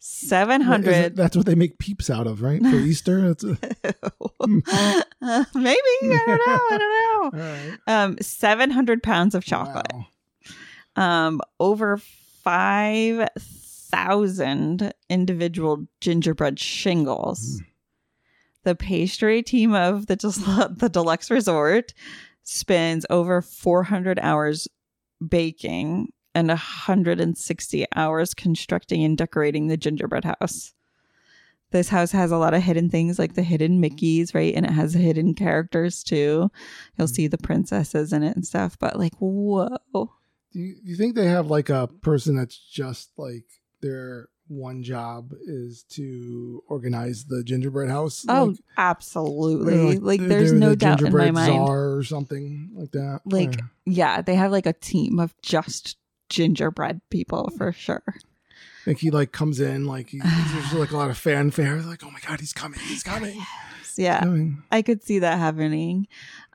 Seven 0.00 0.60
hundred. 0.60 1.16
That's 1.16 1.36
what 1.36 1.46
they 1.46 1.54
make 1.56 1.78
peeps 1.78 2.08
out 2.10 2.26
of, 2.28 2.40
right? 2.42 2.62
For 2.62 2.76
Easter. 2.76 3.20
That's 3.28 3.44
a, 3.44 3.58
Uh, 4.40 5.44
maybe 5.54 5.78
I 6.02 6.24
don't 6.26 6.46
know. 6.46 6.60
I 6.70 6.78
don't 6.78 7.34
know. 7.34 7.40
right. 7.40 7.78
Um, 7.86 8.16
seven 8.20 8.70
hundred 8.70 9.02
pounds 9.02 9.34
of 9.34 9.44
chocolate. 9.44 9.90
Wow. 9.92 10.06
Um, 10.96 11.40
over 11.58 11.96
five 11.96 13.28
thousand 13.38 14.92
individual 15.10 15.86
gingerbread 16.00 16.58
shingles. 16.60 17.60
Mm. 17.60 17.64
The 18.64 18.74
pastry 18.76 19.42
team 19.42 19.74
of 19.74 20.06
the 20.06 20.16
Del- 20.16 20.68
the 20.70 20.88
deluxe 20.88 21.30
resort 21.30 21.94
spends 22.44 23.04
over 23.10 23.42
four 23.42 23.82
hundred 23.84 24.18
hours 24.20 24.68
baking 25.26 26.12
and 26.34 26.48
160 26.48 27.86
hours 27.96 28.34
constructing 28.34 29.04
and 29.04 29.16
decorating 29.18 29.66
the 29.66 29.76
gingerbread 29.76 30.24
house. 30.24 30.74
This 31.70 31.88
house 31.90 32.12
has 32.12 32.30
a 32.30 32.38
lot 32.38 32.54
of 32.54 32.62
hidden 32.62 32.88
things 32.88 33.18
like 33.18 33.34
the 33.34 33.42
hidden 33.42 33.80
Mickeys, 33.82 34.34
right? 34.34 34.54
And 34.54 34.64
it 34.64 34.72
has 34.72 34.94
hidden 34.94 35.34
characters 35.34 36.02
too. 36.02 36.50
You'll 36.96 37.08
Mm. 37.08 37.14
see 37.14 37.26
the 37.26 37.36
princesses 37.38 38.12
in 38.12 38.22
it 38.22 38.34
and 38.36 38.46
stuff, 38.46 38.78
but 38.78 38.98
like, 38.98 39.14
whoa. 39.18 39.68
Do 40.52 40.60
you, 40.60 40.76
do 40.76 40.90
you 40.90 40.96
think 40.96 41.14
they 41.14 41.26
have 41.26 41.50
like 41.50 41.68
a 41.68 41.88
person 42.00 42.36
that's 42.36 42.56
just 42.56 43.10
like 43.18 43.44
their 43.82 44.28
one 44.48 44.82
job 44.82 45.32
is 45.46 45.84
to 45.90 46.62
organize 46.68 47.24
the 47.24 47.42
gingerbread 47.44 47.90
house? 47.90 48.24
Oh, 48.28 48.44
Like, 48.46 48.56
absolutely. 48.76 49.74
they're 49.76 50.00
Like, 50.00 50.20
they're- 50.20 50.28
there's 50.28 50.52
no 50.52 50.70
the 50.70 50.76
doubt 50.76 51.00
in 51.00 51.04
my 51.04 51.26
gingerbread 51.26 51.34
mind. 51.34 51.52
czar 51.52 51.94
or 51.96 52.02
something 52.02 52.70
like 52.74 52.92
that. 52.92 53.20
Like, 53.24 53.60
Or- 53.60 53.70
yeah, 53.86 54.22
they 54.22 54.34
have 54.34 54.50
like 54.52 54.66
a 54.66 54.72
team 54.72 55.18
of 55.18 55.34
just 55.42 55.96
gingerbread 56.28 57.00
people 57.10 57.50
for 57.56 57.72
sure. 57.72 58.02
like 58.86 58.98
he 58.98 59.10
like 59.10 59.32
comes 59.32 59.60
in 59.60 59.84
like 59.86 60.08
he, 60.08 60.18
there's 60.52 60.72
like 60.72 60.90
a 60.92 60.96
lot 60.96 61.10
of 61.10 61.18
fanfare. 61.18 61.80
Like, 61.82 62.02
oh 62.04 62.10
my 62.10 62.20
god, 62.26 62.40
he's 62.40 62.52
coming! 62.52 62.80
He's 62.80 63.02
coming! 63.14 63.40
Yeah. 63.96 64.20
Coming. 64.20 64.62
I 64.72 64.82
could 64.82 65.02
see 65.02 65.18
that 65.20 65.38
happening. 65.38 66.06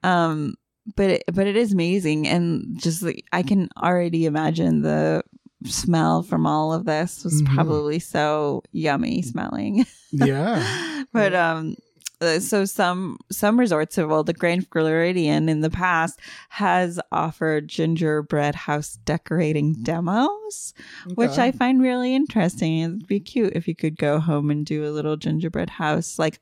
Um, 0.03 0.55
but 0.95 1.09
it, 1.11 1.23
but 1.33 1.45
it 1.47 1.55
is 1.55 1.73
amazing, 1.73 2.27
and 2.27 2.77
just 2.79 3.03
like 3.03 3.23
I 3.31 3.43
can 3.43 3.69
already 3.77 4.25
imagine 4.25 4.81
the 4.81 5.23
smell 5.65 6.23
from 6.23 6.45
all 6.45 6.73
of 6.73 6.85
this 6.85 7.23
was 7.23 7.41
Mhm. 7.41 7.55
probably 7.55 7.99
so 7.99 8.63
yummy 8.71 9.21
smelling. 9.21 9.85
Yeah. 10.11 11.03
but 11.11 11.33
um, 11.33 11.75
uh, 12.21 12.39
so 12.39 12.65
some 12.65 13.17
some 13.31 13.59
resorts, 13.59 13.95
have 13.95 14.09
well, 14.09 14.23
the 14.23 14.31
Grand 14.33 14.67
Floridian 14.71 15.49
in 15.49 15.61
the 15.61 15.69
past 15.71 16.19
has 16.49 16.99
offered 17.11 17.67
gingerbread 17.67 18.53
house 18.55 18.99
decorating 19.05 19.73
demos, 19.81 20.73
which 21.15 21.37
I 21.39 21.51
find 21.51 21.81
really 21.81 22.13
interesting. 22.13 22.79
It'd 22.79 23.07
be 23.07 23.19
cute 23.19 23.53
if 23.55 23.67
you 23.67 23.75
could 23.75 23.97
go 23.97 24.19
home 24.19 24.51
and 24.51 24.65
do 24.65 24.85
a 24.85 24.91
little 24.93 25.17
gingerbread 25.17 25.71
house, 25.71 26.19
like 26.19 26.39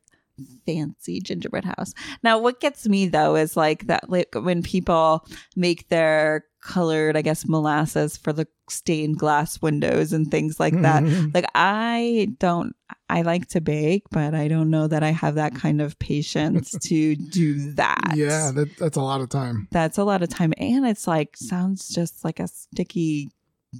fancy 0.65 1.19
gingerbread 1.19 1.65
house. 1.65 1.93
Now, 2.23 2.39
what 2.39 2.59
gets 2.59 2.87
me 2.87 3.07
though 3.07 3.35
is 3.35 3.55
like 3.57 3.87
that, 3.87 4.09
like 4.09 4.33
when 4.35 4.63
people 4.63 5.25
make 5.55 5.89
their 5.89 6.45
colored, 6.61 7.17
I 7.17 7.21
guess, 7.23 7.47
molasses 7.47 8.17
for 8.17 8.31
the 8.31 8.47
stained 8.69 9.17
glass 9.17 9.61
windows 9.61 10.13
and 10.13 10.29
things 10.29 10.59
like 10.59 10.79
that. 10.81 11.03
Like 11.33 11.45
I 11.55 12.35
don't 12.39 12.75
I 13.09 13.23
like 13.23 13.47
to 13.49 13.61
bake, 13.61 14.03
but 14.11 14.33
I 14.35 14.47
don't 14.47 14.69
know 14.69 14.87
that 14.87 15.01
I 15.03 15.09
have 15.11 15.35
that 15.35 15.55
kind 15.55 15.81
of 15.81 15.97
patience 15.99 16.71
to 16.83 17.15
do 17.15 17.71
that. 17.73 18.13
Yeah, 18.15 18.51
that, 18.53 18.77
that's 18.77 18.97
a 18.97 19.01
lot 19.01 19.21
of 19.21 19.29
time. 19.29 19.67
That's 19.71 19.97
a 19.97 20.03
lot 20.03 20.21
of 20.21 20.29
time 20.29 20.53
and 20.57 20.85
it's 20.85 21.07
like 21.07 21.35
sounds 21.35 21.89
just 21.89 22.23
like 22.23 22.39
a 22.39 22.47
sticky 22.47 23.31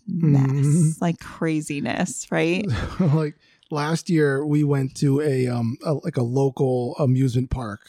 mess, 0.08 0.50
Mhm. 0.52 1.02
like 1.02 1.20
craziness, 1.20 2.28
right? 2.32 2.66
like 3.00 3.36
last 3.72 4.10
year, 4.10 4.46
we 4.46 4.64
went 4.64 4.96
to 4.98 5.22
a 5.22 5.48
um 5.48 5.78
a, 5.86 5.94
like 5.94 6.18
a 6.18 6.24
local 6.24 6.96
amusement 7.00 7.50
park, 7.50 7.82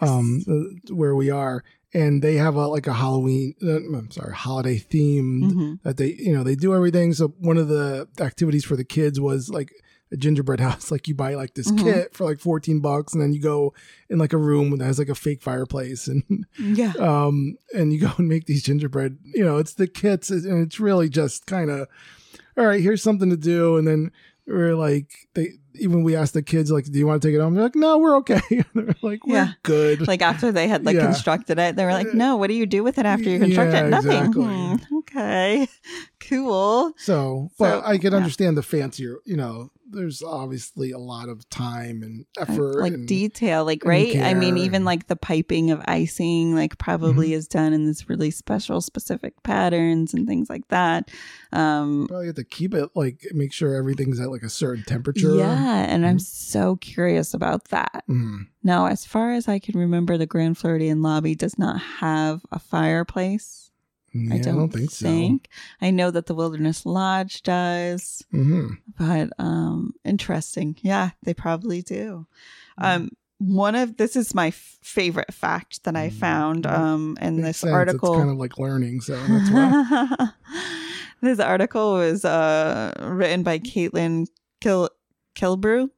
um 0.00 0.42
uh, 0.48 0.94
where 0.94 1.14
we 1.14 1.30
are, 1.30 1.62
and 1.94 2.22
they 2.22 2.36
have 2.36 2.56
a 2.56 2.66
like 2.66 2.86
a 2.86 2.92
Halloween. 2.94 3.54
Uh, 3.62 3.76
I'm 3.76 4.10
sorry, 4.10 4.34
holiday 4.34 4.78
themed 4.78 5.52
Mhm. 5.52 5.78
that 5.82 5.96
they 5.96 6.14
you 6.18 6.32
know 6.34 6.42
they 6.42 6.54
do 6.56 6.74
everything. 6.74 7.12
So 7.14 7.28
one 7.38 7.58
of 7.58 7.68
the 7.68 8.08
activities 8.20 8.64
for 8.64 8.76
the 8.76 8.84
kids 8.84 9.20
was 9.20 9.48
like 9.50 9.72
a 10.12 10.16
gingerbread 10.16 10.58
house. 10.68 10.90
Like 10.90 11.06
you 11.06 11.14
buy 11.14 11.34
like 11.34 11.54
this 11.54 11.70
Mhm. 11.70 11.78
kit 11.84 12.14
for 12.14 12.24
like 12.24 12.40
14 12.40 12.80
bucks, 12.80 13.12
and 13.12 13.22
then 13.22 13.32
you 13.32 13.40
go 13.40 13.72
in 14.08 14.18
like 14.18 14.32
a 14.32 14.38
room 14.38 14.76
that 14.78 14.84
has 14.84 14.98
like 14.98 15.08
a 15.08 15.14
fake 15.14 15.42
fireplace 15.42 16.08
and 16.08 16.46
Yeah. 16.58 16.92
um 16.98 17.56
and 17.72 17.92
you 17.92 18.00
go 18.00 18.10
and 18.18 18.28
make 18.28 18.46
these 18.46 18.62
gingerbread 18.64 19.18
you 19.22 19.44
know 19.44 19.58
it's 19.58 19.74
the 19.74 19.86
kits 19.86 20.30
and 20.30 20.66
it's 20.66 20.80
really 20.80 21.08
just 21.08 21.46
kind 21.46 21.70
of 21.70 21.86
all 22.56 22.66
right 22.66 22.80
here's 22.82 23.02
something 23.02 23.30
to 23.30 23.36
do 23.36 23.76
and 23.76 23.86
then 23.86 24.10
we're 24.50 24.74
like 24.74 25.10
they 25.34 25.52
even 25.76 26.02
we 26.02 26.16
asked 26.16 26.34
the 26.34 26.42
kids 26.42 26.70
like 26.70 26.84
do 26.84 26.98
you 26.98 27.06
want 27.06 27.22
to 27.22 27.28
take 27.28 27.34
it 27.34 27.40
home 27.40 27.54
they're 27.54 27.62
like 27.62 27.76
no 27.76 27.98
we're 27.98 28.16
okay 28.18 28.40
they're 28.74 28.94
like 29.02 29.24
we're 29.26 29.34
Yeah. 29.36 29.52
good 29.62 30.06
Like 30.08 30.20
after 30.22 30.50
they 30.52 30.66
had 30.68 30.84
like 30.84 30.96
Yeah. 30.96 31.02
constructed 31.06 31.58
it, 31.58 31.76
they 31.76 31.84
were 31.84 31.92
like, 31.92 32.12
"No, 32.14 32.36
what 32.36 32.48
do 32.48 32.54
you 32.54 32.66
do 32.66 32.82
with 32.82 32.98
it 32.98 33.06
after 33.06 33.30
you 33.30 33.38
construct 33.38 33.72
Yeah, 33.72 33.86
it? 33.86 33.90
Nothing." 33.90 34.24
exactly. 34.24 34.44
Hmm, 34.44 34.96
okay, 34.98 35.68
cool. 36.28 36.92
so 36.96 37.48
but 37.58 37.80
So, 37.80 37.82
i 37.86 37.98
can 37.98 38.12
understand 38.14 38.56
the 38.56 38.62
fancier 38.62 39.18
you 39.24 39.36
know 39.36 39.70
there's 39.92 40.22
obviously 40.22 40.90
a 40.92 40.98
lot 40.98 41.28
of 41.28 41.48
time 41.50 42.02
and 42.02 42.24
effort 42.38 42.80
like 42.80 42.92
and, 42.92 43.08
detail 43.08 43.64
like 43.64 43.84
right 43.84 44.16
i 44.22 44.34
mean 44.34 44.56
even 44.56 44.84
like 44.84 45.06
the 45.08 45.16
piping 45.16 45.70
of 45.70 45.80
icing 45.86 46.54
like 46.54 46.78
probably 46.78 47.28
Mm-hmm. 47.28 47.34
is 47.34 47.48
done 47.48 47.72
in 47.72 47.86
this 47.86 48.08
really 48.08 48.30
special 48.30 48.80
specific 48.80 49.42
patterns 49.42 50.14
and 50.14 50.26
things 50.26 50.48
like 50.48 50.66
that 50.68 51.10
um 51.52 52.06
probably 52.08 52.26
have 52.26 52.36
to 52.36 52.44
keep 52.44 52.74
it 52.74 52.90
like 52.94 53.20
make 53.32 53.52
sure 53.52 53.74
everything's 53.74 54.20
at 54.20 54.30
like 54.30 54.42
a 54.42 54.48
certain 54.48 54.84
temperature 54.84 55.34
yeah 55.34 55.84
and 55.88 56.06
i'm 56.06 56.18
Mhm. 56.18 56.20
so 56.20 56.76
curious 56.76 57.34
about 57.34 57.66
that 57.68 58.04
Mm. 58.08 58.46
now 58.62 58.86
as 58.86 59.04
far 59.04 59.32
as 59.32 59.48
i 59.48 59.58
can 59.58 59.78
remember 59.78 60.16
the 60.16 60.26
grand 60.26 60.56
floridian 60.56 61.02
lobby 61.02 61.34
does 61.34 61.58
not 61.58 61.80
have 61.80 62.42
a 62.52 62.58
fireplace 62.58 63.69
Yeah, 64.12 64.34
i 64.34 64.38
don't, 64.38 64.70
think 64.72 64.90
so. 64.90 65.38
i 65.80 65.90
know 65.90 66.10
that 66.10 66.26
the 66.26 66.34
wilderness 66.34 66.84
lodge 66.84 67.42
does 67.42 68.24
hmm 68.32 68.68
but 68.98 69.30
um 69.38 69.92
interesting. 70.04 70.76
Yeah 70.82 71.10
they 71.22 71.32
probably 71.34 71.82
do. 71.82 72.26
Um 72.78 73.10
one 73.38 73.74
of 73.74 73.96
this 73.96 74.16
is 74.16 74.34
my 74.34 74.48
f- 74.48 74.78
favorite 74.82 75.32
fact 75.32 75.84
that 75.84 75.96
i 75.96 76.08
Mm. 76.10 76.12
found 76.12 76.66
um 76.66 77.16
in 77.22 77.36
Makes 77.36 77.46
this 77.46 77.56
sense. 77.58 77.72
article 77.72 78.12
it's 78.14 78.18
kind 78.18 78.30
of 78.30 78.36
like 78.36 78.58
learning 78.58 79.00
so 79.00 79.14
that's 79.26 79.50
why. 79.50 80.28
This 81.22 81.38
article 81.38 81.92
was 81.94 82.24
uh 82.24 82.92
written 83.00 83.42
by 83.42 83.58
caitlin 83.58 84.26
Kil- 84.60 84.90
killebrew. 85.36 85.88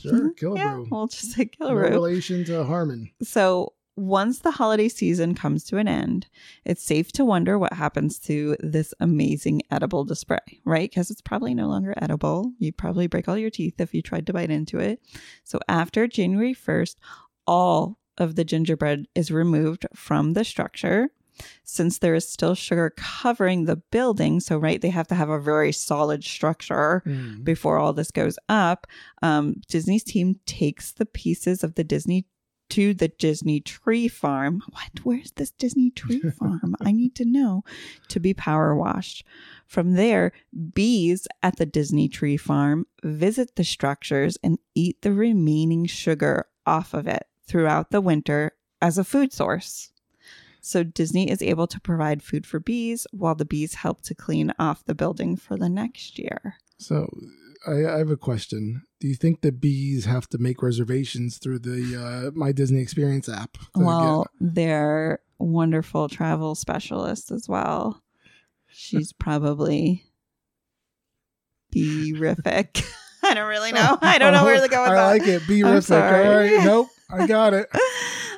Sure, 0.00 0.32
Killebrew. 0.34 0.56
yeah 0.56 0.84
we'll 0.90 1.06
just 1.08 1.32
say 1.32 1.50
No 1.58 1.68
killebrew. 1.70 1.90
relation 1.90 2.44
to 2.44 2.64
Harmon. 2.64 3.10
so 3.22 3.72
once 4.00 4.38
the 4.38 4.50
holiday 4.52 4.88
season 4.88 5.34
comes 5.34 5.64
to 5.64 5.76
an 5.76 5.86
end, 5.86 6.26
it's 6.64 6.82
safe 6.82 7.12
to 7.12 7.24
wonder 7.24 7.58
what 7.58 7.72
happens 7.74 8.18
to 8.18 8.56
this 8.60 8.94
amazing 9.00 9.60
edible 9.70 10.04
display, 10.04 10.38
right? 10.64 10.90
Because 10.90 11.10
it's 11.10 11.20
probably 11.20 11.54
no 11.54 11.68
longer 11.68 11.92
edible. 11.98 12.52
You'd 12.58 12.78
probably 12.78 13.06
break 13.06 13.28
all 13.28 13.36
your 13.36 13.50
teeth 13.50 13.80
if 13.80 13.92
you 13.92 14.00
tried 14.02 14.26
to 14.26 14.32
bite 14.32 14.50
into 14.50 14.78
it. 14.78 15.00
So 15.44 15.60
after 15.68 16.06
January 16.06 16.54
1st, 16.54 16.96
all 17.46 17.98
of 18.16 18.36
the 18.36 18.44
gingerbread 18.44 19.06
is 19.14 19.30
removed 19.30 19.86
from 19.94 20.32
the 20.32 20.44
structure. 20.44 21.10
Since 21.64 21.98
there 21.98 22.14
is 22.14 22.28
still 22.28 22.54
sugar 22.54 22.92
covering 22.96 23.64
the 23.64 23.76
building, 23.76 24.40
so 24.40 24.58
right, 24.58 24.80
they 24.80 24.90
have 24.90 25.08
to 25.08 25.14
have 25.14 25.30
a 25.30 25.40
very 25.40 25.72
solid 25.72 26.22
structure 26.24 27.02
Mm. 27.06 27.44
before 27.44 27.78
all 27.78 27.92
this 27.94 28.10
goes 28.10 28.38
up, 28.48 28.86
um, 29.22 29.54
Disney's 29.68 30.04
team 30.04 30.38
takes 30.46 30.92
the 30.92 31.06
pieces 31.06 31.64
of 31.64 31.76
the 31.76 31.84
Disney 31.84 32.26
to 32.70 32.94
the 32.94 33.08
Disney 33.08 33.60
tree 33.60 34.08
farm. 34.08 34.62
What? 34.70 35.04
Where's 35.04 35.32
this 35.32 35.50
Disney 35.50 35.90
tree 35.90 36.20
farm? 36.38 36.74
I 36.80 36.92
need 36.92 37.14
to 37.16 37.24
know 37.24 37.64
to 38.08 38.20
be 38.20 38.34
power 38.34 38.74
washed. 38.74 39.24
From 39.66 39.92
there, 39.92 40.32
bees 40.72 41.28
at 41.42 41.56
the 41.56 41.66
Disney 41.66 42.08
tree 42.08 42.36
farm 42.36 42.86
visit 43.02 43.56
the 43.56 43.64
structures 43.64 44.38
and 44.42 44.58
eat 44.74 45.02
the 45.02 45.12
remaining 45.12 45.86
sugar 45.86 46.46
off 46.66 46.94
of 46.94 47.06
it 47.06 47.26
throughout 47.46 47.90
the 47.90 48.00
winter 48.00 48.52
as 48.80 48.98
a 48.98 49.04
food 49.04 49.32
source. 49.32 49.92
So 50.60 50.84
Disney 50.84 51.30
is 51.30 51.42
able 51.42 51.66
to 51.68 51.80
provide 51.80 52.22
food 52.22 52.46
for 52.46 52.60
bees 52.60 53.06
while 53.12 53.34
the 53.34 53.44
bees 53.44 53.74
help 53.74 54.02
to 54.02 54.14
clean 54.14 54.52
off 54.58 54.84
the 54.84 54.94
building 54.94 55.36
for 55.36 55.56
the 55.56 55.68
next 55.68 56.18
year. 56.18 56.56
So 56.78 57.08
I, 57.66 57.94
I 57.94 57.98
have 57.98 58.10
a 58.10 58.16
question. 58.16 58.82
Do 59.00 59.08
you 59.08 59.14
think 59.14 59.40
the 59.40 59.52
bees 59.52 60.04
have 60.04 60.28
to 60.28 60.38
make 60.38 60.62
reservations 60.62 61.38
through 61.38 61.60
the 61.60 61.96
uh, 61.96 62.30
My 62.34 62.52
Disney 62.52 62.80
Experience 62.80 63.28
app? 63.28 63.58
Well, 63.74 64.26
they're 64.40 65.20
wonderful 65.38 66.08
travel 66.08 66.54
specialists 66.54 67.30
as 67.30 67.48
well. 67.48 68.02
She's 68.68 69.12
probably 69.12 70.04
be-rific. 71.70 72.84
I 73.22 73.34
don't 73.34 73.48
really 73.48 73.72
know. 73.72 73.98
I 74.00 74.18
don't 74.18 74.32
know 74.32 74.44
where 74.44 74.60
to 74.60 74.68
go 74.68 74.82
with 74.82 74.92
I 74.92 74.94
that. 74.94 75.06
like 75.06 75.26
it. 75.26 75.46
Be 75.46 75.62
I'm 75.62 75.74
rific. 75.74 76.58
All 76.58 76.64
Nope. 76.64 76.88
I 77.10 77.26
got 77.26 77.54
it. 77.54 77.68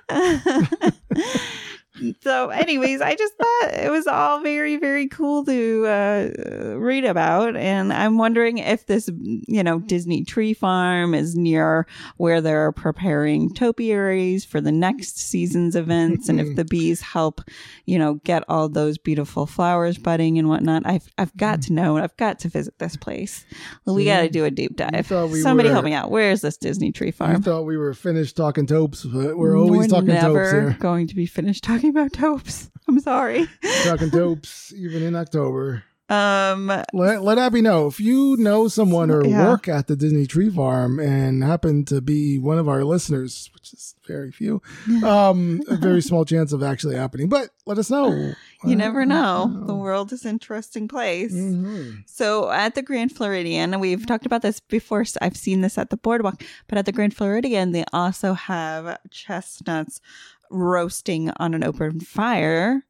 so 2.23 2.49
anyways 2.51 3.01
i 3.01 3.15
just 3.15 3.35
thought 3.35 3.75
it 3.75 3.91
was 3.91 4.07
all 4.07 4.41
very 4.41 4.77
very 4.77 5.09
cool 5.09 5.45
to 5.45 5.87
uh, 5.87 6.77
read 6.77 7.05
about. 7.05 7.57
And 7.57 7.93
i'm 7.93 8.19
wondering 8.19 8.59
if 8.59 8.87
this 8.87 9.09
you 9.23 9.63
know 9.63 9.79
disney 9.81 10.25
tree 10.25 10.55
farm 10.55 11.15
is 11.15 11.35
near 11.35 11.87
where 12.17 12.41
they're 12.41 12.73
preparing 12.73 13.53
topiaries 13.53 14.45
for 14.45 14.61
the 14.61 14.73
next 14.73 15.19
season's 15.19 15.77
events 15.77 16.29
and 16.29 16.41
if 16.41 16.57
the 16.57 16.65
bees 16.73 17.01
help 17.01 17.41
you 17.87 17.99
know 17.99 18.15
get 18.25 18.45
all 18.49 18.69
those 18.69 18.99
beautiful 18.99 19.47
flowers 19.47 19.99
budding 19.99 20.39
and 20.39 20.49
whatnot. 20.49 20.83
I've, 20.85 21.09
I've 21.19 21.37
got 21.37 21.63
to 21.63 21.73
know 21.73 21.97
and 21.97 22.05
i've 22.05 22.17
got 22.17 22.39
to 22.41 22.49
visit 22.49 22.79
this 22.79 22.97
place. 22.97 23.45
We 23.87 24.05
got 24.05 24.23
to 24.23 24.29
do 24.29 24.45
a 24.45 24.51
deep 24.51 24.77
dive. 24.77 25.11
we 25.11 25.41
somebody 25.41 25.69
were- 25.69 25.73
help 25.75 25.85
me 25.85 25.93
out. 25.93 26.11
Where 26.11 26.31
is 26.31 26.41
this 26.41 26.57
disney 26.57 26.93
tree 26.93 27.11
Farm? 27.11 27.37
I 27.37 27.39
thought 27.41 27.63
we 27.65 27.77
were 27.77 27.95
finished 27.95 28.37
talking 28.37 28.67
topes, 28.67 29.05
but 29.05 29.37
we're 29.37 29.59
always 29.59 29.89
talking 29.91 30.09
never 30.09 30.45
topes 30.45 30.53
here. 30.53 30.77
going 30.81 31.07
to 31.09 31.15
be 31.15 31.27
finished 31.27 31.65
talking 31.65 31.92
about 31.93 32.13
dopes. 32.13 32.71
I'm 32.89 33.01
sorry. 33.01 33.49
talking 33.85 34.09
dopes 34.11 34.73
even 34.77 35.03
in 35.03 35.15
October. 35.17 35.85
Um, 36.09 36.67
Let, 36.93 37.23
let 37.25 37.39
Abbie 37.39 37.63
know 37.63 37.87
if 37.87 37.99
you 37.99 38.37
know 38.39 38.69
someone 38.69 39.11
or 39.11 39.25
Yeah. 39.25 39.49
work 39.49 39.67
at 39.67 39.87
the 39.87 39.97
Disney 39.97 40.27
Tree 40.27 40.51
Farm 40.51 40.99
and 40.99 41.43
happen 41.43 41.87
to 41.87 42.03
be 42.03 42.39
one 42.39 42.59
of 42.59 42.69
our 42.69 42.85
listeners, 42.85 43.49
which 43.55 43.73
is 43.73 43.95
very 44.07 44.31
few, 44.31 44.61
um, 45.07 45.63
a 45.69 45.77
very 45.77 46.03
small 46.09 46.27
chance 46.27 46.53
of 46.53 46.63
actually 46.63 46.97
happening. 46.97 47.31
But 47.31 47.49
let 47.65 47.79
us 47.79 47.89
know. 47.89 48.35
you 48.65 48.77
never 48.77 49.07
know. 49.07 49.63
The 49.65 49.75
world 49.75 50.13
is 50.13 50.25
an 50.27 50.33
interesting 50.33 50.87
place. 50.87 51.33
Mhm. 51.33 52.03
So 52.07 52.51
at 52.51 52.75
the 52.75 52.83
Grand 52.83 53.13
Floridian, 53.13 53.81
we've 53.81 54.05
talked 54.05 54.27
about 54.27 54.43
this 54.43 54.61
before. 54.61 55.07
so 55.07 55.19
I've 55.23 55.37
seen 55.37 55.63
this 55.63 55.79
at 55.79 55.89
the 55.89 55.97
boardwalk, 55.97 56.43
but 56.69 56.77
at 56.77 56.85
the 56.85 56.93
Grand 56.93 57.15
Floridian, 57.17 57.73
they 57.73 57.85
also 57.91 58.35
have 58.35 58.99
chestnuts 59.11 60.01
roasting 60.53 61.31
on 61.39 61.55
an 61.55 61.65
open 61.65 62.01
fire 62.01 62.85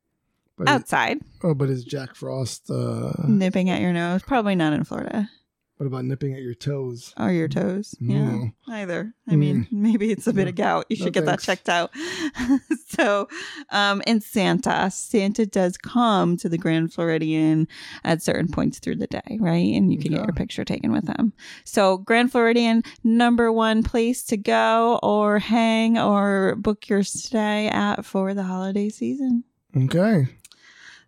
But 0.58 0.68
outside, 0.68 1.18
oh, 1.42 1.54
but 1.54 1.70
is 1.70 1.84
Jack 1.84 2.14
Frost? 2.14 2.70
Uh, 2.70 3.12
nipping 3.26 3.70
at 3.70 3.80
your 3.80 3.92
nose. 3.92 4.22
Probably 4.22 4.54
not 4.54 4.72
in 4.72 4.84
Florida. 4.84 5.30
What 5.82 5.88
about 5.88 6.04
nipping 6.04 6.32
at 6.32 6.42
your 6.42 6.54
toes? 6.54 7.12
Or 7.18 7.32
your 7.32 7.48
toes. 7.48 7.96
Yeah. 7.98 8.18
Mm. 8.18 8.54
Either. 8.68 9.14
I 9.28 9.34
mean, 9.34 9.66
maybe 9.72 10.12
it's 10.12 10.28
a 10.28 10.32
bit 10.32 10.46
of 10.46 10.54
gout. 10.54 10.86
You 10.88 10.96
No 10.96 11.06
should 11.06 11.12
get 11.12 11.26
that 11.26 11.40
checked 11.40 11.68
out. 11.68 11.90
so, 12.86 13.26
um, 13.70 14.00
and 14.06 14.22
Santa. 14.22 14.92
Santa 14.92 15.44
does 15.44 15.76
come 15.76 16.36
to 16.36 16.48
the 16.48 16.56
Grand 16.56 16.92
Floridian 16.92 17.66
at 18.04 18.22
certain 18.22 18.46
points 18.46 18.78
through 18.78 18.94
the 18.94 19.08
day, 19.08 19.38
right? 19.40 19.74
And 19.74 19.92
you 19.92 19.98
can 19.98 20.12
get 20.12 20.24
your 20.24 20.34
picture 20.34 20.64
taken 20.64 20.92
with 20.92 21.08
him. 21.08 21.32
So, 21.64 21.98
Grand 21.98 22.30
Floridian, 22.30 22.84
number 23.02 23.50
one 23.50 23.82
place 23.82 24.22
to 24.26 24.36
go 24.36 25.00
or 25.02 25.40
hang 25.40 25.98
or 25.98 26.54
book 26.54 26.88
your 26.88 27.02
stay 27.02 27.66
at 27.66 28.04
for 28.04 28.34
the 28.34 28.44
holiday 28.44 28.88
season. 28.88 29.42
Okay. 29.76 30.28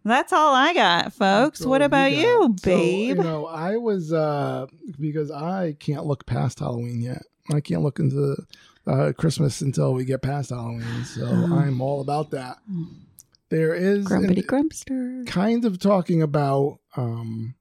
That's 0.05 0.33
all 0.33 0.55
I 0.55 0.75
got, 0.75 1.13
folks. 1.13 1.65
What 1.65 1.81
about 1.83 2.11
got. 2.11 2.19
you, 2.19 2.55
So, 2.59 2.71
babe? 2.71 3.09
you 3.17 3.23
know, 3.23 3.47
I 3.47 3.77
was 3.77 4.13
uh 4.13 4.67
because 5.01 5.31
I 5.31 5.77
can't 5.81 6.05
look 6.05 6.27
past 6.27 6.59
Halloween 6.61 7.01
yet. 7.01 7.23
I 7.53 7.61
can't 7.61 7.83
look 7.83 7.99
into 7.99 8.37
uh, 8.87 9.13
Christmas 9.17 9.61
until 9.63 9.95
we 9.95 10.05
get 10.05 10.21
past 10.23 10.51
Halloween. 10.51 11.05
So 11.05 11.27
Oh. 11.27 11.57
I'm 11.59 11.81
all 11.81 12.01
about 12.03 12.31
that. 12.33 12.59
There 13.51 13.75
is 13.75 14.07
Grumpity 14.07 14.39
and 14.39 14.47
Grumpster. 14.71 15.27
kind 15.27 15.65
of 15.65 15.79
talking 15.79 16.23
about 16.23 16.81
um 16.97 17.55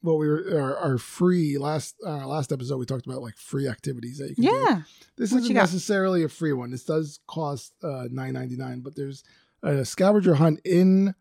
what 0.00 0.18
we 0.18 0.28
were 0.28 0.44
our, 0.60 0.76
our 0.76 0.98
free 0.98 1.58
last 1.58 1.96
our 2.06 2.26
last 2.26 2.52
episode 2.52 2.78
we 2.78 2.86
talked 2.86 3.06
about 3.06 3.22
like 3.22 3.36
free 3.36 3.68
activities 3.68 4.18
that 4.18 4.30
you 4.30 4.34
can 4.36 4.44
do. 4.44 4.50
Yeah. 4.50 4.82
This 5.16 5.32
What 5.32 5.38
isn't 5.38 5.48
you 5.50 5.54
got? 5.54 5.62
necessarily 5.62 6.22
a 6.24 6.28
free 6.28 6.52
one. 6.52 6.70
This 6.70 6.84
does 6.84 7.20
cost 7.26 7.74
uh, 7.82 8.04
nine 8.10 8.32
ninety 8.34 8.56
nine, 8.56 8.80
but 8.80 8.94
there's 8.96 9.24
a 9.62 9.84
scavenger 9.84 10.34
hunt 10.36 10.60
in 10.64 11.14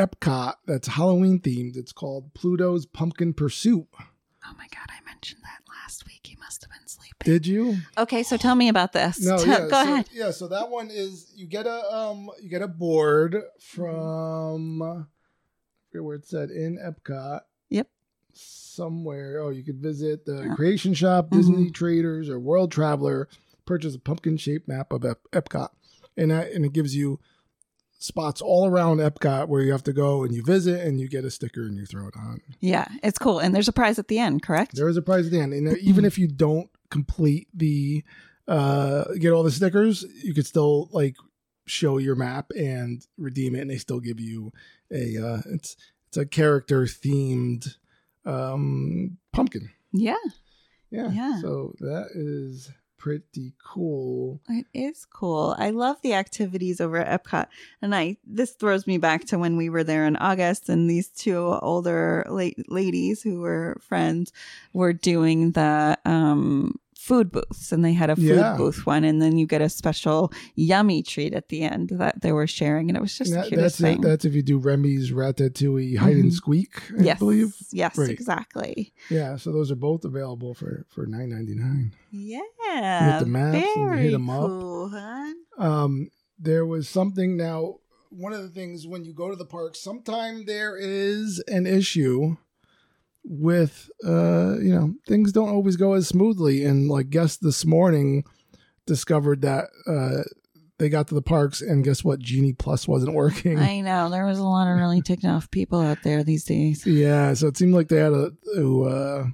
Epcot 0.00 0.54
that's 0.66 0.88
Halloween 0.88 1.40
themed. 1.40 1.76
It's 1.76 1.92
called 1.92 2.32
Pluto's 2.34 2.86
Pumpkin 2.86 3.34
Pursuit. 3.34 3.86
Oh 3.94 4.54
my 4.56 4.66
God, 4.74 4.86
I 4.88 5.04
mentioned 5.04 5.42
that 5.42 5.60
last 5.68 6.06
week. 6.06 6.20
He 6.24 6.36
must 6.36 6.62
have 6.62 6.70
been 6.70 6.88
sleeping. 6.88 7.16
Did 7.24 7.46
you? 7.46 7.76
Okay, 7.98 8.22
so 8.22 8.36
tell 8.38 8.54
me 8.54 8.68
about 8.68 8.92
this. 8.92 9.20
No, 9.20 9.38
yeah. 9.44 9.58
Go 9.60 9.68
so, 9.68 9.82
ahead. 9.82 10.08
Yeah, 10.12 10.30
so 10.30 10.48
that 10.48 10.70
one 10.70 10.88
is 10.90 11.30
you 11.36 11.46
get 11.46 11.66
a 11.66 11.94
um 11.94 12.30
you 12.40 12.48
get 12.48 12.62
a 12.62 12.68
board 12.68 13.36
from 13.60 14.80
I 14.82 15.02
forget 15.90 16.04
where 16.04 16.16
it 16.16 16.26
said 16.26 16.50
in 16.50 16.78
Epcot. 16.78 17.40
Yep. 17.68 17.88
Somewhere. 18.32 19.40
Oh, 19.42 19.50
you 19.50 19.62
could 19.62 19.78
visit 19.82 20.24
the 20.24 20.44
Yeah. 20.46 20.54
Creation 20.54 20.94
Shop, 20.94 21.28
Mhm. 21.30 21.36
Disney 21.36 21.70
Traders, 21.70 22.28
or 22.28 22.38
World 22.40 22.72
Traveler. 22.72 23.28
Purchase 23.66 23.94
a 23.94 23.98
pumpkin 24.00 24.36
shaped 24.36 24.66
map 24.66 24.92
of 24.92 25.04
Ep- 25.04 25.28
Epcot, 25.32 25.68
and 26.16 26.30
that, 26.32 26.50
and 26.52 26.64
it 26.64 26.72
gives 26.72 26.96
you 26.96 27.20
spots 28.00 28.40
all 28.40 28.66
around 28.66 28.96
Epcot 28.98 29.46
where 29.48 29.60
you 29.60 29.70
have 29.72 29.84
to 29.84 29.92
go 29.92 30.24
and 30.24 30.34
you 30.34 30.42
visit 30.42 30.80
and 30.80 30.98
you 30.98 31.06
get 31.06 31.24
a 31.24 31.30
sticker 31.30 31.62
and 31.62 31.76
you 31.76 31.84
throw 31.86 32.08
it 32.08 32.16
on. 32.16 32.40
Yeah, 32.58 32.86
it's 33.02 33.18
cool. 33.18 33.38
And 33.38 33.54
there's 33.54 33.68
a 33.68 33.72
prize 33.72 33.98
at 33.98 34.08
the 34.08 34.18
end, 34.18 34.42
correct? 34.42 34.74
There 34.74 34.88
is 34.88 34.96
a 34.96 35.02
prize 35.02 35.26
at 35.26 35.32
the 35.32 35.40
end, 35.40 35.52
and 35.52 35.76
even 35.82 36.04
if 36.04 36.18
you 36.18 36.26
don't 36.26 36.68
complete 36.90 37.46
the 37.54 38.02
uh 38.48 39.04
get 39.20 39.32
all 39.32 39.42
the 39.44 39.50
stickers, 39.50 40.04
you 40.24 40.34
could 40.34 40.46
still 40.46 40.88
like 40.92 41.14
show 41.66 41.98
your 41.98 42.16
map 42.16 42.50
and 42.58 43.06
redeem 43.16 43.54
it, 43.54 43.60
and 43.60 43.70
they 43.70 43.78
still 43.78 44.00
give 44.00 44.18
you 44.18 44.50
a 44.90 45.16
uh 45.16 45.42
it's 45.50 45.76
it's 46.08 46.16
a 46.16 46.26
character 46.26 46.82
themed 46.86 47.76
um 48.24 49.18
pumpkin. 49.32 49.70
Yeah, 49.92 50.16
Yeah. 50.90 51.10
Yeah. 51.10 51.40
So 51.40 51.74
that 51.80 52.08
is 52.14 52.70
pretty 53.00 53.54
cool. 53.64 54.40
it 54.48 54.66
is 54.74 55.06
cool. 55.06 55.56
I 55.58 55.70
love 55.70 55.96
the 56.02 56.12
activities 56.12 56.80
over 56.82 56.98
at 56.98 57.24
Epcot. 57.24 57.46
And 57.80 57.94
I 57.94 58.18
this 58.26 58.52
throws 58.52 58.86
me 58.86 58.98
back 58.98 59.24
to 59.26 59.38
when 59.38 59.56
we 59.56 59.70
were 59.70 59.82
there 59.82 60.06
in 60.06 60.16
August 60.16 60.68
and 60.68 60.88
these 60.88 61.08
two 61.08 61.38
older 61.38 62.26
la- 62.28 62.50
ladies 62.68 63.22
who 63.22 63.40
were 63.40 63.80
friends 63.80 64.32
were 64.74 64.92
doing 64.92 65.52
the 65.52 65.98
um 66.04 66.78
food 67.00 67.32
booths 67.32 67.72
and 67.72 67.82
they 67.82 67.94
had 67.94 68.10
a 68.10 68.16
food 68.16 68.36
Yeah. 68.36 68.56
booth 68.58 68.84
one 68.84 69.04
and 69.04 69.22
then 69.22 69.38
you 69.38 69.46
get 69.46 69.62
a 69.62 69.70
special 69.70 70.30
yummy 70.54 71.02
treat 71.02 71.32
at 71.32 71.48
the 71.48 71.62
end 71.62 71.88
that 71.94 72.20
they 72.20 72.30
were 72.30 72.46
sharing 72.46 72.90
and 72.90 72.96
it 72.96 73.00
was 73.00 73.16
just 73.16 73.30
the 73.30 73.36
That- 73.38 73.48
cutest 73.48 73.78
that's 73.78 73.80
thing. 73.80 73.98
it. 74.00 74.02
That's 74.02 74.24
if 74.26 74.34
you 74.34 74.42
do 74.42 74.58
Remy's 74.58 75.10
Ratatouille 75.10 75.96
hide 75.96 76.16
and 76.16 76.30
Mhm. 76.30 76.32
squeak, 76.34 76.74
I 76.98 77.02
yes. 77.04 77.18
believe. 77.18 77.56
Yes, 77.72 77.96
Right. 77.96 78.10
exactly. 78.10 78.92
Yeah, 79.08 79.36
so 79.36 79.50
those 79.50 79.70
are 79.70 79.76
both 79.76 80.04
available 80.04 80.52
for 80.52 80.84
for 80.90 81.06
nine 81.06 81.30
ninety 81.30 81.54
nine. 81.54 81.92
Yeah. 82.10 83.18
the 83.20 83.26
maps 83.26 83.66
and 83.76 83.96
you 83.98 84.02
hit 84.04 84.14
'em 84.14 84.28
up. 84.30 84.46
cool, 84.48 84.88
huh? 84.90 85.32
um 85.58 86.10
there 86.38 86.64
was 86.66 86.88
something 86.88 87.36
now 87.36 87.76
one 88.10 88.32
of 88.32 88.42
the 88.42 88.48
things 88.48 88.86
when 88.86 89.04
you 89.04 89.12
go 89.12 89.30
to 89.30 89.36
the 89.36 89.44
park 89.44 89.74
sometime 89.74 90.44
there 90.46 90.76
is 90.76 91.38
an 91.48 91.66
issue 91.66 92.36
with 93.24 93.90
uh 94.04 94.56
you 94.58 94.74
know 94.74 94.94
things 95.06 95.32
don't 95.32 95.50
always 95.50 95.76
go 95.76 95.92
as 95.94 96.08
smoothly. 96.08 96.64
And 96.64 96.88
like 96.88 97.10
guests 97.10 97.38
this 97.38 97.64
morning 97.64 98.24
discovered 98.86 99.42
that 99.42 99.66
uh 99.86 100.22
they 100.78 100.88
got 100.88 101.08
to 101.08 101.14
the 101.14 101.22
parks 101.22 101.60
and 101.60 101.84
guess 101.84 102.02
what? 102.02 102.20
Genie 102.20 102.54
plus 102.54 102.88
wasn't 102.88 103.14
working. 103.14 103.58
I 103.58 103.82
know. 103.82 104.08
There 104.08 104.24
was 104.24 104.38
a 104.38 104.44
lot 104.44 104.70
of 104.70 104.78
really 104.78 105.02
ticked 105.02 105.26
off 105.26 105.50
people 105.50 105.78
out 105.78 105.98
there 106.02 106.24
these 106.24 106.44
days. 106.44 106.86
yeah. 106.86 107.34
So 107.34 107.48
it 107.48 107.56
seemed 107.58 107.74
like 107.74 107.88
they 107.88 107.98
had 107.98 108.12
a 108.12 108.32
to, 108.54 108.84
uh 108.84 109.24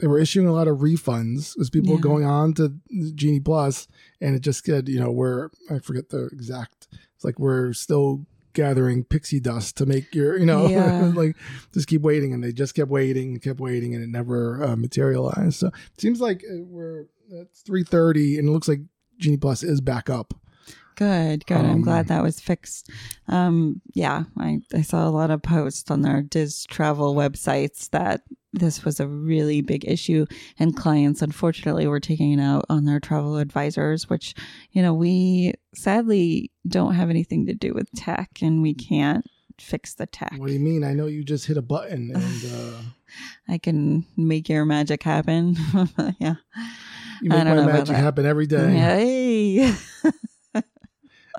they 0.00 0.06
were 0.06 0.20
issuing 0.20 0.46
a 0.46 0.52
lot 0.52 0.68
of 0.68 0.78
refunds. 0.78 1.58
As 1.60 1.70
people 1.70 1.92
were 1.92 2.00
going 2.00 2.24
on 2.24 2.54
to 2.54 2.72
Genie 3.14 3.40
Plus, 3.40 3.88
and 4.20 4.36
it 4.36 4.40
just 4.40 4.64
said, 4.64 4.88
you 4.88 5.00
know, 5.00 5.10
we're 5.10 5.50
I 5.70 5.80
forget 5.80 6.08
the 6.10 6.26
exact. 6.32 6.86
It's 7.16 7.24
like 7.24 7.38
we're 7.38 7.72
still 7.72 8.24
gathering 8.58 9.04
pixie 9.04 9.38
dust 9.38 9.76
to 9.76 9.86
make 9.86 10.12
your, 10.12 10.36
you 10.36 10.44
know, 10.44 10.66
Yeah. 10.66 11.12
like 11.14 11.36
just 11.72 11.86
keep 11.86 12.02
waiting, 12.02 12.34
and 12.34 12.42
they 12.42 12.52
just 12.52 12.74
kept 12.74 12.90
waiting, 12.90 13.32
and 13.34 13.42
kept 13.42 13.60
waiting, 13.60 13.94
and 13.94 14.02
it 14.02 14.10
never 14.10 14.62
uh, 14.64 14.74
materialized. 14.76 15.60
So 15.60 15.68
it 15.68 16.00
seems 16.00 16.20
like 16.20 16.42
uh, 16.44 16.56
we're 16.66 17.06
it's 17.30 17.62
three 17.62 17.84
thirty, 17.84 18.36
and 18.38 18.48
it 18.48 18.52
looks 18.52 18.66
like 18.68 18.80
Genie 19.18 19.36
Plus 19.36 19.62
is 19.62 19.80
back 19.80 20.10
up. 20.10 20.34
Good, 20.98 21.46
good. 21.46 21.58
I'm 21.58 21.70
Um, 21.76 21.82
glad 21.82 22.08
that 22.08 22.24
was 22.24 22.40
fixed. 22.40 22.90
Um, 23.28 23.80
yeah, 23.94 24.24
I, 24.36 24.62
I 24.74 24.82
saw 24.82 25.08
a 25.08 25.10
lot 25.10 25.30
of 25.30 25.42
posts 25.42 25.92
on 25.92 26.02
their 26.02 26.22
Diz 26.22 26.66
travel 26.66 27.14
websites 27.14 27.88
that 27.90 28.22
this 28.52 28.84
was 28.84 28.98
a 28.98 29.06
really 29.06 29.60
big 29.60 29.84
issue, 29.86 30.26
and 30.58 30.74
clients 30.74 31.22
unfortunately 31.22 31.86
were 31.86 32.00
taking 32.00 32.32
it 32.32 32.42
out 32.42 32.64
on 32.68 32.84
their 32.84 32.98
travel 32.98 33.36
advisors, 33.36 34.10
which 34.10 34.34
you 34.72 34.82
know 34.82 34.92
we 34.92 35.52
sadly 35.72 36.50
don't 36.66 36.94
have 36.94 37.10
anything 37.10 37.46
to 37.46 37.54
do 37.54 37.74
with 37.74 37.88
tech, 37.92 38.30
and 38.42 38.60
we 38.60 38.74
can't 38.74 39.24
fix 39.60 39.94
the 39.94 40.06
tech. 40.06 40.34
What 40.36 40.48
do 40.48 40.52
you 40.52 40.58
mean? 40.58 40.82
I 40.82 40.94
know 40.94 41.06
you 41.06 41.22
just 41.22 41.46
hit 41.46 41.56
a 41.56 41.62
button, 41.62 42.10
and 42.16 42.44
uh, 42.52 42.82
I 43.46 43.58
can 43.58 44.04
make 44.16 44.48
your 44.48 44.64
magic 44.64 45.04
happen. 45.04 45.54
yeah. 46.18 46.34
you 47.22 47.30
I 47.30 47.44
make 47.44 47.54
my 47.54 47.66
magic 47.66 47.94
happen 47.94 48.26
every 48.26 48.48
day. 48.48 48.72
Hey. 48.72 49.74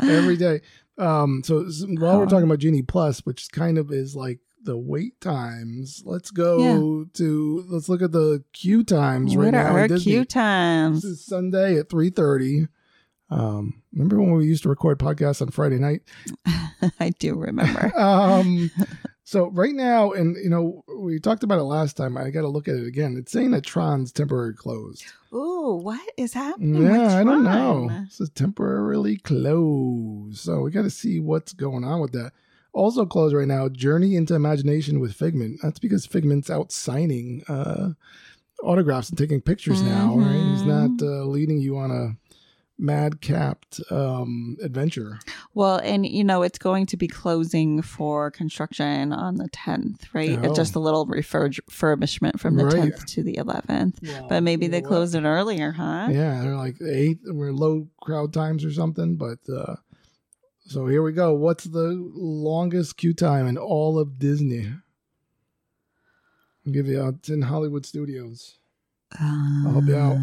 every 0.04 0.38
day. 0.38 0.62
Um, 0.98 1.44
so 1.46 1.64
while 1.98 2.20
we're 2.20 2.26
talking 2.26 2.44
about 2.44 2.60
Genie 2.60 2.82
Plus, 2.82 3.20
which 3.22 3.48
kind 3.54 3.78
of 3.78 3.90
is 3.90 4.18
like 4.18 4.40
the 4.66 4.78
wait 4.78 5.22
times, 5.22 6.04
let's 6.06 6.30
go 6.30 7.06
to 7.14 7.66
let's 7.70 7.88
look 7.88 8.02
at 8.02 8.12
the 8.12 8.44
queue 8.52 8.84
times 8.84 9.34
right 9.38 9.46
what 9.46 9.52
now. 9.52 9.60
are 9.68 9.70
in 9.70 9.76
our 9.78 9.88
Disney. 9.88 10.12
queue 10.12 10.20
This 10.26 10.34
times? 10.34 11.04
is 11.06 11.26
Sunday 11.26 11.78
at 11.80 11.90
three 11.90 12.10
thirty. 12.10 12.68
Um, 13.30 13.82
remember 13.94 14.20
when 14.20 14.34
we 14.34 14.46
used 14.46 14.64
to 14.64 14.70
record 14.70 15.00
podcasts 15.00 15.42
on 15.42 15.52
Friday 15.52 15.78
night? 15.80 16.02
I 17.00 17.12
do 17.18 17.36
remember. 17.36 17.94
Um, 17.98 18.70
so 19.30 19.52
right 19.52 19.76
now, 19.76 20.12
and 20.12 20.36
you 20.38 20.50
know, 20.50 20.84
we 20.98 21.20
talked 21.20 21.44
about 21.44 21.60
it 21.60 21.64
last 21.64 21.96
time. 21.96 22.18
I 22.18 22.32
got 22.32 22.42
to 22.42 22.48
look 22.48 22.68
at 22.68 22.74
it 22.74 22.88
again. 22.88 23.16
It's 23.16 23.32
saying 23.32 23.52
that 23.52 23.64
Tron's 23.64 24.12
temporarily 24.12 24.56
closed. 24.56 25.06
Ooh, 25.32 25.80
what 25.84 26.02
is 26.18 26.34
happening? 26.34 26.82
Yeah, 26.82 27.20
I 27.20 27.24
don't 27.24 27.44
know. 27.44 27.90
It 28.08 28.12
says 28.12 28.32
temporarily 28.32 29.18
closed. 29.18 30.40
So 30.40 30.62
we 30.62 30.72
got 30.72 30.82
to 30.82 30.90
see 30.90 31.20
what's 31.20 31.54
going 31.54 31.84
on 31.84 32.02
with 32.02 32.12
that. 32.14 32.32
Also 32.74 33.06
closed 33.06 33.36
right 33.36 33.48
now, 33.48 33.70
Journey 33.70 34.16
into 34.16 34.34
Imagination 34.34 35.00
with 35.00 35.14
Figment. 35.14 35.60
That's 35.62 35.78
because 35.80 36.08
Figment's 36.08 36.50
out 36.50 36.72
signing 36.72 37.44
uh, 37.48 37.90
autographs 38.64 39.10
and 39.10 39.18
taking 39.18 39.42
pictures 39.42 39.82
now, 39.84 40.16
right? 40.18 40.52
He's 40.54 40.64
not 40.64 40.90
Mhm. 40.90 41.02
uh, 41.04 41.26
leading 41.26 41.60
you 41.60 41.78
on 41.78 41.92
a 41.92 42.16
madcapped 42.80 43.92
um, 43.92 44.58
adventure. 44.64 45.20
Well, 45.54 45.78
and 45.84 46.06
you 46.06 46.24
know, 46.24 46.42
it's 46.44 46.58
going 46.58 46.86
to 46.88 46.98
be 46.98 47.08
closing 47.08 47.82
for 47.82 48.32
construction 48.32 49.12
on 49.12 49.36
the 49.36 49.50
10th, 49.50 50.14
right? 50.14 50.40
Oh. 50.44 50.54
Just 50.54 50.76
a 50.76 50.80
little 50.80 51.06
refurbishment 51.06 52.40
from 52.40 52.56
the 52.56 52.66
Right. 52.66 52.94
10th 52.94 53.06
to 53.16 53.24
the 53.24 53.36
11th. 53.36 54.28
But 54.30 54.44
maybe 54.44 54.68
they 54.68 54.82
closed 54.82 55.16
it 55.16 55.24
earlier, 55.24 55.72
huh? 55.72 56.08
Yeah, 56.12 56.42
they're 56.42 56.56
like 56.56 56.78
eight. 56.82 57.20
We're 57.26 57.52
low 57.52 57.88
crowd 58.02 58.34
times 58.34 58.64
or 58.64 58.72
something. 58.72 59.16
But 59.18 59.40
uh, 59.54 59.76
so 60.62 60.88
here 60.88 61.02
we 61.02 61.12
go. 61.12 61.34
What's 61.34 61.66
the 61.66 61.96
longest 62.14 62.98
queue 62.98 63.14
time 63.14 63.48
in 63.48 63.58
all 63.58 63.98
of 64.00 64.20
Disney? 64.20 64.72
I'll 66.66 66.74
give 66.74 66.88
you. 66.88 67.02
Uh, 67.02 67.10
it's 67.10 67.30
in 67.30 67.42
Hollywood 67.44 67.86
Studios. 67.86 68.58
I'll 69.20 69.72
help 69.72 69.86
you 69.86 69.96
out. 69.98 70.18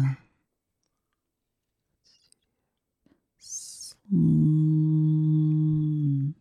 Mm, 5.07 6.33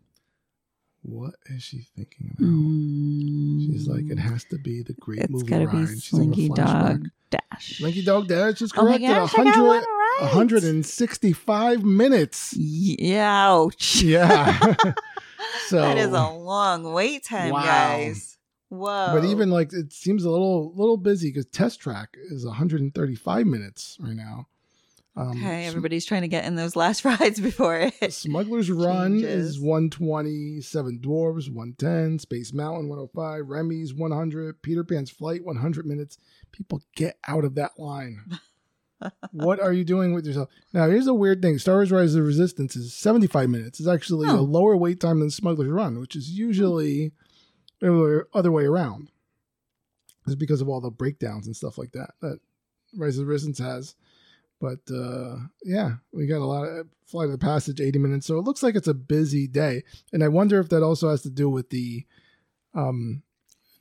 What 1.03 1.35
is 1.47 1.63
she 1.63 1.79
thinking 1.97 2.31
about? 2.39 2.49
mm, 2.51 3.67
She's 3.67 3.87
like, 3.89 4.11
it 4.11 4.19
has 4.19 4.45
to 4.47 4.59
be 4.59 4.83
the 4.83 4.93
great 4.95 5.21
It's 5.21 5.31
movie 5.31 5.47
gotta 5.51 5.67
ride. 5.67 5.89
be 5.89 5.97
Slinky. 6.01 6.49
Dog 6.49 7.09
Dash. 7.31 7.79
Slinky 7.79 8.03
Dog 8.03 8.29
Dash 8.29 8.61
is 8.63 8.73
Oh 8.77 8.85
my 8.85 8.99
correct. 8.99 9.05
at 9.05 9.17
gosh, 9.17 9.35
I 9.39 9.45
got 9.45 9.57
one 9.65 9.67
100 9.67 9.83
right. 9.83 10.19
165 10.33 11.85
minutes. 11.85 12.55
Yeah, 12.57 13.49
ouch. 13.53 14.03
Yeah. 14.03 14.61
so 15.69 15.81
that 15.83 15.99
is 15.99 16.13
a 16.13 16.29
long 16.31 16.93
wait 16.93 17.25
time, 17.25 17.51
Wow. 17.53 17.63
guys. 17.65 18.39
Whoa. 18.69 19.11
But 19.13 19.25
even 19.25 19.51
like 19.51 19.73
it 19.73 19.93
seems 19.93 20.25
a 20.25 20.31
little 20.31 20.73
little 20.75 20.97
busy 20.97 21.29
because 21.31 21.47
Test 21.47 21.81
Track 21.81 22.17
is 22.31 22.45
135 22.45 23.47
minutes 23.47 23.97
right 24.01 24.15
now. 24.17 24.49
Um, 25.19 25.31
okay, 25.31 25.63
Sm- 25.65 25.69
everybody's 25.69 26.05
trying 26.05 26.23
to 26.23 26.29
get 26.29 26.45
in 26.45 26.57
those 26.57 26.77
last 26.77 27.05
rides 27.05 27.41
before 27.41 27.91
it. 28.01 28.13
Smuggler's 28.13 28.71
Run 28.71 29.13
changes. 29.21 29.57
is 29.57 29.61
120, 29.61 30.61
Seven 30.61 30.99
Dwarves 31.03 31.49
110, 31.51 32.19
Space 32.19 32.53
Mountain 32.53 32.89
105, 32.89 33.49
Remy's 33.49 33.95
100, 33.95 34.61
Peter 34.63 34.85
Pan's 34.85 35.11
Flight 35.11 35.45
100 35.45 35.87
minutes. 35.87 36.19
People 36.53 36.83
get 36.95 37.19
out 37.27 37.45
of 37.45 37.55
that 37.55 37.79
line. 37.79 38.21
what 39.33 39.59
are 39.61 39.73
you 39.73 39.85
doing 39.85 40.13
with 40.15 40.27
yourself? 40.27 40.49
Now, 40.73 40.89
here's 40.89 41.07
a 41.07 41.15
weird 41.15 41.41
thing 41.41 41.59
Star 41.59 41.77
Wars 41.77 41.93
Rise 41.93 42.15
of 42.15 42.21
the 42.21 42.27
Resistance 42.27 42.77
is 42.77 42.93
75 42.95 43.49
minutes. 43.49 43.81
It's 43.81 43.89
actually 43.89 44.29
Oh. 44.29 44.39
a 44.39 44.43
lower 44.43 44.77
wait 44.77 45.01
time 45.01 45.21
than 45.21 45.31
Smuggler's 45.31 45.71
Run, 45.71 45.99
which 45.99 46.15
is 46.17 46.31
usually 46.31 47.13
the 47.81 48.27
other 48.35 48.53
way 48.53 48.65
around. 48.65 49.09
It's 50.27 50.35
because 50.35 50.61
of 50.61 50.69
all 50.69 50.81
the 50.81 50.91
breakdowns 50.91 51.47
and 51.47 51.55
stuff 51.57 51.79
like 51.79 51.93
that 51.93 52.11
that 52.21 52.39
Rise 52.97 53.17
of 53.19 53.25
the 53.27 53.31
Resistance 53.31 53.59
has. 53.59 53.95
But 54.61 54.79
uh, 54.93 55.37
yeah, 55.65 55.97
we 56.13 56.27
got 56.27 56.41
a 56.41 56.47
lot 56.47 56.65
of 56.65 56.87
flight 57.07 57.27
of 57.27 57.33
the 57.33 57.39
passage, 57.39 57.81
80 57.81 57.99
minutes. 57.99 58.27
So 58.27 58.39
it 58.39 58.45
looks 58.45 58.63
like 58.63 58.75
it's 58.75 58.89
a 58.89 58.95
busy 58.95 59.47
day. 59.47 59.83
And 60.13 60.25
I 60.25 60.29
wonder 60.29 60.59
if 60.61 60.69
that 60.71 60.83
also 60.83 61.11
has 61.11 61.23
to 61.23 61.31
do 61.31 61.49
with 61.51 61.69
the 61.71 62.07
um, 62.75 63.23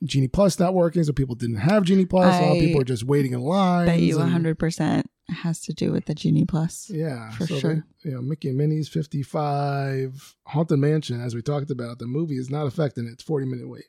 Genie 0.04 0.28
Plus 0.28 0.58
not 0.58 0.74
working. 0.74 1.02
So 1.04 1.12
people 1.12 1.34
didn't 1.34 1.56
have 1.56 1.84
Genie 1.84 2.04
Plus. 2.04 2.38
a 2.38 2.42
lot 2.42 2.52
of 2.56 2.60
people 2.60 2.80
are 2.80 2.84
just 2.84 3.04
waiting 3.04 3.32
in 3.32 3.40
line. 3.40 3.86
Bet 3.86 4.00
you 4.00 4.18
100% 4.18 5.04
has 5.28 5.60
to 5.62 5.72
do 5.72 5.90
with 5.92 6.04
the 6.04 6.14
Genie 6.14 6.44
Plus. 6.44 6.90
Yeah, 6.90 7.30
For 7.30 7.46
so 7.46 7.58
sure. 7.58 7.74
They, 8.04 8.10
you 8.10 8.14
know, 8.16 8.22
Mickey 8.22 8.48
and 8.48 8.58
Minnie's 8.58 8.88
55. 8.88 10.36
Haunted 10.46 10.78
Mansion, 10.78 11.20
as 11.20 11.34
we 11.34 11.40
talked 11.42 11.70
about, 11.70 11.98
the 11.98 12.06
movie 12.06 12.36
is 12.36 12.50
not 12.50 12.66
affecting 12.66 13.06
it. 13.06 13.12
It's 13.12 13.22
40 13.22 13.46
minute 13.46 13.68
wait. 13.68 13.86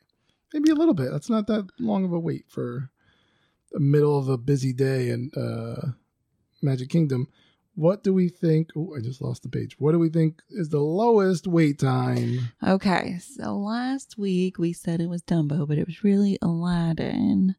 Maybe 0.53 0.71
a 0.71 0.75
little 0.75 0.93
bit. 0.93 1.11
That's 1.11 1.29
not 1.29 1.47
that 1.47 1.67
long 1.79 2.05
of 2.05 2.13
a 2.13 2.19
wait 2.19 2.45
for 2.47 2.89
the 3.73 3.79
middle 3.81 4.17
of 4.17 4.29
a 4.29 4.37
busy 4.37 4.71
day 4.71 5.09
and. 5.09 5.35
uh, 5.37 5.87
Magic 6.61 6.89
Kingdom. 6.89 7.27
What 7.75 8.03
do 8.03 8.11
we 8.11 8.27
think? 8.27 8.71
Oh, 8.75 8.95
I 8.97 9.01
just 9.01 9.21
lost 9.21 9.43
the 9.43 9.49
page. 9.49 9.75
What 9.77 9.91
do 9.91 9.99
we 9.99 10.09
think 10.09 10.41
is 10.49 10.69
the 10.69 10.79
lowest 10.79 11.45
wait 11.45 11.77
time? 11.77 12.51
Okay, 12.65 13.19
so 13.19 13.55
last 13.55 14.17
week 14.17 14.57
we 14.57 14.73
said 14.73 14.99
it 14.99 15.09
was 15.09 15.21
Dumbo, 15.21 15.67
but 15.67 15.77
it 15.77 15.85
was 15.85 16.03
really 16.03 16.39
Aladdin. 16.41 17.55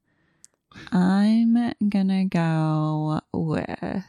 I'm 0.90 1.72
gonna 1.88 2.24
go 2.24 3.20
with 3.32 4.04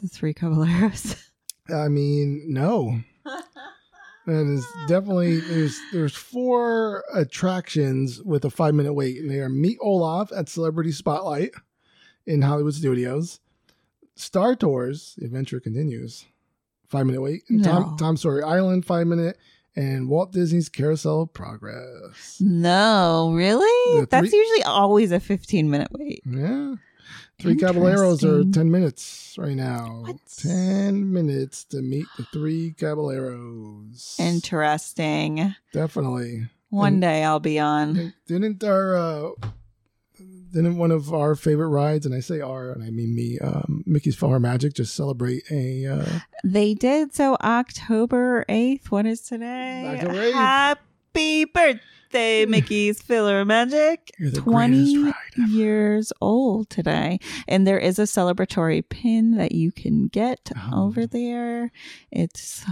the 0.00 0.08
Three 0.08 0.32
Caballeros. 0.32 1.28
I 1.74 1.88
mean, 1.88 2.44
no. 2.48 3.00
That 4.26 4.46
is 4.46 4.64
definitely 4.86 5.40
there's 5.40 5.80
there's 5.92 6.14
four 6.14 7.02
attractions 7.12 8.22
with 8.22 8.44
a 8.44 8.50
five 8.50 8.74
minute 8.74 8.92
wait, 8.92 9.18
and 9.18 9.28
they 9.28 9.40
are 9.40 9.48
Meet 9.48 9.78
Olaf 9.80 10.30
at 10.30 10.48
Celebrity 10.48 10.92
Spotlight 10.92 11.50
in 12.26 12.42
Hollywood 12.42 12.74
Studios, 12.74 13.40
Star 14.14 14.54
Tours 14.54 15.18
Adventure 15.22 15.60
Continues, 15.60 16.24
five 16.88 17.06
minute 17.06 17.20
wait, 17.22 17.42
and 17.48 17.58
No. 17.62 17.64
Tom 17.72 17.96
Tom 17.98 18.16
Sawyer 18.16 18.44
Island 18.46 18.84
five 18.84 19.06
minute, 19.06 19.38
and 19.74 20.08
Walt 20.08 20.32
Disney's 20.32 20.68
Carousel 20.68 21.22
of 21.22 21.32
Progress. 21.32 22.36
no, 22.40 23.32
really? 23.34 24.00
The 24.00 24.06
That's 24.10 24.32
usually 24.32 24.62
always 24.64 25.12
a 25.12 25.20
15 25.20 25.70
minute 25.70 25.88
wait. 25.92 26.22
Yeah, 26.26 26.74
Three 27.40 27.56
Caballeros 27.56 28.22
are 28.24 28.44
ten 28.44 28.70
minutes 28.70 29.34
right 29.38 29.56
now. 29.56 30.02
What? 30.06 30.16
Ten 30.36 31.12
minutes 31.12 31.64
to 31.64 31.82
meet 31.82 32.06
the 32.16 32.24
three 32.32 32.72
Caballeros. 32.78 34.16
Interesting. 34.20 35.54
Definitely. 35.72 36.48
One 36.70 36.94
And- 36.94 37.02
day 37.02 37.24
I'll 37.24 37.40
be 37.40 37.58
on. 37.58 38.14
Didn't 38.26 38.62
our 38.62 38.96
uh, 38.96 39.30
didn't 40.52 40.76
one 40.76 40.90
of 40.90 41.12
our 41.14 41.34
favorite 41.34 41.68
rides, 41.68 42.04
and 42.06 42.14
I 42.14 42.20
say 42.20 42.40
our, 42.40 42.72
and 42.72 42.82
I 42.84 42.90
mean 42.90 43.14
me, 43.14 43.38
um, 43.38 43.82
Mickey's 43.86 44.16
PhilharMagic, 44.16 44.74
just 44.74 44.94
celebrate 44.94 45.44
a 45.50 45.86
uh, 45.86 46.04
They 46.44 46.74
did. 46.74 47.14
So 47.14 47.36
October 47.42 48.44
8th, 48.48 48.86
what 48.90 49.06
is 49.06 49.22
today? 49.22 49.86
October 49.98 50.14
8th. 50.14 50.32
Happy 50.34 51.44
birthday, 51.46 52.44
Mickey's 52.48 53.02
PhilharMagic. 53.02 53.96
You're 54.18 54.30
the 54.30 54.40
20 54.42 54.98
ride 55.04 55.14
ever. 55.38 55.48
years 55.48 56.12
old 56.20 56.68
today. 56.68 57.18
And 57.48 57.66
there 57.66 57.78
is 57.78 57.98
a 57.98 58.02
celebratory 58.02 58.86
pin 58.86 59.36
that 59.38 59.52
you 59.52 59.72
can 59.72 60.08
get 60.08 60.50
Oh. 60.56 60.84
over 60.86 61.06
there. 61.06 61.70
It's 62.10 62.64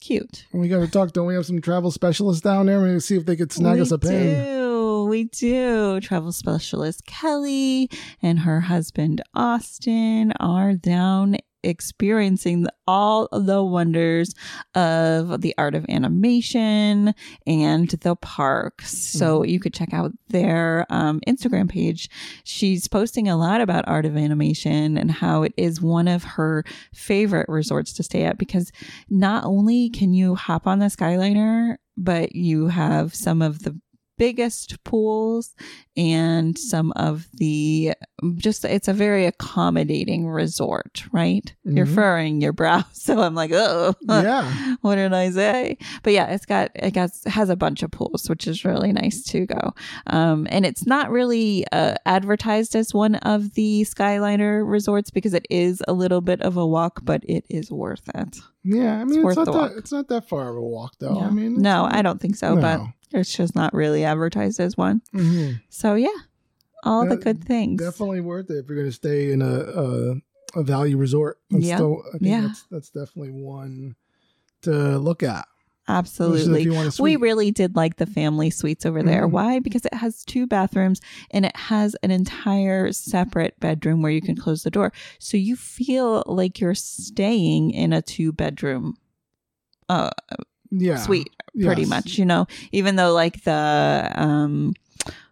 cute. 0.00 0.46
We 0.52 0.68
got 0.68 0.80
to 0.80 0.88
talk. 0.88 1.12
Don't 1.12 1.26
we 1.26 1.34
have 1.34 1.46
some 1.46 1.60
travel 1.60 1.90
specialists 1.90 2.42
down 2.42 2.66
there? 2.66 2.80
Maybe 2.80 3.00
see 3.00 3.16
if 3.16 3.26
they 3.26 3.34
could 3.36 3.50
snag 3.52 3.76
we 3.76 3.80
us 3.80 3.90
a 3.90 3.98
pin. 3.98 4.44
do. 4.44 4.73
We 5.08 5.24
do. 5.24 6.00
Travel 6.00 6.32
specialist 6.32 7.06
Kelly 7.06 7.88
and 8.22 8.40
her 8.40 8.60
husband 8.60 9.22
Austin 9.34 10.32
are 10.40 10.74
down 10.74 11.36
experiencing 11.62 12.66
all 12.86 13.26
the 13.32 13.64
wonders 13.64 14.34
of 14.74 15.40
the 15.40 15.54
art 15.56 15.74
of 15.74 15.86
animation 15.88 17.14
and 17.46 17.88
the 17.88 18.14
parks. 18.16 18.96
So 18.96 19.24
Mm-hmm. 19.40 19.50
you 19.50 19.60
could 19.60 19.72
check 19.72 19.94
out 19.94 20.12
their 20.28 20.86
um, 20.90 21.20
Instagram 21.26 21.68
page. 21.70 22.10
She's 22.44 22.86
posting 22.86 23.28
a 23.28 23.36
lot 23.38 23.62
about 23.62 23.88
art 23.88 24.04
of 24.04 24.16
animation 24.16 24.98
and 24.98 25.10
how 25.10 25.42
it 25.42 25.54
is 25.56 25.80
one 25.80 26.06
of 26.06 26.22
her 26.22 26.64
favorite 26.92 27.48
resorts 27.48 27.94
to 27.94 28.02
stay 28.02 28.24
at 28.24 28.36
because 28.36 28.70
not 29.08 29.44
only 29.44 29.88
can 29.88 30.12
you 30.12 30.34
hop 30.34 30.66
on 30.66 30.80
the 30.80 30.86
Skyliner, 30.86 31.76
but 31.96 32.34
you 32.36 32.66
have 32.68 33.14
some 33.14 33.40
of 33.40 33.62
the 33.62 33.78
biggest 34.16 34.82
pools 34.84 35.54
and 35.96 36.56
some 36.58 36.92
of 36.96 37.26
the 37.34 37.92
just 38.36 38.64
it's 38.64 38.88
a 38.88 38.92
very 38.92 39.26
accommodating 39.26 40.26
resort 40.28 41.04
right 41.12 41.54
you're 41.64 41.86
Mhm. 41.86 41.94
furrowing 41.94 42.40
your 42.40 42.52
brow 42.52 42.82
so 42.92 43.20
i'm 43.20 43.34
like 43.34 43.50
oh 43.52 43.94
Yeah. 44.02 44.76
what 44.82 44.96
did 44.96 45.12
i 45.12 45.30
say 45.30 45.78
but 46.02 46.12
yeah 46.12 46.26
it's 46.26 46.46
got 46.46 46.70
it 46.74 46.92
got 46.92 47.10
has 47.26 47.50
a 47.50 47.56
bunch 47.56 47.82
of 47.82 47.90
pools 47.90 48.28
which 48.28 48.46
is 48.46 48.64
really 48.64 48.92
nice 48.92 49.22
to 49.24 49.46
go 49.46 49.72
um 50.06 50.46
and 50.50 50.64
it's 50.64 50.86
not 50.86 51.10
really 51.10 51.64
uh, 51.72 51.94
advertised 52.06 52.74
as 52.76 52.94
one 52.94 53.16
of 53.16 53.54
the 53.54 53.82
skyliner 53.82 54.62
resorts 54.68 55.10
because 55.10 55.34
it 55.34 55.46
is 55.50 55.82
a 55.88 55.92
little 55.92 56.20
bit 56.20 56.40
of 56.42 56.56
a 56.56 56.66
walk 56.66 57.00
but 57.04 57.22
it 57.28 57.44
is 57.48 57.70
worth 57.70 58.08
it 58.14 58.38
Yeah. 58.64 59.00
I 59.00 59.04
mean, 59.04 59.18
it's, 59.18 59.24
worth 59.24 59.36
not 59.36 59.44
that. 59.46 59.52
walk. 59.54 59.72
It's 59.76 59.92
not 59.92 60.08
that 60.08 60.28
far 60.28 60.50
of 60.50 60.56
a 60.56 60.62
walk, 60.62 60.94
though. 60.98 61.18
Yeah. 61.18 61.26
I 61.26 61.30
mean, 61.30 61.60
no 61.60 61.86
i 61.90 62.00
don't 62.02 62.20
think 62.20 62.36
so 62.36 62.54
but 62.56 62.76
No. 62.78 62.88
It's 63.14 63.34
just 63.36 63.54
not 63.54 63.72
really 63.74 64.04
advertised 64.04 64.60
as 64.60 64.76
one 64.76 65.00
Mhm. 65.14 65.60
so 65.68 65.94
yeah 65.94 66.08
all 66.82 67.06
the 67.06 67.16
good 67.16 67.42
things 67.44 67.80
definitely 67.80 68.20
worth 68.20 68.50
it 68.50 68.58
if 68.58 68.68
you're 68.68 68.76
going 68.76 68.88
to 68.88 68.92
stay 68.92 69.32
in 69.32 69.40
a 69.40 69.46
a, 69.46 70.14
a 70.60 70.62
value 70.62 70.96
resort. 70.98 71.38
That's 71.50 71.64
Yeah. 71.64 71.76
still- 71.76 72.02
I 72.08 72.18
think 72.18 72.22
Yeah. 72.30 72.40
that's 72.42 72.64
that's 72.70 72.90
definitely 72.90 73.30
one 73.32 73.96
to 74.62 74.98
look 74.98 75.22
at. 75.22 75.46
absolutely 75.88 76.40
Especially 76.40 76.60
if 76.60 76.66
you 76.66 76.72
want 76.74 76.98
a 76.98 77.02
we 77.02 77.16
really 77.16 77.50
did 77.50 77.74
like 77.76 77.96
the 77.96 78.06
family 78.06 78.50
suites 78.50 78.84
over 78.86 79.02
there. 79.02 79.26
Mhm. 79.26 79.30
Why? 79.32 79.58
Because 79.60 79.84
it 79.86 79.94
has 79.94 80.24
two 80.24 80.46
bathrooms 80.46 81.00
and 81.30 81.44
it 81.46 81.56
has 81.56 81.94
an 82.02 82.10
entire 82.10 82.92
separate 82.92 83.58
bedroom 83.60 84.00
where 84.02 84.12
you 84.12 84.20
can 84.22 84.36
close 84.36 84.62
the 84.62 84.70
door. 84.70 84.92
So 85.18 85.36
you 85.36 85.56
feel 85.56 86.22
like 86.26 86.60
you're 86.60 86.74
staying 86.74 87.70
in 87.70 87.92
a 87.94 88.00
two 88.02 88.30
bedroom 88.32 88.96
uh 89.88 90.10
yeah, 90.70 90.96
sweet 90.96 91.34
pretty 91.62 91.82
Yes. 91.82 91.90
much, 91.90 92.18
you 92.18 92.24
know, 92.24 92.46
even 92.72 92.96
though 92.96 93.12
like 93.12 93.42
the 93.44 94.10
um 94.14 94.74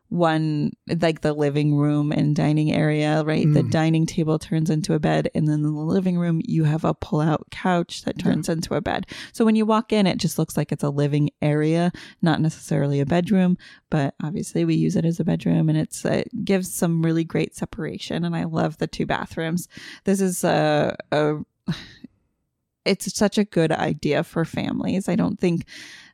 one 0.09 0.71
like 1.01 1.23
the 1.23 1.33
living 1.33 1.75
room 1.75 2.13
and 2.13 2.37
dining 2.37 2.71
area, 2.71 3.25
right? 3.25 3.51
The 3.51 3.63
Mm. 3.63 3.71
dining 3.71 4.05
table 4.07 4.39
turns 4.39 4.69
into 4.69 4.93
a 4.93 4.99
bed 5.01 5.31
and 5.35 5.49
then 5.49 5.55
in 5.55 5.63
the 5.63 5.71
living 5.71 6.19
room 6.19 6.43
you 6.45 6.65
have 6.65 6.85
a 6.85 6.93
pull-out 6.93 7.47
couch 7.51 8.03
that 8.03 8.19
turns 8.19 8.51
into 8.51 8.75
a 8.75 8.83
bed. 8.83 9.07
So 9.33 9.47
when 9.47 9.57
you 9.57 9.65
walk 9.65 9.91
in 9.91 10.07
it 10.07 10.19
just 10.19 10.39
looks 10.39 10.55
like 10.55 10.71
it's 10.71 10.83
a 10.85 10.91
living 10.91 11.31
area, 11.41 11.93
not 12.21 12.43
necessarily 12.43 13.01
a 13.01 13.07
bedroom, 13.07 13.57
but 13.89 14.15
obviously 14.23 14.67
we 14.67 14.75
use 14.75 14.97
it 14.97 15.07
as 15.07 15.19
a 15.19 15.25
bedroom 15.25 15.71
and 15.71 15.79
it's 15.79 16.05
it 16.05 16.29
gives 16.45 16.73
some 16.75 17.03
really 17.03 17.25
great 17.25 17.57
separation 17.57 18.23
and 18.27 18.37
I 18.37 18.45
love 18.45 18.77
the 18.77 18.87
two 18.87 19.07
bathrooms. 19.07 19.67
This 20.05 20.21
is 20.21 20.45
a 20.45 20.95
a 21.11 21.39
it's 22.85 23.15
such 23.17 23.39
a 23.39 23.45
good 23.45 23.73
idea 23.73 24.25
for 24.25 24.45
families. 24.45 25.09
I 25.09 25.17
don't 25.17 25.39
think 25.39 25.67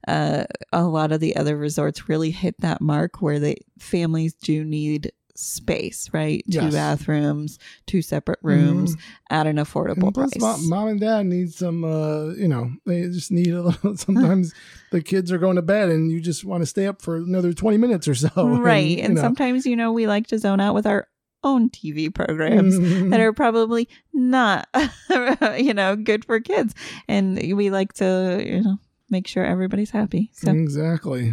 uh, 0.07 0.45
a 0.73 0.85
lot 0.85 1.13
of 1.13 1.21
the 1.21 1.37
other 1.37 1.57
resorts 1.57 2.09
really 2.09 2.31
hit 2.31 2.61
that 2.61 2.81
mark 2.81 3.23
where 3.23 3.39
the 3.39 3.57
families 3.79 4.35
do 4.35 4.65
need 4.65 5.13
space, 5.39 6.11
right? 6.13 6.43
Two 6.51 6.73
bathrooms, 6.73 7.59
two 7.87 8.03
separate 8.03 8.41
rooms 8.43 8.97
at 9.31 9.47
an 9.47 9.57
affordable 9.57 10.07
And 10.07 10.15
plus, 10.15 10.31
price. 10.33 10.41
mom, 10.41 10.69
mom 10.69 10.89
and 10.89 11.01
dad 11.01 11.27
need 11.27 11.53
some, 11.53 11.85
uh, 11.85 12.31
you 12.35 12.49
know, 12.49 12.73
they 12.87 13.03
just 13.03 13.31
need 13.31 13.53
a 13.53 13.63
little. 13.63 13.97
Sometimes 13.97 14.53
the 14.91 15.01
kids 15.01 15.31
are 15.31 15.39
going 15.39 15.57
to 15.57 15.63
bed 15.63 15.91
and 15.91 16.11
you 16.11 16.21
just 16.21 16.45
want 16.45 16.63
to 16.63 16.67
stay 16.67 16.87
up 16.87 17.01
for 17.01 17.17
another 17.17 17.53
20 17.53 17.77
minutes 17.77 18.09
or 18.09 18.17
so. 18.17 18.31
right. 18.37 18.99
And 18.99 19.15
know. 19.15 19.21
sometimes, 19.21 19.65
you 19.65 19.77
know, 19.77 19.93
we 19.93 20.07
like 20.07 20.27
to 20.29 20.39
zone 20.39 20.61
out 20.61 20.75
with 20.75 20.87
our 20.87 21.07
own 21.45 21.71
TV 21.71 22.13
programs 22.13 22.79
that 23.11 23.21
are 23.21 23.33
probably 23.33 23.89
not, 24.13 24.69
you 25.59 25.75
know, 25.75 25.97
good 25.97 26.25
for 26.25 26.41
kids. 26.41 26.75
And 27.07 27.37
we 27.57 27.71
like 27.71 27.93
to, 27.95 28.43
you 28.45 28.63
know, 28.63 28.79
make 29.11 29.27
sure 29.27 29.45
everybody's 29.45 29.91
happy. 29.91 30.31
So, 30.35 30.51
exactly. 30.51 31.33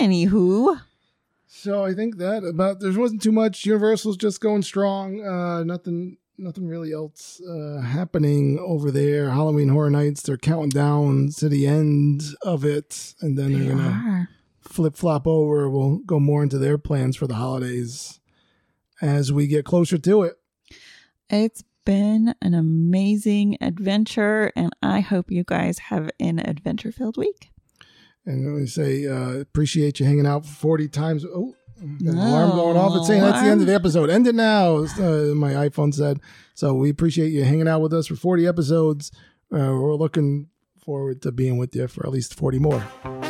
anywho, 0.00 0.80
So 1.46 1.84
I 1.84 1.94
think 1.94 2.18
that 2.18 2.44
about 2.44 2.80
there 2.80 2.92
wasn't 2.98 3.22
too 3.22 3.32
much. 3.32 3.64
Universal's 3.66 4.16
just 4.16 4.40
going 4.40 4.62
strong. 4.62 5.24
Uh, 5.24 5.64
nothing, 5.64 6.18
nothing 6.38 6.66
really 6.66 6.92
else 6.92 7.40
uh, 7.40 7.80
happening 7.80 8.58
over 8.60 8.90
there. 8.90 9.30
Halloween 9.30 9.68
Horror 9.68 9.90
Nights. 9.90 10.22
They're 10.22 10.36
counting 10.36 10.70
down 10.70 11.30
to 11.38 11.48
the 11.48 11.66
end 11.66 12.22
of 12.42 12.64
it, 12.64 13.14
and 13.20 13.36
then 13.38 13.52
they 13.52 13.60
they're 13.60 13.74
gonna 13.74 14.28
flip 14.60 14.96
flop 14.96 15.26
over. 15.26 15.68
We'll 15.68 15.98
go 15.98 16.20
more 16.20 16.42
into 16.42 16.58
their 16.58 16.78
plans 16.78 17.16
for 17.16 17.26
the 17.26 17.34
holidays 17.34 18.20
as 19.00 19.32
we 19.32 19.46
get 19.46 19.64
closer 19.64 19.98
to 19.98 20.22
it. 20.22 20.34
It's 21.28 21.64
been 21.84 22.34
an 22.42 22.54
amazing 22.54 23.56
adventure, 23.60 24.52
and 24.54 24.74
I 24.82 25.00
hope 25.00 25.30
you 25.30 25.44
guys 25.44 25.78
have 25.78 26.10
an 26.20 26.38
adventure 26.38 26.92
filled 26.92 27.16
week. 27.16 27.50
And 28.24 28.54
we 28.54 28.66
say 28.66 29.06
uh, 29.06 29.38
appreciate 29.38 30.00
you 30.00 30.06
hanging 30.06 30.26
out 30.26 30.44
for 30.44 30.52
forty 30.52 30.88
times. 30.88 31.24
Oh. 31.24 31.54
No, 31.78 32.12
alarm 32.12 32.50
going 32.52 32.76
off. 32.78 32.96
It's 32.96 33.06
saying 33.06 33.20
that's 33.20 33.42
the 33.42 33.48
end 33.48 33.60
of 33.60 33.66
the 33.66 33.74
episode. 33.74 34.08
End 34.08 34.26
it 34.26 34.34
now. 34.34 34.76
Uh, 34.76 35.34
my 35.34 35.52
iPhone 35.52 35.92
said. 35.92 36.20
So 36.54 36.72
we 36.72 36.88
appreciate 36.88 37.28
you 37.28 37.44
hanging 37.44 37.68
out 37.68 37.82
with 37.82 37.92
us 37.92 38.06
for 38.06 38.16
40 38.16 38.46
episodes. 38.46 39.12
Uh, 39.52 39.58
we're 39.58 39.94
looking 39.94 40.48
forward 40.78 41.20
to 41.20 41.32
being 41.32 41.58
with 41.58 41.76
you 41.76 41.86
for 41.86 42.06
at 42.06 42.12
least 42.12 42.34
40 42.34 42.60
more. 42.60 43.25